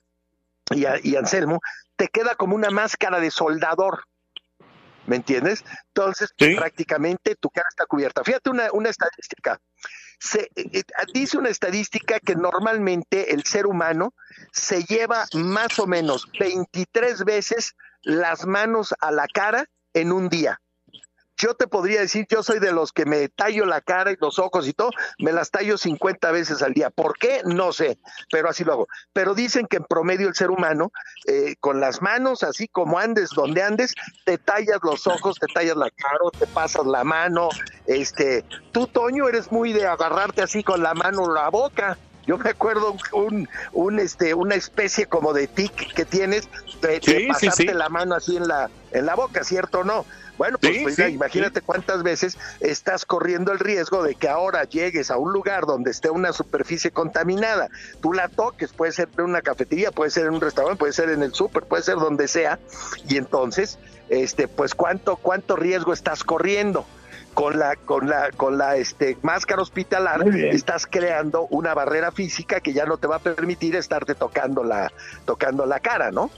y, 0.70 1.16
Anselmo, 1.16 1.60
te 1.96 2.08
queda 2.08 2.34
como 2.34 2.54
una 2.56 2.70
máscara 2.70 3.20
de 3.20 3.30
soldador. 3.30 4.04
¿Me 5.06 5.16
entiendes? 5.16 5.64
Entonces, 5.88 6.32
prácticamente 6.38 7.34
tu 7.34 7.50
cara 7.50 7.68
está 7.68 7.84
cubierta. 7.84 8.24
Fíjate 8.24 8.48
una, 8.48 8.72
una 8.72 8.88
estadística 8.88 9.60
se, 10.20 10.50
eh, 10.54 10.70
eh, 10.72 10.82
dice 11.12 11.38
una 11.38 11.48
estadística 11.48 12.20
que 12.20 12.36
normalmente 12.36 13.34
el 13.34 13.44
ser 13.44 13.66
humano 13.66 14.14
se 14.52 14.84
lleva 14.84 15.26
más 15.32 15.78
o 15.78 15.86
menos 15.86 16.28
23 16.38 17.24
veces 17.24 17.74
las 18.02 18.46
manos 18.46 18.94
a 19.00 19.10
la 19.10 19.26
cara 19.26 19.66
en 19.94 20.12
un 20.12 20.28
día 20.28 20.60
yo 21.40 21.54
te 21.54 21.66
podría 21.66 22.00
decir, 22.00 22.26
yo 22.28 22.42
soy 22.42 22.58
de 22.58 22.72
los 22.72 22.92
que 22.92 23.06
me 23.06 23.28
tallo 23.28 23.64
la 23.64 23.80
cara 23.80 24.12
y 24.12 24.16
los 24.20 24.38
ojos 24.38 24.68
y 24.68 24.72
todo, 24.72 24.90
me 25.18 25.32
las 25.32 25.50
tallo 25.50 25.78
50 25.78 26.30
veces 26.30 26.62
al 26.62 26.74
día. 26.74 26.90
¿Por 26.90 27.18
qué? 27.18 27.42
No 27.44 27.72
sé, 27.72 27.98
pero 28.30 28.50
así 28.50 28.64
lo 28.64 28.72
hago. 28.72 28.88
Pero 29.12 29.34
dicen 29.34 29.66
que 29.66 29.78
en 29.78 29.84
promedio 29.84 30.28
el 30.28 30.34
ser 30.34 30.50
humano, 30.50 30.92
eh, 31.26 31.56
con 31.60 31.80
las 31.80 32.02
manos, 32.02 32.42
así 32.42 32.68
como 32.68 32.98
andes 32.98 33.30
donde 33.30 33.62
andes, 33.62 33.94
te 34.24 34.38
tallas 34.38 34.78
los 34.82 35.06
ojos, 35.06 35.38
te 35.38 35.46
tallas 35.52 35.76
la 35.76 35.90
cara, 35.90 36.18
te 36.38 36.46
pasas 36.46 36.86
la 36.86 37.04
mano. 37.04 37.48
Este, 37.86 38.44
tú, 38.72 38.86
Toño, 38.86 39.28
eres 39.28 39.50
muy 39.50 39.72
de 39.72 39.86
agarrarte 39.86 40.42
así 40.42 40.62
con 40.62 40.82
la 40.82 40.94
mano 40.94 41.32
la 41.32 41.48
boca. 41.48 41.96
Yo 42.26 42.36
me 42.36 42.50
acuerdo 42.50 42.96
un, 43.12 43.48
un 43.72 43.98
este, 43.98 44.34
una 44.34 44.54
especie 44.54 45.06
como 45.06 45.32
de 45.32 45.46
tic 45.46 45.94
que 45.94 46.04
tienes 46.04 46.48
de, 46.82 47.26
pasarte 47.28 47.74
la 47.74 47.88
mano 47.88 48.14
así 48.14 48.36
en 48.36 48.46
la, 48.46 48.70
en 48.92 49.06
la 49.06 49.14
boca, 49.14 49.42
¿cierto 49.42 49.80
o 49.80 49.84
no? 49.84 50.04
Bueno, 50.40 50.56
pues, 50.58 50.96
pues 50.96 50.98
imagínate 51.10 51.60
cuántas 51.60 52.02
veces 52.02 52.38
estás 52.60 53.04
corriendo 53.04 53.52
el 53.52 53.58
riesgo 53.58 54.02
de 54.02 54.14
que 54.14 54.26
ahora 54.26 54.64
llegues 54.64 55.10
a 55.10 55.18
un 55.18 55.34
lugar 55.34 55.66
donde 55.66 55.90
esté 55.90 56.08
una 56.08 56.32
superficie 56.32 56.90
contaminada, 56.92 57.68
tú 58.00 58.14
la 58.14 58.28
toques, 58.28 58.72
puede 58.72 58.92
ser 58.92 59.10
en 59.18 59.24
una 59.24 59.42
cafetería, 59.42 59.90
puede 59.90 60.10
ser 60.10 60.24
en 60.24 60.32
un 60.32 60.40
restaurante, 60.40 60.78
puede 60.78 60.94
ser 60.94 61.10
en 61.10 61.22
el 61.22 61.34
súper, 61.34 61.64
puede 61.64 61.82
ser 61.82 61.96
donde 61.96 62.26
sea, 62.26 62.58
y 63.06 63.18
entonces, 63.18 63.78
este, 64.08 64.48
pues 64.48 64.74
cuánto, 64.74 65.16
cuánto 65.16 65.56
riesgo 65.56 65.92
estás 65.92 66.24
corriendo 66.24 66.86
con 67.34 67.58
la 67.58 67.76
con 67.76 68.08
la 68.08 68.30
con 68.30 68.56
la 68.56 68.76
este 68.76 69.18
máscara 69.20 69.60
hospitalar 69.60 70.26
estás 70.26 70.86
creando 70.86 71.46
una 71.50 71.74
barrera 71.74 72.12
física 72.12 72.60
que 72.60 72.72
ya 72.72 72.86
no 72.86 72.96
te 72.96 73.06
va 73.06 73.16
a 73.16 73.18
permitir 73.20 73.76
estarte 73.76 74.16
tocando 74.16 74.64
la 74.64 74.90
tocando 75.26 75.64
la 75.64 75.80
cara, 75.80 76.10
¿no? 76.10 76.30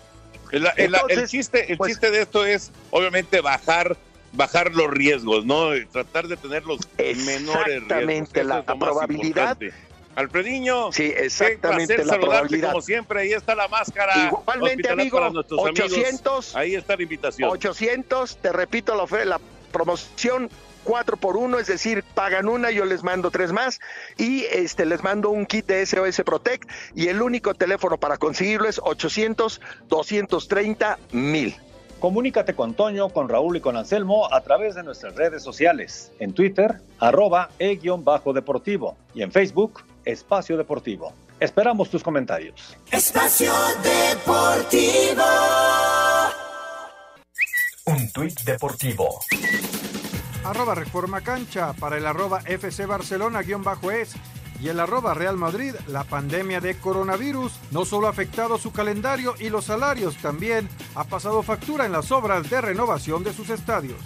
El, 0.53 1.29
chiste, 1.29 1.73
el 1.73 1.79
pues 1.79 1.93
chiste 1.93 2.11
de 2.11 2.23
esto 2.23 2.45
es, 2.45 2.71
obviamente, 2.91 3.41
bajar 3.41 3.97
bajar 4.33 4.73
los 4.73 4.91
riesgos, 4.91 5.45
¿no? 5.45 5.71
Tratar 5.91 6.27
de 6.27 6.37
tener 6.37 6.65
los 6.65 6.81
menores 6.99 7.27
riesgos. 7.27 7.83
Exactamente, 7.83 8.45
la, 8.45 8.63
probabilidad. 8.65 9.59
Alfrediño, 10.15 10.93
sí, 10.93 11.13
exactamente 11.17 12.05
la 12.05 12.21
probabilidad. 12.21 12.71
como 12.71 12.83
siempre, 12.83 13.21
ahí 13.21 13.33
está 13.33 13.55
la 13.55 13.69
máscara. 13.69 14.27
Igualmente, 14.27 14.91
amigo, 14.91 15.19
800, 15.57 16.55
ahí 16.55 16.75
está 16.75 16.97
la 16.97 17.03
invitación. 17.03 17.49
800, 17.51 18.37
te 18.37 18.53
repito 18.53 18.95
la, 18.95 19.25
la 19.25 19.41
promoción, 19.71 20.51
cuatro 20.85 21.17
por 21.17 21.37
uno, 21.37 21.59
es 21.59 21.67
decir, 21.67 22.05
pagan 22.15 22.49
una, 22.49 22.71
yo 22.71 22.85
les 22.85 23.03
mando 23.03 23.31
tres 23.31 23.53
más 23.53 23.81
y 24.17 24.45
este 24.53 24.87
les 24.87 25.03
mando 25.03 25.31
un 25.31 25.47
kit 25.47 25.67
de 25.67 25.85
SOS 25.85 26.23
Protect 26.25 26.69
y 26.95 27.09
el 27.09 27.23
único 27.23 27.55
teléfono 27.55 27.99
para 27.99 28.17
conseguirlo 28.17 28.69
es 28.69 28.81
800 28.83 29.61
230 29.89 30.99
mil. 31.13 31.57
Comunícate 32.03 32.55
con 32.55 32.75
Toño, 32.75 33.11
con 33.11 33.29
Raúl 33.29 33.59
y 33.59 33.61
con 33.61 33.77
Anselmo 33.77 34.27
a 34.35 34.41
través 34.41 34.75
de 34.75 34.83
nuestras 34.83 35.15
redes 35.15 35.45
sociales. 35.45 36.11
En 36.19 36.33
Twitter, 36.33 36.81
arroba 36.99 37.51
e-deportivo 37.61 38.97
y 39.15 39.23
en 39.23 39.31
Facebook, 39.31 39.85
Espacio 40.05 40.57
Deportivo. 40.57 41.13
Esperamos 41.39 41.91
tus 41.91 42.03
comentarios. 42.03 42.77
Espacio 42.91 43.53
Deportivo. 43.85 45.23
Un 47.87 48.13
tuit 48.13 48.41
deportivo 48.43 49.21
arroba 50.45 50.75
Reforma 50.75 51.21
Cancha, 51.21 51.73
para 51.75 51.97
el 51.97 52.07
arroba 52.07 52.41
FC 52.45 52.87
Barcelona-es 52.87 54.15
y 54.61 54.69
el 54.69 54.81
arroba 54.81 55.15
Real 55.15 55.37
Madrid, 55.37 55.75
la 55.89 56.05
pandemia 56.05 56.61
de 56.61 56.77
coronavirus 56.79 57.53
no 57.71 57.85
solo 57.85 58.07
ha 58.07 58.11
afectado 58.11 58.59
su 58.59 58.73
calendario 58.73 59.35
y 59.39 59.51
los 59.51 59.67
salarios, 59.67 60.17
también 60.17 60.69
ha 60.95 61.05
pasado 61.05 61.43
factura 61.43 61.87
en 61.87 61.93
las 61.93 62.11
obras 62.13 62.49
de 62.49 62.61
renovación 62.61 63.25
de 63.25 63.33
sus 63.33 63.51
estadios. 63.51 63.99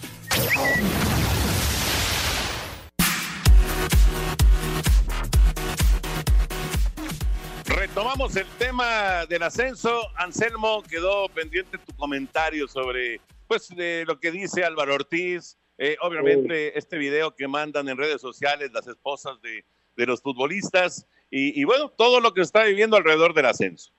Retomamos 7.66 8.37
el 8.37 8.47
tema 8.59 9.26
del 9.26 9.43
ascenso. 9.43 10.01
Anselmo, 10.16 10.82
quedó 10.82 11.28
pendiente 11.28 11.78
tu 11.78 11.95
comentario 11.97 12.68
sobre 12.68 13.20
pues 13.47 13.68
de 13.68 14.05
lo 14.07 14.18
que 14.18 14.32
dice 14.32 14.64
Álvaro 14.64 14.95
Ortiz, 14.95 15.57
eh, 15.79 15.97
obviamente, 16.01 16.79
este 16.79 16.97
video 16.97 17.35
que 17.35 17.49
mandan 17.49 17.89
en 17.89 17.99
redes 17.99 18.20
sociales 18.20 18.70
las 18.72 18.87
esposas 18.87 19.41
de, 19.43 19.64
los 20.07 20.22
futbolistas 20.22 21.09
y, 21.31 21.64
bueno, 21.64 21.91
todo 21.91 22.20
lo 22.20 22.33
que 22.33 22.43
está 22.43 22.64
viviendo 22.64 22.97
alrededor 22.97 23.35
del 23.35 23.47
ascenso. 23.47 23.93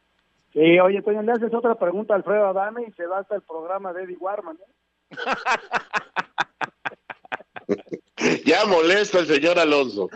Sí, 0.54 0.80
oye, 0.80 1.02
Toño, 1.02 1.22
le 1.22 1.34
haces 1.34 1.54
otra 1.54 1.76
pregunta 1.76 2.14
a 2.14 2.18
Alfredo 2.18 2.48
Adame 2.48 2.86
y 2.88 2.92
se 2.94 3.06
va 3.06 3.20
hasta 3.20 3.36
el 3.36 3.42
programa 3.42 3.92
de 3.94 4.04
Eddie 4.04 4.18
Warman. 4.18 4.58
¿eh? 4.58 5.12
ya 8.46 8.66
molesta 8.66 9.20
el 9.20 9.28
señor 9.28 9.60
Alonso. 9.60 10.10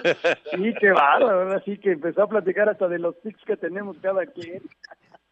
Sí, 0.52 0.74
qué 0.80 0.92
bárbaro, 0.92 1.42
ahora 1.42 1.62
sí 1.64 1.78
que 1.78 1.92
empezó 1.92 2.24
a 2.24 2.30
platicar 2.30 2.70
hasta 2.70 2.88
de 2.88 3.00
los 3.00 3.20
tics 3.22 3.44
que 3.46 3.58
tenemos 3.58 3.98
cada 4.02 4.26
quien. 4.26 4.64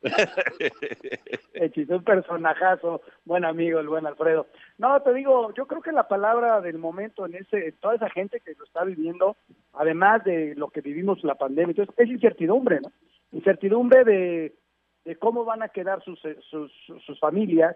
un 1.89 2.03
personajazo, 2.03 3.01
buen 3.25 3.43
amigo, 3.45 3.79
el 3.79 3.87
buen 3.87 4.07
Alfredo. 4.07 4.47
No, 4.77 5.01
te 5.01 5.13
digo, 5.13 5.53
yo 5.53 5.67
creo 5.67 5.81
que 5.81 5.91
la 5.91 6.07
palabra 6.07 6.61
del 6.61 6.77
momento 6.77 7.25
en 7.25 7.35
ese, 7.35 7.73
toda 7.73 7.95
esa 7.95 8.09
gente 8.09 8.39
que 8.39 8.53
lo 8.55 8.63
está 8.63 8.83
viviendo, 8.83 9.35
además 9.73 10.23
de 10.23 10.55
lo 10.55 10.69
que 10.69 10.81
vivimos 10.81 11.23
la 11.23 11.35
pandemia, 11.35 11.71
entonces 11.71 11.95
es 11.97 12.09
incertidumbre, 12.09 12.79
¿no? 12.81 12.91
Incertidumbre 13.31 14.03
de, 14.03 14.55
cómo 15.19 15.43
van 15.43 15.63
a 15.63 15.69
quedar 15.69 16.03
sus, 16.03 16.19
sus, 16.49 16.71
sus 17.05 17.19
familias, 17.19 17.75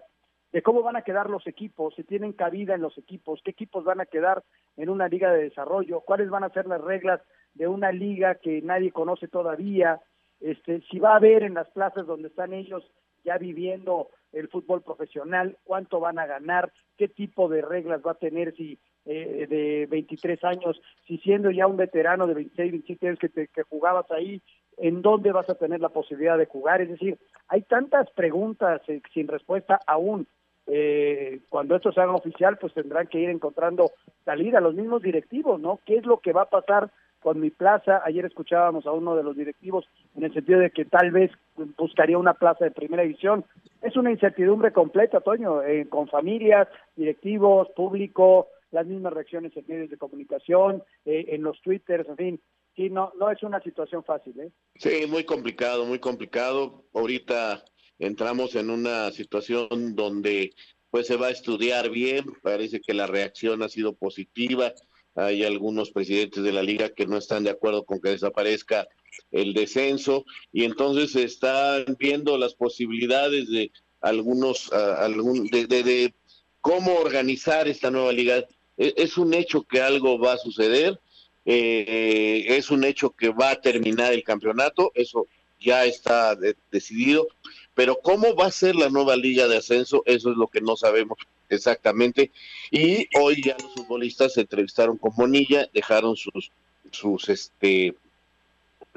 de 0.54 0.62
cómo 0.62 0.84
van 0.84 0.96
a 0.96 1.02
quedar 1.02 1.30
los 1.30 1.46
equipos, 1.48 1.96
si 1.96 2.04
tienen 2.04 2.32
cabida 2.32 2.76
en 2.76 2.82
los 2.82 2.98
equipos, 2.98 3.42
qué 3.44 3.52
equipos 3.52 3.84
van 3.84 4.02
a 4.02 4.06
quedar 4.06 4.44
en 4.78 4.90
una 4.90 5.08
liga 5.08 5.32
de 5.32 5.44
desarrollo, 5.44 6.02
cuáles 6.02 6.30
van 6.30 6.44
a 6.44 6.50
ser 6.50 6.68
las 6.68 6.80
reglas 6.80 7.22
de 7.56 7.68
una 7.68 7.92
liga 7.92 8.36
que 8.36 8.62
nadie 8.62 8.92
conoce 8.92 9.28
todavía, 9.28 10.00
este, 10.44 10.82
si 10.92 11.00
va 11.00 11.14
a 11.14 11.18
haber 11.18 11.44
en 11.44 11.54
las 11.54 11.70
plazas 11.72 12.06
donde 12.06 12.28
están 12.28 12.54
ellos 12.54 12.84
ya 13.24 13.38
viviendo 13.38 14.10
el 14.34 14.50
fútbol 14.50 14.82
profesional, 14.82 15.58
cuánto 15.64 16.00
van 16.02 16.20
a 16.20 16.26
ganar, 16.26 16.74
qué 16.98 17.08
tipo 17.08 17.48
de 17.48 17.62
reglas 17.62 18.02
va 18.06 18.12
a 18.12 18.16
tener 18.16 18.54
si 18.56 18.78
eh, 19.06 19.48
de 19.50 19.88
23 19.90 20.44
años, 20.44 20.82
si 21.08 21.18
siendo 21.20 21.50
ya 21.50 21.68
un 21.68 21.78
veterano 21.78 22.28
de 22.28 22.34
26, 22.34 22.72
27 22.72 23.08
años 23.08 23.20
que, 23.20 23.30
te, 23.30 23.50
jugabas 23.70 24.10
ahí, 24.12 24.42
en 24.78 25.02
dónde 25.02 25.32
vas 25.32 25.50
a 25.50 25.56
tener 25.56 25.80
la 25.80 25.90
posibilidad 25.90 26.38
de 26.38 26.46
jugar. 26.46 26.82
Es 26.82 26.90
decir, 26.90 27.18
hay 27.48 27.62
tantas 27.62 28.10
preguntas 28.12 28.82
eh, 28.88 29.02
sin 29.14 29.28
respuesta 29.28 29.80
aún. 29.88 30.28
Eh, 30.68 31.42
cuando 31.50 31.76
esto 31.76 31.92
se 31.92 32.02
haga 32.02 32.14
oficial, 32.14 32.58
pues 32.58 32.74
tendrán 32.74 33.08
que 33.08 33.20
ir 33.20 33.30
encontrando 33.30 33.92
salida 34.26 34.62
los 34.62 34.74
mismos 34.74 35.02
directivos, 35.02 35.60
¿no? 35.60 35.80
¿Qué 35.86 35.98
es 35.98 36.06
lo 36.06 36.20
que 36.20 36.34
va 36.34 36.44
a 36.44 36.50
pasar 36.50 36.92
con 37.24 37.40
mi 37.40 37.50
plaza. 37.50 38.02
Ayer 38.06 38.26
escuchábamos 38.26 38.86
a 38.86 38.92
uno 38.92 39.16
de 39.16 39.24
los 39.24 39.36
directivos 39.36 39.86
en 40.16 40.26
el 40.26 40.34
sentido 40.34 40.60
de 40.60 40.70
que 40.70 40.86
tal 40.86 41.12
vez 41.12 41.32
buscaría 41.78 42.18
una 42.18 42.34
plaza 42.34 42.66
de 42.66 42.72
primera 42.72 43.04
división. 43.04 43.46
Es 43.82 43.96
una 43.96 44.12
incertidumbre 44.12 44.72
completa, 44.74 45.22
Toño, 45.22 45.64
eh, 45.64 45.88
con 45.90 46.08
familias, 46.10 46.68
directivos, 46.96 47.70
público, 47.76 48.50
las 48.72 48.86
mismas 48.86 49.14
reacciones 49.14 49.56
en 49.56 49.66
medios 49.68 49.90
de 49.90 49.98
comunicación, 49.98 50.84
eh, 51.06 51.26
en 51.30 51.42
los 51.42 51.60
twitters, 51.62 52.08
en 52.10 52.18
fin. 52.18 52.42
Sí, 52.76 52.90
no, 52.90 53.14
no 53.20 53.32
es 53.32 53.42
una 53.44 53.62
situación 53.62 54.04
fácil, 54.04 54.40
¿eh? 54.40 54.52
Sí, 54.76 55.06
muy 55.08 55.24
complicado, 55.24 55.86
muy 55.86 56.00
complicado. 56.00 56.84
Ahorita 56.94 57.64
entramos 58.00 58.56
en 58.56 58.70
una 58.70 59.12
situación 59.12 59.96
donde 59.96 60.52
pues 60.90 61.08
se 61.08 61.18
va 61.18 61.28
a 61.28 61.32
estudiar 61.32 61.90
bien, 61.90 62.26
parece 62.44 62.80
que 62.80 62.94
la 62.94 63.08
reacción 63.08 63.64
ha 63.64 63.70
sido 63.70 63.94
positiva, 63.94 64.74
hay 65.16 65.44
algunos 65.44 65.92
presidentes 65.92 66.44
de 66.44 66.52
la 66.52 66.64
liga 66.64 66.90
que 66.90 67.06
no 67.06 67.18
están 67.18 67.44
de 67.44 67.52
acuerdo 67.52 67.84
con 67.84 68.02
que 68.02 68.10
desaparezca 68.10 68.88
el 69.32 69.54
descenso 69.54 70.26
y 70.52 70.64
entonces 70.64 71.12
se 71.12 71.24
están 71.24 71.86
viendo 72.00 72.38
las 72.38 72.56
posibilidades 72.56 73.50
de 73.50 73.72
algunos, 74.02 74.72
algún, 74.74 75.48
de, 75.48 76.14
cómo 76.62 76.96
organizar 76.96 77.68
esta 77.68 77.92
nueva 77.92 78.12
liga. 78.12 78.46
E, 78.78 78.94
es, 78.98 79.18
un 79.18 79.34
hecho 79.34 79.64
que 79.64 79.82
algo 79.82 80.18
va 80.18 80.34
a 80.34 80.38
suceder, 80.38 81.00
eh, 81.46 82.46
es 82.48 82.72
un 82.72 82.84
hecho 82.84 83.12
que 83.12 83.30
va 83.30 83.52
a 83.52 83.62
terminar 83.62 84.14
el 84.14 84.24
campeonato, 84.24 84.92
eso 84.96 85.28
ya 85.60 85.86
está 85.86 86.36
decidido, 86.72 87.28
pero 87.76 87.98
cómo 88.02 88.36
va 88.36 88.48
a 88.48 88.52
ser 88.52 88.76
la 88.76 88.90
nueva 88.90 89.16
liga 89.16 89.48
de 89.48 89.58
ascenso, 89.58 90.04
eso 90.06 90.32
es 90.32 90.38
lo 90.38 90.48
que 90.48 90.62
no 90.62 90.76
sabemos 90.76 91.18
exactamente. 91.54 92.32
Y 92.72 93.08
hoy 93.20 93.42
ya 93.44 93.56
los 93.62 93.74
futbolistas 93.74 94.34
se 94.34 94.42
entrevistaron 94.42 94.98
con 94.98 95.14
Monilla, 95.16 95.68
dejaron 95.74 96.16
sus, 96.16 96.52
sus, 96.92 97.30
este, 97.30 97.96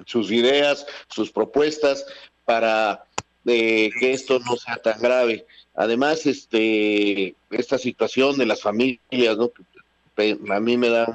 sus 0.05 0.31
ideas, 0.31 0.87
sus 1.09 1.31
propuestas 1.31 2.07
para 2.45 3.05
eh, 3.47 3.91
que 4.01 4.13
esto 4.13 4.39
no 4.41 4.57
sea 4.57 4.77
tan 4.77 5.01
grave. 5.01 5.47
Además, 5.75 6.27
este, 6.27 7.35
esta 7.51 7.79
situación 7.79 8.39
de 8.39 8.47
las 8.47 8.63
familias, 8.63 9.37
¿no? 9.37 9.53
a 10.51 10.61
mí 10.61 10.77
me 10.77 10.89
da 10.89 11.07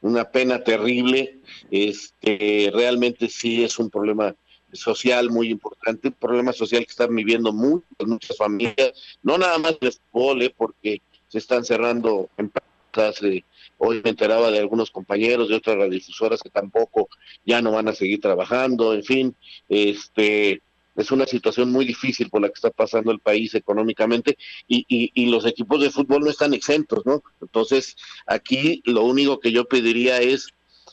una 0.00 0.30
pena 0.30 0.62
terrible. 0.62 1.38
Este, 1.70 2.70
realmente 2.72 3.28
sí 3.28 3.64
es 3.64 3.78
un 3.78 3.90
problema 3.90 4.34
social 4.76 5.30
muy 5.30 5.50
importante, 5.50 6.08
un 6.08 6.14
problema 6.14 6.52
social 6.52 6.84
que 6.84 6.90
están 6.90 7.14
viviendo 7.14 7.52
muchas, 7.52 8.06
muchas 8.06 8.36
familias, 8.36 8.92
no 9.22 9.38
nada 9.38 9.58
más 9.58 9.78
de 9.80 9.92
fútbol, 9.92 10.42
¿eh? 10.42 10.54
porque 10.56 11.00
se 11.28 11.38
están 11.38 11.64
cerrando 11.64 12.28
empresas. 12.36 13.22
Eh, 13.22 13.44
hoy 13.78 14.00
me 14.02 14.10
enteraba 14.10 14.50
de 14.50 14.58
algunos 14.58 14.90
compañeros 14.90 15.48
de 15.48 15.56
otras 15.56 15.76
radiodifusoras 15.76 16.40
que 16.42 16.48
tampoco 16.48 17.08
ya 17.44 17.60
no 17.60 17.72
van 17.72 17.88
a 17.88 17.94
seguir 17.94 18.20
trabajando, 18.20 18.94
en 18.94 19.04
fin, 19.04 19.36
este 19.68 20.62
es 20.96 21.10
una 21.10 21.26
situación 21.26 21.70
muy 21.70 21.84
difícil 21.84 22.30
por 22.30 22.40
la 22.40 22.48
que 22.48 22.54
está 22.54 22.70
pasando 22.70 23.12
el 23.12 23.20
país 23.20 23.54
económicamente 23.54 24.38
y, 24.66 24.86
y, 24.88 25.26
los 25.26 25.44
equipos 25.44 25.80
de 25.82 25.90
fútbol 25.90 26.22
no 26.22 26.30
están 26.30 26.54
exentos, 26.54 27.04
¿no? 27.04 27.22
Entonces, 27.42 27.96
aquí 28.26 28.82
lo 28.86 29.04
único 29.04 29.38
que 29.38 29.52
yo 29.52 29.66
pediría 29.66 30.22
es, 30.22 30.48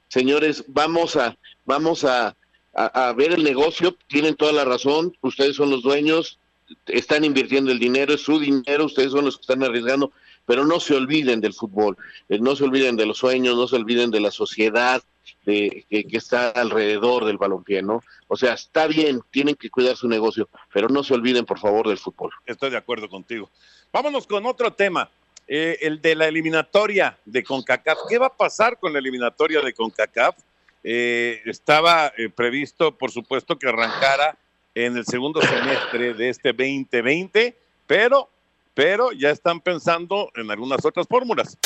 señores, 0.10 0.66
vamos 0.68 1.16
a, 1.16 1.38
vamos 1.66 2.04
a, 2.04 2.36
a, 2.74 3.14
ver 3.14 3.34
el 3.34 3.44
negocio, 3.44 3.96
tienen 4.08 4.36
toda 4.36 4.52
la 4.52 4.66
razón, 4.66 5.16
ustedes 5.22 5.56
son 5.56 5.70
los 5.70 5.84
dueños, 5.84 6.40
están 6.88 7.24
invirtiendo 7.24 7.72
el 7.72 7.80
dinero, 7.80 8.14
es 8.14 8.22
su 8.22 8.40
dinero, 8.40 8.86
ustedes 8.86 9.12
son 9.12 9.26
los 9.26 9.38
que 9.38 9.42
están 9.42 9.64
arriesgando, 9.64 10.12
pero 10.46 10.66
no 10.66 10.80
se 10.80 10.96
olviden 10.96 11.40
del 11.40 11.54
fútbol, 11.54 11.98
eh, 12.30 12.40
no 12.40 12.56
se 12.56 12.64
olviden 12.64 12.96
de 12.96 13.06
los 13.06 13.20
sueños, 13.20 13.56
no 13.56 13.68
se 13.68 13.76
olviden 13.76 14.12
de 14.12 14.20
la 14.20 14.32
sociedad 14.32 15.04
de, 15.46 15.86
que, 15.90 16.18
está 16.18 16.50
alrededor 16.50 17.26
del 17.26 17.38
balompié, 17.38 17.82
¿no? 17.82 18.02
O 18.28 18.36
sea, 18.36 18.54
está 18.54 18.88
bien, 18.88 19.22
tienen 19.30 19.56
que 19.56 19.70
cuidar 19.70 19.96
su 19.96 20.08
negocio, 20.08 20.50
pero 20.74 20.90
no 20.90 21.04
se 21.04 21.14
olviden, 21.14 21.46
por 21.46 21.60
favor, 21.60 21.88
del 21.88 21.98
fútbol. 21.98 22.32
Estoy 22.46 22.72
de 22.72 22.78
acuerdo 22.78 23.08
contigo. 23.08 23.50
Vámonos 23.92 24.26
con 24.26 24.46
otro 24.46 24.74
tema, 24.74 25.10
eh, 25.48 25.78
el 25.82 26.02
de 26.02 26.16
la 26.16 26.28
eliminatoria 26.28 27.18
de 27.26 27.44
CONCACAF. 27.44 28.00
¿Qué 28.10 28.18
va 28.18 28.28
a 28.28 28.36
pasar 28.36 28.80
con 28.80 28.94
la 28.94 29.00
eliminatoria 29.00 29.62
de 29.62 29.74
CONCACAF? 29.74 30.36
Eh, 30.84 31.42
estaba 31.46 32.12
eh, 32.18 32.30
previsto, 32.30 32.98
por 32.98 33.12
supuesto, 33.12 33.58
que 33.58 33.70
arrancara 33.70 34.38
en 34.76 34.98
el 34.98 35.06
segundo 35.06 35.42
semestre 35.42 36.14
de 36.14 36.30
este 36.30 36.50
2020, 36.52 37.58
pero, 37.88 38.30
pero 38.74 39.12
ya 39.12 39.30
están 39.30 39.62
pensando 39.62 40.32
en 40.36 40.52
algunas 40.52 40.84
otras 40.84 41.08
fórmulas. 41.08 41.58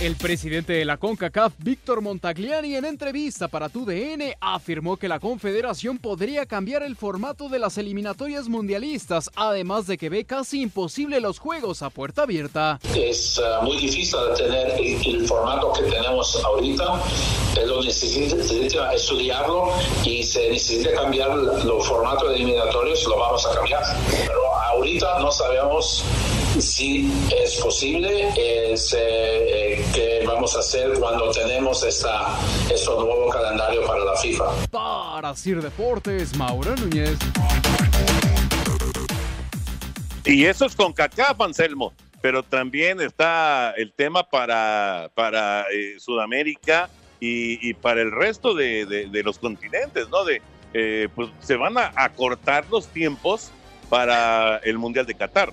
El 0.00 0.16
presidente 0.16 0.72
de 0.72 0.84
la 0.84 0.96
CONCACAF, 0.96 1.52
Víctor 1.58 2.00
Montagliani, 2.00 2.74
en 2.74 2.84
entrevista 2.84 3.46
para 3.46 3.68
TUDN, 3.68 4.34
afirmó 4.40 4.96
que 4.96 5.06
la 5.06 5.20
confederación 5.20 5.98
podría 5.98 6.46
cambiar 6.46 6.82
el 6.82 6.96
formato 6.96 7.48
de 7.48 7.60
las 7.60 7.78
eliminatorias 7.78 8.48
mundialistas, 8.48 9.30
además 9.36 9.86
de 9.86 9.96
que 9.96 10.08
ve 10.08 10.24
casi 10.24 10.62
imposible 10.62 11.20
los 11.20 11.38
juegos 11.38 11.82
a 11.82 11.90
puerta 11.90 12.24
abierta. 12.24 12.80
Es 12.92 13.38
uh, 13.38 13.64
muy 13.64 13.76
difícil 13.76 14.18
tener 14.36 14.74
el, 14.80 15.26
formato 15.28 15.72
que 15.72 15.84
tenemos 15.84 16.44
ahorita, 16.44 17.00
pero 17.54 17.80
necesita 17.80 18.92
estudiarlo 18.92 19.72
y 20.04 20.24
se 20.24 20.50
necesita 20.50 20.92
cambiar 20.92 21.36
los 21.36 21.86
formatos 21.86 22.30
de 22.30 22.34
eliminatorios, 22.34 23.04
lo 23.06 23.16
vamos 23.16 23.46
a 23.46 23.54
cambiar. 23.54 23.82
Pero 24.10 24.40
ahorita 24.72 25.20
no 25.20 25.30
sabemos 25.30 26.04
si 26.60 27.10
es 27.36 27.56
posible, 27.56 28.28
es, 28.36 28.94
eh, 28.96 29.84
que 29.94 30.24
vamos 30.26 30.54
a 30.56 30.60
hacer 30.60 30.92
cuando 30.98 31.30
tenemos 31.30 31.82
esta, 31.84 32.38
este 32.72 32.90
nuevo 32.90 33.28
calendario 33.28 33.84
para 33.86 34.04
la 34.04 34.16
FIFA. 34.16 34.44
Para 34.70 35.34
Sir 35.34 35.62
Deportes, 35.62 36.36
Mauro 36.36 36.76
Núñez. 36.76 37.18
Y 40.24 40.44
eso 40.46 40.66
es 40.66 40.74
con 40.74 40.92
CACAF, 40.92 41.40
Anselmo, 41.40 41.92
pero 42.20 42.42
también 42.42 43.00
está 43.00 43.72
el 43.76 43.92
tema 43.92 44.22
para, 44.28 45.10
para 45.14 45.66
eh, 45.72 45.98
Sudamérica 45.98 46.88
y, 47.20 47.72
para 47.74 48.02
el 48.02 48.12
resto 48.12 48.54
de, 48.54 49.08
los 49.24 49.38
continentes, 49.38 50.08
¿no? 50.10 50.24
De, 50.24 50.42
eh, 50.72 51.08
pues 51.14 51.30
se 51.40 51.56
van 51.56 51.78
a 51.78 51.92
acortar 51.96 52.66
los 52.70 52.86
tiempos 52.88 53.50
para 53.88 54.58
el 54.58 54.78
Mundial 54.78 55.06
de 55.06 55.14
Qatar. 55.14 55.52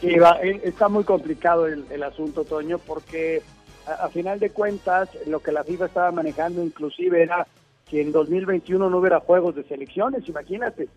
Sí, 0.00 0.16
va, 0.16 0.38
eh, 0.42 0.60
está 0.64 0.88
muy 0.88 1.04
complicado 1.04 1.66
el, 1.66 2.02
asunto, 2.02 2.44
Toño, 2.44 2.78
porque 2.78 3.42
a, 3.86 4.08
final 4.08 4.38
de 4.38 4.50
cuentas 4.50 5.08
lo 5.26 5.40
que 5.40 5.52
la 5.52 5.64
FIFA 5.64 5.86
estaba 5.86 6.12
manejando 6.12 6.62
inclusive 6.62 7.22
era 7.22 7.46
que 7.88 8.02
en 8.02 8.12
2021 8.12 8.88
no 8.88 8.98
hubiera 8.98 9.20
juegos 9.20 9.56
de 9.56 9.64
selecciones, 9.64 10.28
imagínate. 10.28 10.88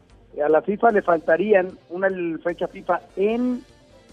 A 0.43 0.49
la 0.49 0.61
FIFA 0.61 0.91
le 0.91 1.01
faltarían 1.01 1.77
una 1.89 2.09
fecha 2.43 2.67
FIFA 2.67 3.01
en 3.15 3.63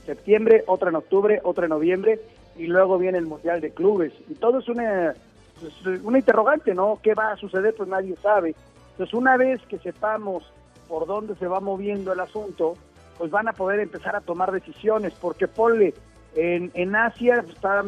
septiembre, 0.07 0.64
otra 0.66 0.89
en 0.89 0.97
octubre, 0.97 1.41
otra 1.45 1.64
en 1.64 1.70
noviembre 1.70 2.20
y 2.57 2.66
luego 2.66 2.99
viene 2.99 3.18
el 3.18 3.26
Mundial 3.26 3.61
de 3.61 3.70
Clubes. 3.70 4.12
Y 4.28 4.34
todo 4.34 4.59
es 4.59 4.68
una, 4.68 5.14
pues, 5.61 6.03
una 6.03 6.18
interrogante, 6.18 6.74
¿no? 6.74 6.99
¿Qué 7.03 7.14
va 7.14 7.32
a 7.32 7.36
suceder? 7.36 7.74
Pues 7.74 7.89
nadie 7.89 8.16
sabe. 8.22 8.55
Entonces, 8.93 9.14
una 9.14 9.36
vez 9.36 9.61
que 9.68 9.78
sepamos 9.78 10.45
por 10.89 11.07
dónde 11.07 11.36
se 11.36 11.47
va 11.47 11.61
moviendo 11.61 12.12
el 12.12 12.20
asunto, 12.20 12.74
pues 13.19 13.31
van 13.31 13.49
a 13.49 13.53
poder 13.53 13.81
empezar 13.81 14.16
a 14.16 14.21
tomar 14.21 14.53
decisiones, 14.53 15.12
porque 15.21 15.49
ponle, 15.49 15.93
en, 16.37 16.71
en 16.75 16.95
Asia 16.95 17.45
está, 17.49 17.85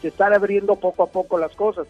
se 0.00 0.08
están 0.08 0.34
abriendo 0.34 0.76
poco 0.76 1.04
a 1.04 1.06
poco 1.06 1.38
las 1.38 1.54
cosas, 1.56 1.86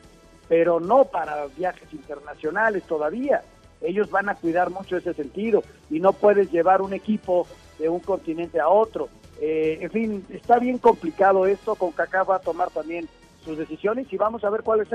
pero 0.48 0.78
no 0.78 1.04
para 1.06 1.46
viajes 1.56 1.92
internacionales 1.92 2.84
todavía. 2.84 3.42
Ellos 3.82 4.10
van 4.10 4.28
a 4.28 4.36
cuidar 4.36 4.70
mucho 4.70 4.96
ese 4.96 5.12
sentido 5.12 5.62
y 5.90 6.00
no 6.00 6.12
puedes 6.12 6.50
llevar 6.50 6.80
un 6.80 6.94
equipo 6.94 7.46
de 7.78 7.88
un 7.88 8.00
continente 8.00 8.60
a 8.60 8.68
otro. 8.68 9.08
Eh, 9.40 9.78
en 9.80 9.90
fin, 9.90 10.26
está 10.30 10.58
bien 10.58 10.78
complicado 10.78 11.44
esto, 11.46 11.74
con 11.74 11.90
Kaká 11.92 12.22
va 12.22 12.36
a 12.36 12.40
tomar 12.40 12.70
también 12.70 13.08
sus 13.44 13.58
decisiones 13.58 14.10
y 14.12 14.16
vamos 14.16 14.44
a 14.44 14.50
ver 14.50 14.62
cuáles 14.62 14.88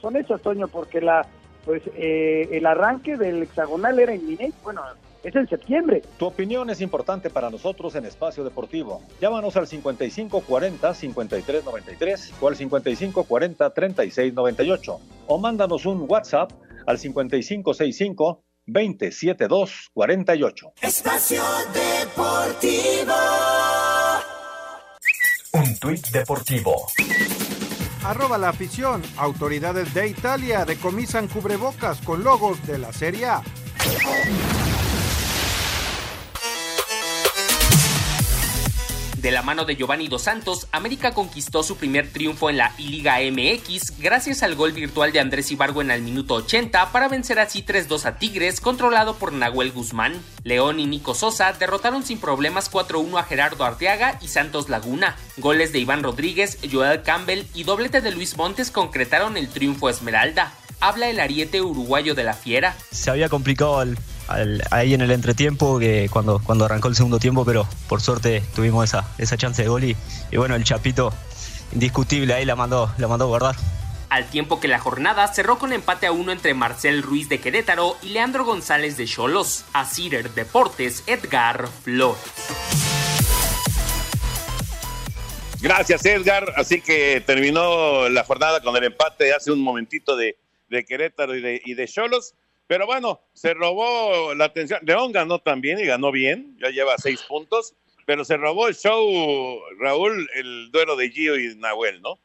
son 0.00 0.16
esas, 0.16 0.40
Toño, 0.40 0.66
porque 0.68 1.00
la 1.00 1.26
pues 1.64 1.82
eh, 1.94 2.48
el 2.52 2.66
arranque 2.66 3.16
del 3.16 3.42
hexagonal 3.42 3.98
era 3.98 4.14
inminente, 4.14 4.56
bueno, 4.62 4.82
es 5.24 5.34
en 5.34 5.48
septiembre. 5.48 6.02
Tu 6.18 6.26
opinión 6.26 6.70
es 6.70 6.80
importante 6.80 7.30
para 7.30 7.50
nosotros 7.50 7.96
en 7.96 8.04
Espacio 8.04 8.44
Deportivo. 8.44 9.02
Llámanos 9.20 9.56
al 9.56 9.66
5540-5393 9.66 12.30
o 12.40 12.48
al 12.48 12.56
5540-3698 12.56 14.98
o 15.26 15.38
mándanos 15.38 15.86
un 15.86 16.04
WhatsApp 16.08 16.52
al 16.86 16.98
5565 16.98 18.44
27248. 18.66 20.72
Espacio 20.80 21.42
Deportivo. 21.72 23.12
Un 25.52 25.78
tuit 25.78 26.08
deportivo. 26.08 26.86
Arroba 28.04 28.38
la 28.38 28.48
afición. 28.50 29.02
Autoridades 29.16 29.94
de 29.94 30.08
Italia 30.08 30.64
decomisan 30.64 31.28
cubrebocas 31.28 32.00
con 32.00 32.24
logos 32.24 32.66
de 32.66 32.78
la 32.78 32.92
Serie 32.92 33.26
A. 33.26 33.42
De 39.24 39.30
la 39.30 39.40
mano 39.40 39.64
de 39.64 39.74
Giovanni 39.74 40.08
Dos 40.08 40.20
Santos, 40.20 40.66
América 40.70 41.14
conquistó 41.14 41.62
su 41.62 41.78
primer 41.78 42.12
triunfo 42.12 42.50
en 42.50 42.58
la 42.58 42.74
I-Liga 42.76 43.20
MX 43.20 43.98
gracias 43.98 44.42
al 44.42 44.54
gol 44.54 44.72
virtual 44.72 45.12
de 45.12 45.20
Andrés 45.20 45.50
Ibargüen 45.50 45.90
al 45.90 46.02
minuto 46.02 46.34
80 46.34 46.92
para 46.92 47.08
vencer 47.08 47.38
así 47.38 47.64
3-2 47.64 48.04
a 48.04 48.18
Tigres, 48.18 48.60
controlado 48.60 49.14
por 49.14 49.32
Nahuel 49.32 49.72
Guzmán. 49.72 50.12
León 50.42 50.78
y 50.78 50.84
Nico 50.84 51.14
Sosa 51.14 51.54
derrotaron 51.54 52.02
sin 52.02 52.18
problemas 52.18 52.70
4-1 52.70 53.18
a 53.18 53.22
Gerardo 53.22 53.64
Arteaga 53.64 54.18
y 54.20 54.28
Santos 54.28 54.68
Laguna. 54.68 55.16
Goles 55.38 55.72
de 55.72 55.78
Iván 55.78 56.02
Rodríguez, 56.02 56.58
Joel 56.70 57.00
Campbell 57.00 57.46
y 57.54 57.64
doblete 57.64 58.02
de 58.02 58.10
Luis 58.10 58.36
Montes 58.36 58.70
concretaron 58.70 59.38
el 59.38 59.48
triunfo 59.48 59.88
Esmeralda. 59.88 60.52
Habla 60.80 61.08
el 61.08 61.18
ariete 61.18 61.62
uruguayo 61.62 62.14
de 62.14 62.24
la 62.24 62.34
Fiera. 62.34 62.76
Se 62.90 63.10
había 63.10 63.30
complicado 63.30 63.80
el 63.80 63.96
ahí 64.70 64.94
en 64.94 65.00
el 65.00 65.10
entretiempo, 65.10 65.78
que 65.78 66.08
cuando, 66.10 66.40
cuando 66.42 66.64
arrancó 66.64 66.88
el 66.88 66.96
segundo 66.96 67.18
tiempo, 67.18 67.44
pero 67.44 67.68
por 67.88 68.00
suerte 68.00 68.42
tuvimos 68.54 68.84
esa, 68.84 69.08
esa 69.18 69.36
chance 69.36 69.62
de 69.62 69.68
gol 69.68 69.84
y, 69.84 69.96
bueno, 70.36 70.54
el 70.54 70.64
Chapito 70.64 71.12
indiscutible, 71.72 72.34
ahí 72.34 72.44
la 72.44 72.56
mandó, 72.56 72.92
la 72.98 73.08
mandó 73.08 73.24
a 73.24 73.28
guardar. 73.28 73.56
Al 74.10 74.30
tiempo 74.30 74.60
que 74.60 74.68
la 74.68 74.78
jornada 74.78 75.26
cerró 75.28 75.58
con 75.58 75.72
empate 75.72 76.06
a 76.06 76.12
uno 76.12 76.30
entre 76.30 76.54
Marcel 76.54 77.02
Ruiz 77.02 77.28
de 77.28 77.40
Querétaro 77.40 77.96
y 78.00 78.10
Leandro 78.10 78.44
González 78.44 78.96
de 78.96 79.06
Cholos. 79.06 79.64
A 79.72 79.84
Cider 79.86 80.30
Deportes, 80.34 81.02
Edgar 81.08 81.66
Flores. 81.82 82.22
Gracias, 85.60 86.04
Edgar. 86.04 86.52
Así 86.56 86.80
que 86.80 87.22
terminó 87.26 88.08
la 88.08 88.22
jornada 88.22 88.60
con 88.60 88.76
el 88.76 88.84
empate 88.84 89.32
hace 89.32 89.50
un 89.50 89.62
momentito 89.62 90.14
de, 90.14 90.36
de 90.68 90.84
Querétaro 90.84 91.34
y 91.34 91.40
de, 91.40 91.62
y 91.64 91.74
de 91.74 91.88
Cholos. 91.88 92.34
Pero 92.66 92.86
bueno, 92.86 93.20
se 93.32 93.54
robó 93.54 94.34
la 94.34 94.46
atención. 94.46 94.80
León 94.84 95.12
ganó 95.12 95.38
también 95.38 95.78
y 95.78 95.84
ganó 95.84 96.10
bien, 96.10 96.56
ya 96.60 96.70
lleva 96.70 96.96
seis 96.98 97.22
puntos, 97.22 97.74
pero 98.06 98.24
se 98.24 98.36
robó 98.36 98.68
el 98.68 98.74
show, 98.74 99.60
Raúl, 99.78 100.28
el 100.34 100.70
duelo 100.70 100.96
de 100.96 101.10
Gio 101.10 101.38
y 101.38 101.54
Nahuel, 101.56 102.00
¿no? 102.00 102.18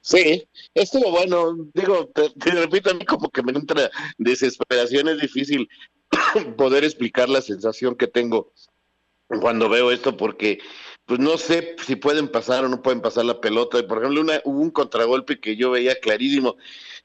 Sí, 0.00 0.46
estuvo 0.74 1.10
bueno. 1.10 1.56
Digo, 1.74 2.08
te, 2.08 2.30
te 2.30 2.50
repito, 2.50 2.90
a 2.90 2.94
mí 2.94 3.04
como 3.04 3.30
que 3.30 3.42
me 3.42 3.52
entra 3.52 3.90
desesperación, 4.18 5.08
es 5.08 5.20
difícil 5.20 5.68
poder 6.56 6.84
explicar 6.84 7.28
la 7.28 7.40
sensación 7.40 7.94
que 7.94 8.06
tengo 8.06 8.52
cuando 9.40 9.68
veo 9.68 9.90
esto, 9.90 10.16
porque 10.16 10.60
pues 11.06 11.18
no 11.20 11.36
sé 11.36 11.76
si 11.84 11.96
pueden 11.96 12.28
pasar 12.28 12.64
o 12.64 12.68
no 12.68 12.82
pueden 12.82 13.00
pasar 13.00 13.24
la 13.24 13.40
pelota. 13.40 13.86
Por 13.86 13.98
ejemplo, 13.98 14.20
una, 14.20 14.40
hubo 14.44 14.60
un 14.60 14.70
contragolpe 14.70 15.40
que 15.40 15.56
yo 15.56 15.70
veía 15.70 15.98
clarísimo, 15.98 16.56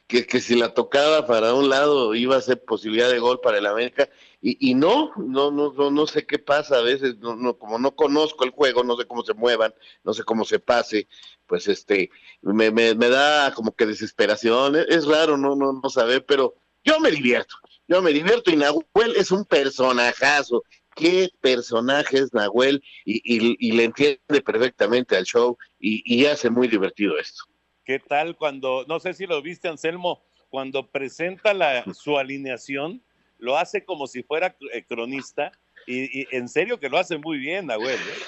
que, 0.08 0.26
que 0.26 0.40
si 0.40 0.56
la 0.56 0.74
tocaba 0.74 1.28
para 1.28 1.54
un 1.54 1.70
lado 1.70 2.16
iba 2.16 2.38
a 2.38 2.42
ser 2.42 2.64
posibilidad 2.64 3.10
de 3.10 3.20
gol 3.20 3.42
para 3.42 3.58
el 3.58 3.66
América, 3.66 4.10
y, 4.42 4.70
y 4.72 4.74
no, 4.74 5.12
no, 5.18 5.52
no, 5.52 5.74
no, 5.74 5.92
no 5.92 6.08
sé 6.08 6.26
qué 6.26 6.40
pasa 6.40 6.78
a 6.78 6.82
veces, 6.82 7.18
no, 7.18 7.36
no, 7.36 7.58
como 7.58 7.78
no 7.78 7.96
conozco 7.96 8.46
el 8.46 8.52
juego, 8.52 8.84
no 8.84 8.96
sé 8.96 9.06
cómo 9.06 9.24
se 9.24 9.34
muevan, 9.34 9.74
no 10.04 10.14
sé 10.14 10.24
cómo 10.24 10.46
se 10.46 10.60
pase, 10.60 11.08
pues 11.46 11.68
este, 11.68 12.10
me, 12.42 12.72
me, 12.72 12.96
me 12.96 13.10
da 13.10 13.54
como 13.54 13.76
que 13.76 13.86
desesperación, 13.86 14.76
es, 14.76 15.06
raro 15.06 15.38
no, 15.38 15.56
no, 15.56 15.74
no 15.74 15.90
saber, 15.90 16.26
pero 16.26 16.56
yo 16.84 17.00
me 17.00 17.12
divierto, 17.12 17.56
yo 17.88 18.02
me 18.02 18.14
divierto. 18.14 18.50
Y 18.52 18.56
Nahuel 18.56 19.16
es 19.18 19.32
un 19.32 19.44
personajazo, 19.44 20.64
qué 20.96 21.30
personaje 21.42 22.20
es 22.20 22.34
Nahuel 22.34 22.82
y, 23.04 23.16
y, 23.24 23.58
y 23.60 23.72
le 23.74 23.84
entiende 23.86 24.42
perfectamente 24.46 25.18
al 25.18 25.26
show 25.26 25.58
y, 25.80 26.02
y 26.06 26.26
hace 26.26 26.50
muy 26.50 26.68
divertido 26.68 27.18
esto. 27.18 27.44
¿Qué 27.88 28.00
tal 28.00 28.36
cuando, 28.36 28.84
no 28.90 29.00
sé 29.00 29.14
si 29.14 29.26
lo 29.26 29.42
viste, 29.42 29.70
Anselmo, 29.70 30.22
cuando 30.50 30.88
presenta 30.88 31.54
la, 31.54 31.86
su 31.94 32.18
alineación, 32.18 33.02
lo 33.40 33.56
hace 33.56 33.86
como 33.86 34.08
si 34.08 34.24
fuera 34.24 34.58
eh, 34.74 34.84
cronista 34.84 35.54
y, 35.88 36.20
y 36.24 36.28
en 36.32 36.50
serio 36.50 36.82
que 36.82 36.90
lo 36.90 36.98
hace 36.98 37.18
muy 37.18 37.38
bien, 37.38 37.68
Nahuel. 37.68 37.96
¿eh? 37.96 38.28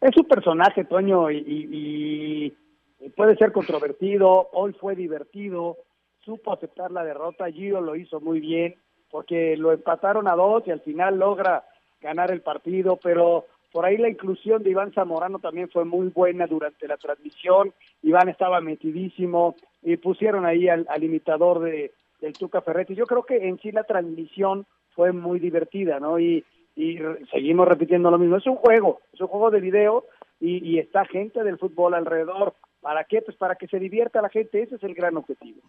Es 0.00 0.16
un 0.16 0.24
personaje, 0.26 0.82
Toño, 0.86 1.30
y, 1.30 1.36
y- 1.46 2.56
y 2.98 3.10
puede 3.10 3.36
ser 3.36 3.52
controvertido. 3.52 4.48
Hoy 4.54 4.72
fue 4.72 4.96
divertido, 4.96 5.76
supo 6.24 6.54
aceptar 6.54 6.90
la 6.90 7.04
derrota. 7.04 7.50
Gio 7.52 7.82
lo 7.82 7.96
hizo 7.96 8.18
muy 8.20 8.40
bien, 8.40 8.76
porque 9.10 9.58
lo 9.58 9.72
empataron 9.72 10.26
a 10.26 10.34
dos 10.34 10.62
y 10.66 10.70
al 10.70 10.80
final 10.80 11.18
logra 11.18 11.66
ganar 12.00 12.30
el 12.30 12.40
partido. 12.40 12.96
Pero 12.96 13.44
por 13.72 13.84
ahí 13.84 13.96
la 13.96 14.08
inclusión 14.08 14.62
de 14.62 14.70
Iván 14.70 14.92
Zamorano 14.92 15.38
también 15.38 15.68
fue 15.68 15.84
muy 15.84 16.08
buena 16.08 16.46
durante 16.46 16.88
la 16.88 16.96
transmisión. 16.96 17.72
Iván 18.02 18.28
estaba 18.28 18.60
metidísimo 18.60 19.56
y 19.82 19.96
pusieron 19.96 20.46
ahí 20.46 20.68
al, 20.68 20.86
al 20.88 21.04
imitador 21.04 21.60
de, 21.60 21.92
del 22.20 22.32
Tuca 22.32 22.62
Ferretti. 22.62 22.94
Yo 22.94 23.06
creo 23.06 23.24
que 23.24 23.48
en 23.48 23.58
sí 23.58 23.72
la 23.72 23.84
transmisión 23.84 24.66
fue 24.94 25.12
muy 25.12 25.38
divertida, 25.38 26.00
¿no? 26.00 26.18
Y, 26.18 26.44
y 26.74 26.98
seguimos 27.30 27.68
repitiendo 27.68 28.10
lo 28.10 28.18
mismo. 28.18 28.36
Es 28.36 28.46
un 28.46 28.56
juego, 28.56 29.00
es 29.12 29.20
un 29.20 29.28
juego 29.28 29.50
de 29.50 29.60
video 29.60 30.04
y, 30.40 30.64
y 30.68 30.78
está 30.78 31.04
gente 31.04 31.42
del 31.44 31.58
fútbol 31.58 31.94
alrededor. 31.94 32.54
¿Para 32.80 33.04
qué? 33.04 33.20
Pues 33.20 33.36
para 33.36 33.56
que 33.56 33.66
se 33.66 33.78
divierta 33.78 34.22
la 34.22 34.28
gente, 34.28 34.62
ese 34.62 34.76
es 34.76 34.82
el 34.82 34.94
gran 34.94 35.16
objetivo. 35.16 35.60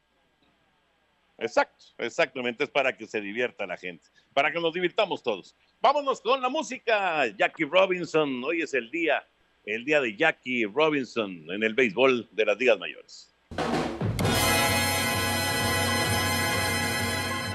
Exacto, 1.40 1.86
exactamente, 2.00 2.64
es 2.64 2.70
para 2.70 2.98
que 2.98 3.06
se 3.06 3.22
divierta 3.22 3.68
la 3.68 3.78
gente, 3.78 4.10
para 4.34 4.52
que 4.52 4.60
nos 4.60 4.74
divirtamos 4.74 5.22
todos. 5.22 5.56
Vámonos 5.80 6.20
con 6.20 6.42
la 6.42 6.50
música, 6.50 7.28
Jackie 7.28 7.66
Robinson, 7.66 8.44
hoy 8.44 8.64
es 8.64 8.74
el 8.74 8.90
día, 8.90 9.24
el 9.66 9.86
día 9.86 10.02
de 10.02 10.16
Jackie 10.16 10.66
Robinson 10.66 11.46
en 11.52 11.64
el 11.64 11.76
béisbol 11.76 12.28
de 12.32 12.46
las 12.46 12.58
ligas 12.58 12.80
mayores. 12.80 13.37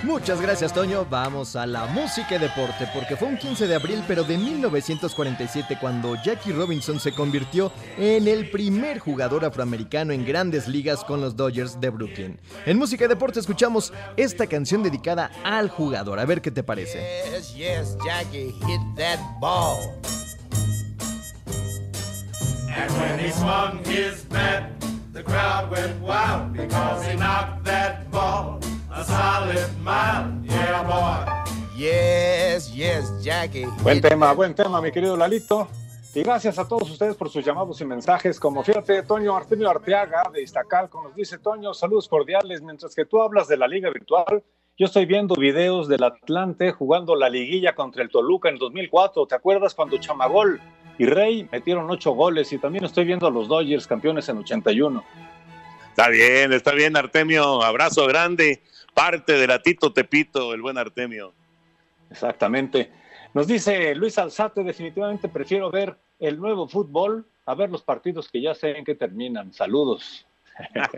Muchas 0.03 0.41
gracias, 0.41 0.75
Toño. 0.75 1.07
Vamos 1.09 1.55
a 1.55 1.65
la 1.65 1.87
música 1.87 2.35
y 2.35 2.39
deporte, 2.39 2.89
porque 2.93 3.17
fue 3.17 3.29
un 3.29 3.37
15 3.37 3.69
de 3.69 3.77
abril, 3.77 4.03
pero 4.09 4.25
de 4.25 4.37
1947, 4.37 5.79
cuando 5.81 6.17
Jackie 6.25 6.51
Robinson 6.53 6.99
se 6.99 7.13
convirtió 7.13 7.71
en 7.97 8.27
el 8.27 8.51
primer 8.51 8.99
jugador 8.99 9.45
afroamericano 9.45 10.13
en 10.13 10.27
grandes 10.27 10.67
ligas 10.67 11.05
con 11.05 11.21
los 11.21 11.37
Dodgers 11.37 11.81
de 11.81 11.91
Brooklyn. 11.91 12.41
En 12.67 12.79
música 12.79 13.05
y 13.05 13.09
deporte 13.09 13.39
escuchamos 13.39 13.93
esta 14.17 14.49
canción 14.49 14.83
dedicada 14.83 15.31
al 15.45 15.69
jugador. 15.69 16.19
A 16.19 16.25
ver 16.25 16.43
qué 16.43 16.51
te 16.51 16.65
parece. 16.65 16.99
Yes, 17.31 17.55
yes, 17.55 17.97
Jackie 18.05 18.53
hit 18.67 18.81
that 18.97 19.21
ball. 19.41 19.79
And 22.75 22.91
when 22.99 23.21
he 23.21 23.31
swung 23.31 23.79
his 23.85 24.25
bat, 24.25 24.73
the 25.13 25.23
crowd 25.23 25.71
went 25.71 26.01
wild 26.01 26.55
because 26.55 27.07
he 27.07 27.17
knocked 27.17 27.65
that 27.67 28.11
ball 28.11 28.59
solid 29.13 29.69
mile. 29.85 30.27
Yeah, 30.49 30.83
boy. 30.89 31.43
Yes, 31.77 32.73
yes, 32.73 33.13
Jackie. 33.23 33.67
Buen 33.83 34.01
tema, 34.01 34.33
buen 34.33 34.55
tema, 34.55 34.81
mi 34.81 34.91
querido 34.91 35.17
Lalito. 35.17 35.69
Y 36.15 36.23
gracias 36.23 36.59
a 36.59 36.69
todos 36.69 36.91
ustedes 36.91 37.17
por 37.17 37.31
sus 37.31 37.45
llamados 37.45 37.81
y 37.81 37.85
mensajes. 37.85 38.39
Como 38.39 38.63
fíjate, 38.63 39.03
Toño 39.03 39.35
Artemio 39.35 39.71
Arteaga 39.71 40.25
de 40.33 40.43
Iztacalco 40.43 41.03
nos 41.03 41.15
dice, 41.15 41.39
Toño, 41.39 41.73
saludos 41.73 42.09
cordiales. 42.09 42.61
Mientras 42.63 42.95
que 42.95 43.07
tú 43.07 43.23
hablas 43.23 43.49
de 43.49 43.57
la 43.57 43.67
liga 43.67 43.91
virtual, 43.91 44.43
yo 44.79 44.87
estoy 44.87 45.07
viendo 45.07 45.35
videos 45.35 45.89
del 45.89 46.05
Atlante 46.05 46.73
jugando 46.73 47.17
la 47.17 47.29
liguilla 47.29 47.75
contra 47.75 48.03
el 48.03 48.11
Toluca 48.11 48.49
en 48.51 48.59
2004. 48.59 49.27
¿Te 49.27 49.35
acuerdas 49.35 49.75
cuando 49.75 49.99
Chamagol 49.99 50.61
y 50.99 51.07
Rey 51.07 51.49
metieron 51.51 51.91
ocho 51.91 52.13
goles? 52.13 52.53
Y 52.53 52.59
también 52.59 52.85
estoy 52.85 53.05
viendo 53.05 53.27
a 53.27 53.31
los 53.31 53.49
Dodgers 53.49 53.87
campeones 53.87 54.29
en 54.29 54.39
81. 54.39 55.03
Está 55.93 56.09
bien, 56.09 56.53
está 56.55 56.73
bien, 56.73 56.97
Artemio, 56.97 57.63
abrazo 57.63 58.07
grande, 58.07 58.63
parte 58.95 59.33
de 59.35 59.47
la 59.47 59.61
Tito 59.61 59.93
Tepito, 59.93 60.55
el 60.55 60.63
buen 60.63 60.79
Artemio. 60.79 61.33
Exactamente. 62.11 62.91
Nos 63.35 63.47
dice 63.47 63.95
Luis 63.95 64.19
Alzate, 64.19 64.63
definitivamente 64.63 65.29
prefiero 65.29 65.71
ver 65.71 65.97
el 66.19 66.39
nuevo 66.39 66.69
fútbol 66.69 67.27
a 67.47 67.55
ver 67.55 67.71
los 67.71 67.83
partidos 67.83 68.29
que 68.29 68.41
ya 68.41 68.55
sé 68.55 68.77
en 68.77 68.85
qué 68.85 68.95
terminan. 68.95 69.53
Saludos. 69.53 70.27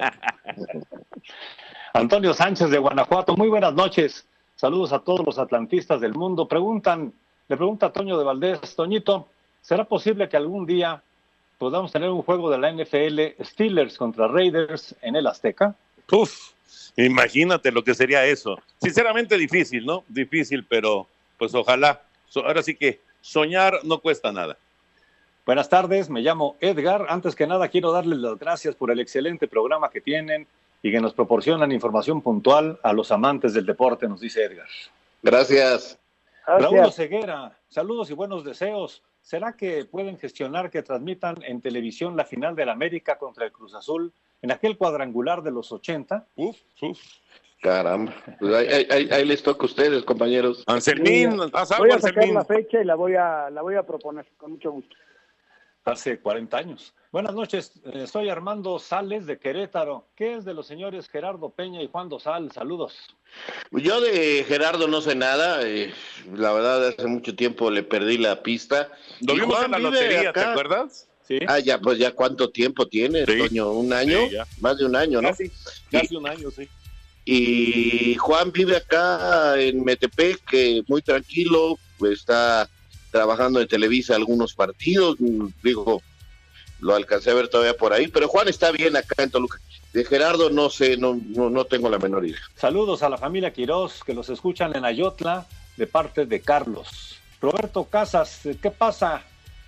Antonio 1.95 2.34
Sánchez 2.34 2.70
de 2.70 2.78
Guanajuato, 2.78 3.36
muy 3.36 3.49
buenas 3.49 3.72
noches. 3.72 4.26
Saludos 4.57 4.92
a 4.92 5.01
todos 5.01 5.24
los 5.24 5.38
atlantistas 5.38 6.01
del 6.01 6.14
mundo. 6.14 6.49
Preguntan, 6.49 7.12
le 7.49 7.57
pregunta 7.57 7.86
a 7.86 7.92
Toño 7.92 8.18
de 8.18 8.24
Valdés, 8.24 8.74
Toñito, 8.74 9.28
¿será 9.61 9.84
posible 9.84 10.28
que 10.28 10.36
algún 10.36 10.66
día 10.66 11.03
podamos 11.59 11.92
tener 11.92 12.11
un 12.11 12.22
juego 12.22 12.51
de 12.51 12.59
la 12.59 12.72
NFL 12.72 13.42
Steelers 13.45 13.97
contra 13.97 14.28
Raiders 14.28 14.95
en 15.03 15.16
el 15.16 15.26
Azteca? 15.26 15.74
Uf, 16.11 16.53
imagínate 16.97 17.72
lo 17.72 17.82
que 17.84 17.95
sería 17.95 18.24
eso. 18.24 18.59
Sinceramente 18.80 19.36
difícil, 19.36 19.84
¿no? 19.84 20.05
Difícil, 20.09 20.64
pero 20.64 21.07
pues 21.38 21.55
ojalá. 21.55 22.03
So- 22.28 22.47
ahora 22.47 22.62
sí 22.62 22.74
que 22.74 23.01
soñar 23.20 23.80
no 23.84 23.99
cuesta 23.99 24.32
nada. 24.32 24.57
Buenas 25.47 25.68
tardes, 25.68 26.09
me 26.09 26.22
llamo 26.22 26.57
Edgar. 26.61 27.07
Antes 27.09 27.34
que 27.34 27.47
nada, 27.47 27.68
quiero 27.68 27.92
darles 27.92 28.18
las 28.18 28.38
gracias 28.38 28.74
por 28.74 28.90
el 28.90 29.01
excelente 29.01 29.47
programa 29.47 29.90
que 29.90 30.01
tienen 30.01 30.47
y 30.82 30.90
que 30.90 31.01
nos 31.01 31.12
proporcionan 31.14 31.72
información 31.72 32.22
puntual 32.22 32.78
a 32.82 32.92
los 32.92 33.11
amantes 33.11 33.53
del 33.55 33.66
deporte, 33.66 34.09
nos 34.09 34.20
dice 34.20 34.45
Edgar. 34.45 34.68
Gracias. 35.22 35.99
Raúl 36.47 36.92
Ceguera, 36.92 37.59
saludos 37.68 38.11
y 38.11 38.14
buenos 38.14 38.45
deseos. 38.45 39.03
¿Será 39.22 39.57
que 39.57 39.86
pueden 39.86 40.18
gestionar 40.18 40.70
que 40.70 40.82
transmitan 40.82 41.42
en 41.42 41.62
televisión 41.62 42.16
la 42.16 42.26
final 42.26 42.55
del 42.55 42.68
América 42.68 43.16
contra 43.16 43.47
el 43.47 43.53
Cruz 43.53 43.74
Azul 43.74 44.12
en 44.45 44.53
aquel 44.53 44.76
cuadrangular 44.76 45.42
de 45.42 45.51
los 45.51 45.72
80? 45.72 46.26
Uf, 46.36 46.57
uf. 46.82 46.99
Caramba. 47.62 48.14
Pues 48.38 48.55
ahí, 48.55 48.66
ahí- 48.68 48.86
ahí- 48.90 49.09
ahí 49.11 49.24
les 49.24 49.42
toca 49.42 49.62
a 49.62 49.64
ustedes, 49.66 50.05
compañeros. 50.05 50.62
Anselmín, 50.66 51.38
voy 51.38 51.51
haz 51.55 51.72
a 51.72 51.76
sacar 51.78 51.90
Anselmín. 51.92 52.34
la 52.34 52.45
fecha 52.45 52.82
y 52.82 52.84
la 52.84 52.95
voy 52.95 53.14
a 53.14 53.49
la 53.49 53.62
voy 53.62 53.74
a 53.76 53.82
proponer 53.84 54.26
con 54.36 54.53
mucho 54.53 54.70
gusto. 54.70 54.95
Hace 55.86 56.20
40 56.20 56.59
años. 56.59 56.95
Buenas 57.11 57.34
noches, 57.34 57.72
eh, 57.84 58.07
soy 58.07 58.28
Armando 58.28 58.78
Sales 58.78 59.24
de 59.26 59.38
Querétaro. 59.38 60.09
¿Qué 60.14 60.34
es 60.34 60.45
de 60.45 60.53
los 60.53 60.66
señores 60.66 61.09
Gerardo 61.09 61.51
Peña 61.51 61.82
y 61.82 61.88
Juan 61.88 62.11
Dosal? 62.11 62.51
Saludos. 62.53 62.99
Yo 63.70 64.01
de 64.03 64.45
Gerardo 64.47 64.86
no 64.88 65.01
sé 65.01 65.14
nada, 65.14 65.61
eh, 65.62 65.90
la 66.34 66.53
verdad 66.53 66.88
hace 66.88 67.07
mucho 67.07 67.34
tiempo 67.34 67.70
le 67.70 67.82
perdí 67.82 68.18
la 68.18 68.42
pista. 68.42 68.90
Lo 69.26 69.34
vimos 69.34 69.62
en 69.64 69.70
la 69.70 69.78
lotería, 69.78 70.32
¿te 70.34 70.40
acuerdas? 70.40 71.09
Sí. 71.26 71.38
Ah, 71.48 71.58
ya, 71.58 71.78
pues 71.78 71.98
ya 71.98 72.12
cuánto 72.12 72.50
tiempo 72.50 72.86
tiene, 72.86 73.24
Sí. 73.24 73.38
Toño, 73.38 73.70
un 73.70 73.92
año, 73.92 74.18
Sí, 74.28 74.36
más 74.60 74.76
de 74.76 74.84
un 74.84 74.94
año, 74.94 75.22
¿no? 75.22 75.30
Casi, 75.30 75.50
casi 75.90 76.16
un 76.16 76.28
año, 76.28 76.50
sí. 76.50 76.68
Y 77.24 78.16
Juan 78.16 78.52
vive 78.52 78.76
acá 78.76 79.58
en 79.58 79.82
Metepec, 79.82 80.44
que 80.44 80.82
muy 80.86 81.00
tranquilo, 81.00 81.78
está 82.12 82.68
trabajando 83.10 83.60
en 83.60 83.68
Televisa 83.68 84.14
algunos 84.14 84.54
partidos, 84.54 85.16
mm, 85.18 85.46
digo, 85.62 86.02
lo 86.80 86.94
alcancé 86.94 87.30
a 87.30 87.34
ver 87.34 87.48
todavía 87.48 87.76
por 87.76 87.92
ahí, 87.94 88.08
pero 88.08 88.28
Juan 88.28 88.48
está 88.48 88.70
bien 88.72 88.96
acá 88.96 89.22
en 89.22 89.30
Toluca. 89.30 89.58
De 89.94 90.04
Gerardo 90.04 90.50
no 90.50 90.68
sé, 90.68 90.96
no, 90.96 91.18
no, 91.28 91.48
no 91.48 91.64
tengo 91.64 91.88
la 91.88 91.98
menor 91.98 92.26
idea. 92.26 92.40
Saludos 92.56 93.02
a 93.02 93.08
la 93.08 93.16
familia 93.16 93.52
Quirós 93.52 94.02
que 94.04 94.12
los 94.12 94.28
escuchan 94.28 94.76
en 94.76 94.84
Ayotla 94.84 95.46
de 95.76 95.86
parte 95.86 96.26
de 96.26 96.40
Carlos. 96.40 97.16
Roberto 97.40 97.84
Casas, 97.84 98.40
¿qué 98.60 98.70
pasa 98.70 99.22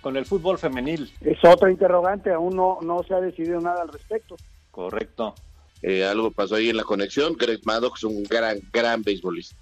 con 0.07 0.15
el 0.15 0.25
fútbol 0.25 0.57
femenil? 0.57 1.11
Es 1.19 1.37
otra 1.43 1.69
interrogante, 1.69 2.31
aún 2.31 2.55
no, 2.55 2.79
no 2.81 3.03
se 3.03 3.13
ha 3.13 3.19
decidido 3.19 3.59
nada 3.59 3.81
al 3.81 3.89
respecto. 3.89 4.37
Correcto. 4.71 5.35
Eh, 5.81 6.05
algo 6.05 6.31
pasó 6.31 6.55
ahí 6.55 6.69
en 6.69 6.77
la 6.77 6.85
conexión. 6.85 7.35
Greg 7.37 7.59
Maddox, 7.65 8.05
un 8.05 8.23
gran, 8.23 8.57
gran 8.71 9.03
beisbolista. 9.03 9.57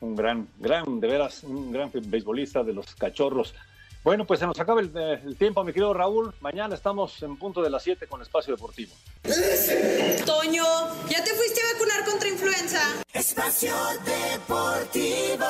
Un 0.00 0.14
gran, 0.14 0.46
gran, 0.58 1.00
de 1.00 1.08
veras, 1.08 1.44
un 1.44 1.72
gran 1.72 1.90
beisbolista 1.94 2.62
de 2.62 2.74
los 2.74 2.94
cachorros. 2.94 3.54
Bueno, 4.04 4.26
pues 4.26 4.40
se 4.40 4.46
nos 4.46 4.60
acaba 4.60 4.82
el, 4.82 4.94
el, 4.94 5.36
tiempo, 5.36 5.64
mi 5.64 5.72
querido 5.72 5.94
Raúl. 5.94 6.34
Mañana 6.42 6.74
estamos 6.74 7.22
en 7.22 7.38
punto 7.38 7.62
de 7.62 7.70
las 7.70 7.82
7 7.82 8.06
con 8.06 8.20
Espacio 8.20 8.54
Deportivo. 8.54 8.92
Toño, 10.26 10.64
¿ya 11.08 11.24
te 11.24 11.30
fuiste 11.30 11.58
a 11.62 11.72
vacunar 11.72 12.04
contra 12.04 12.28
influenza? 12.28 13.02
Espacio 13.14 13.74
Deportivo. 14.04 15.46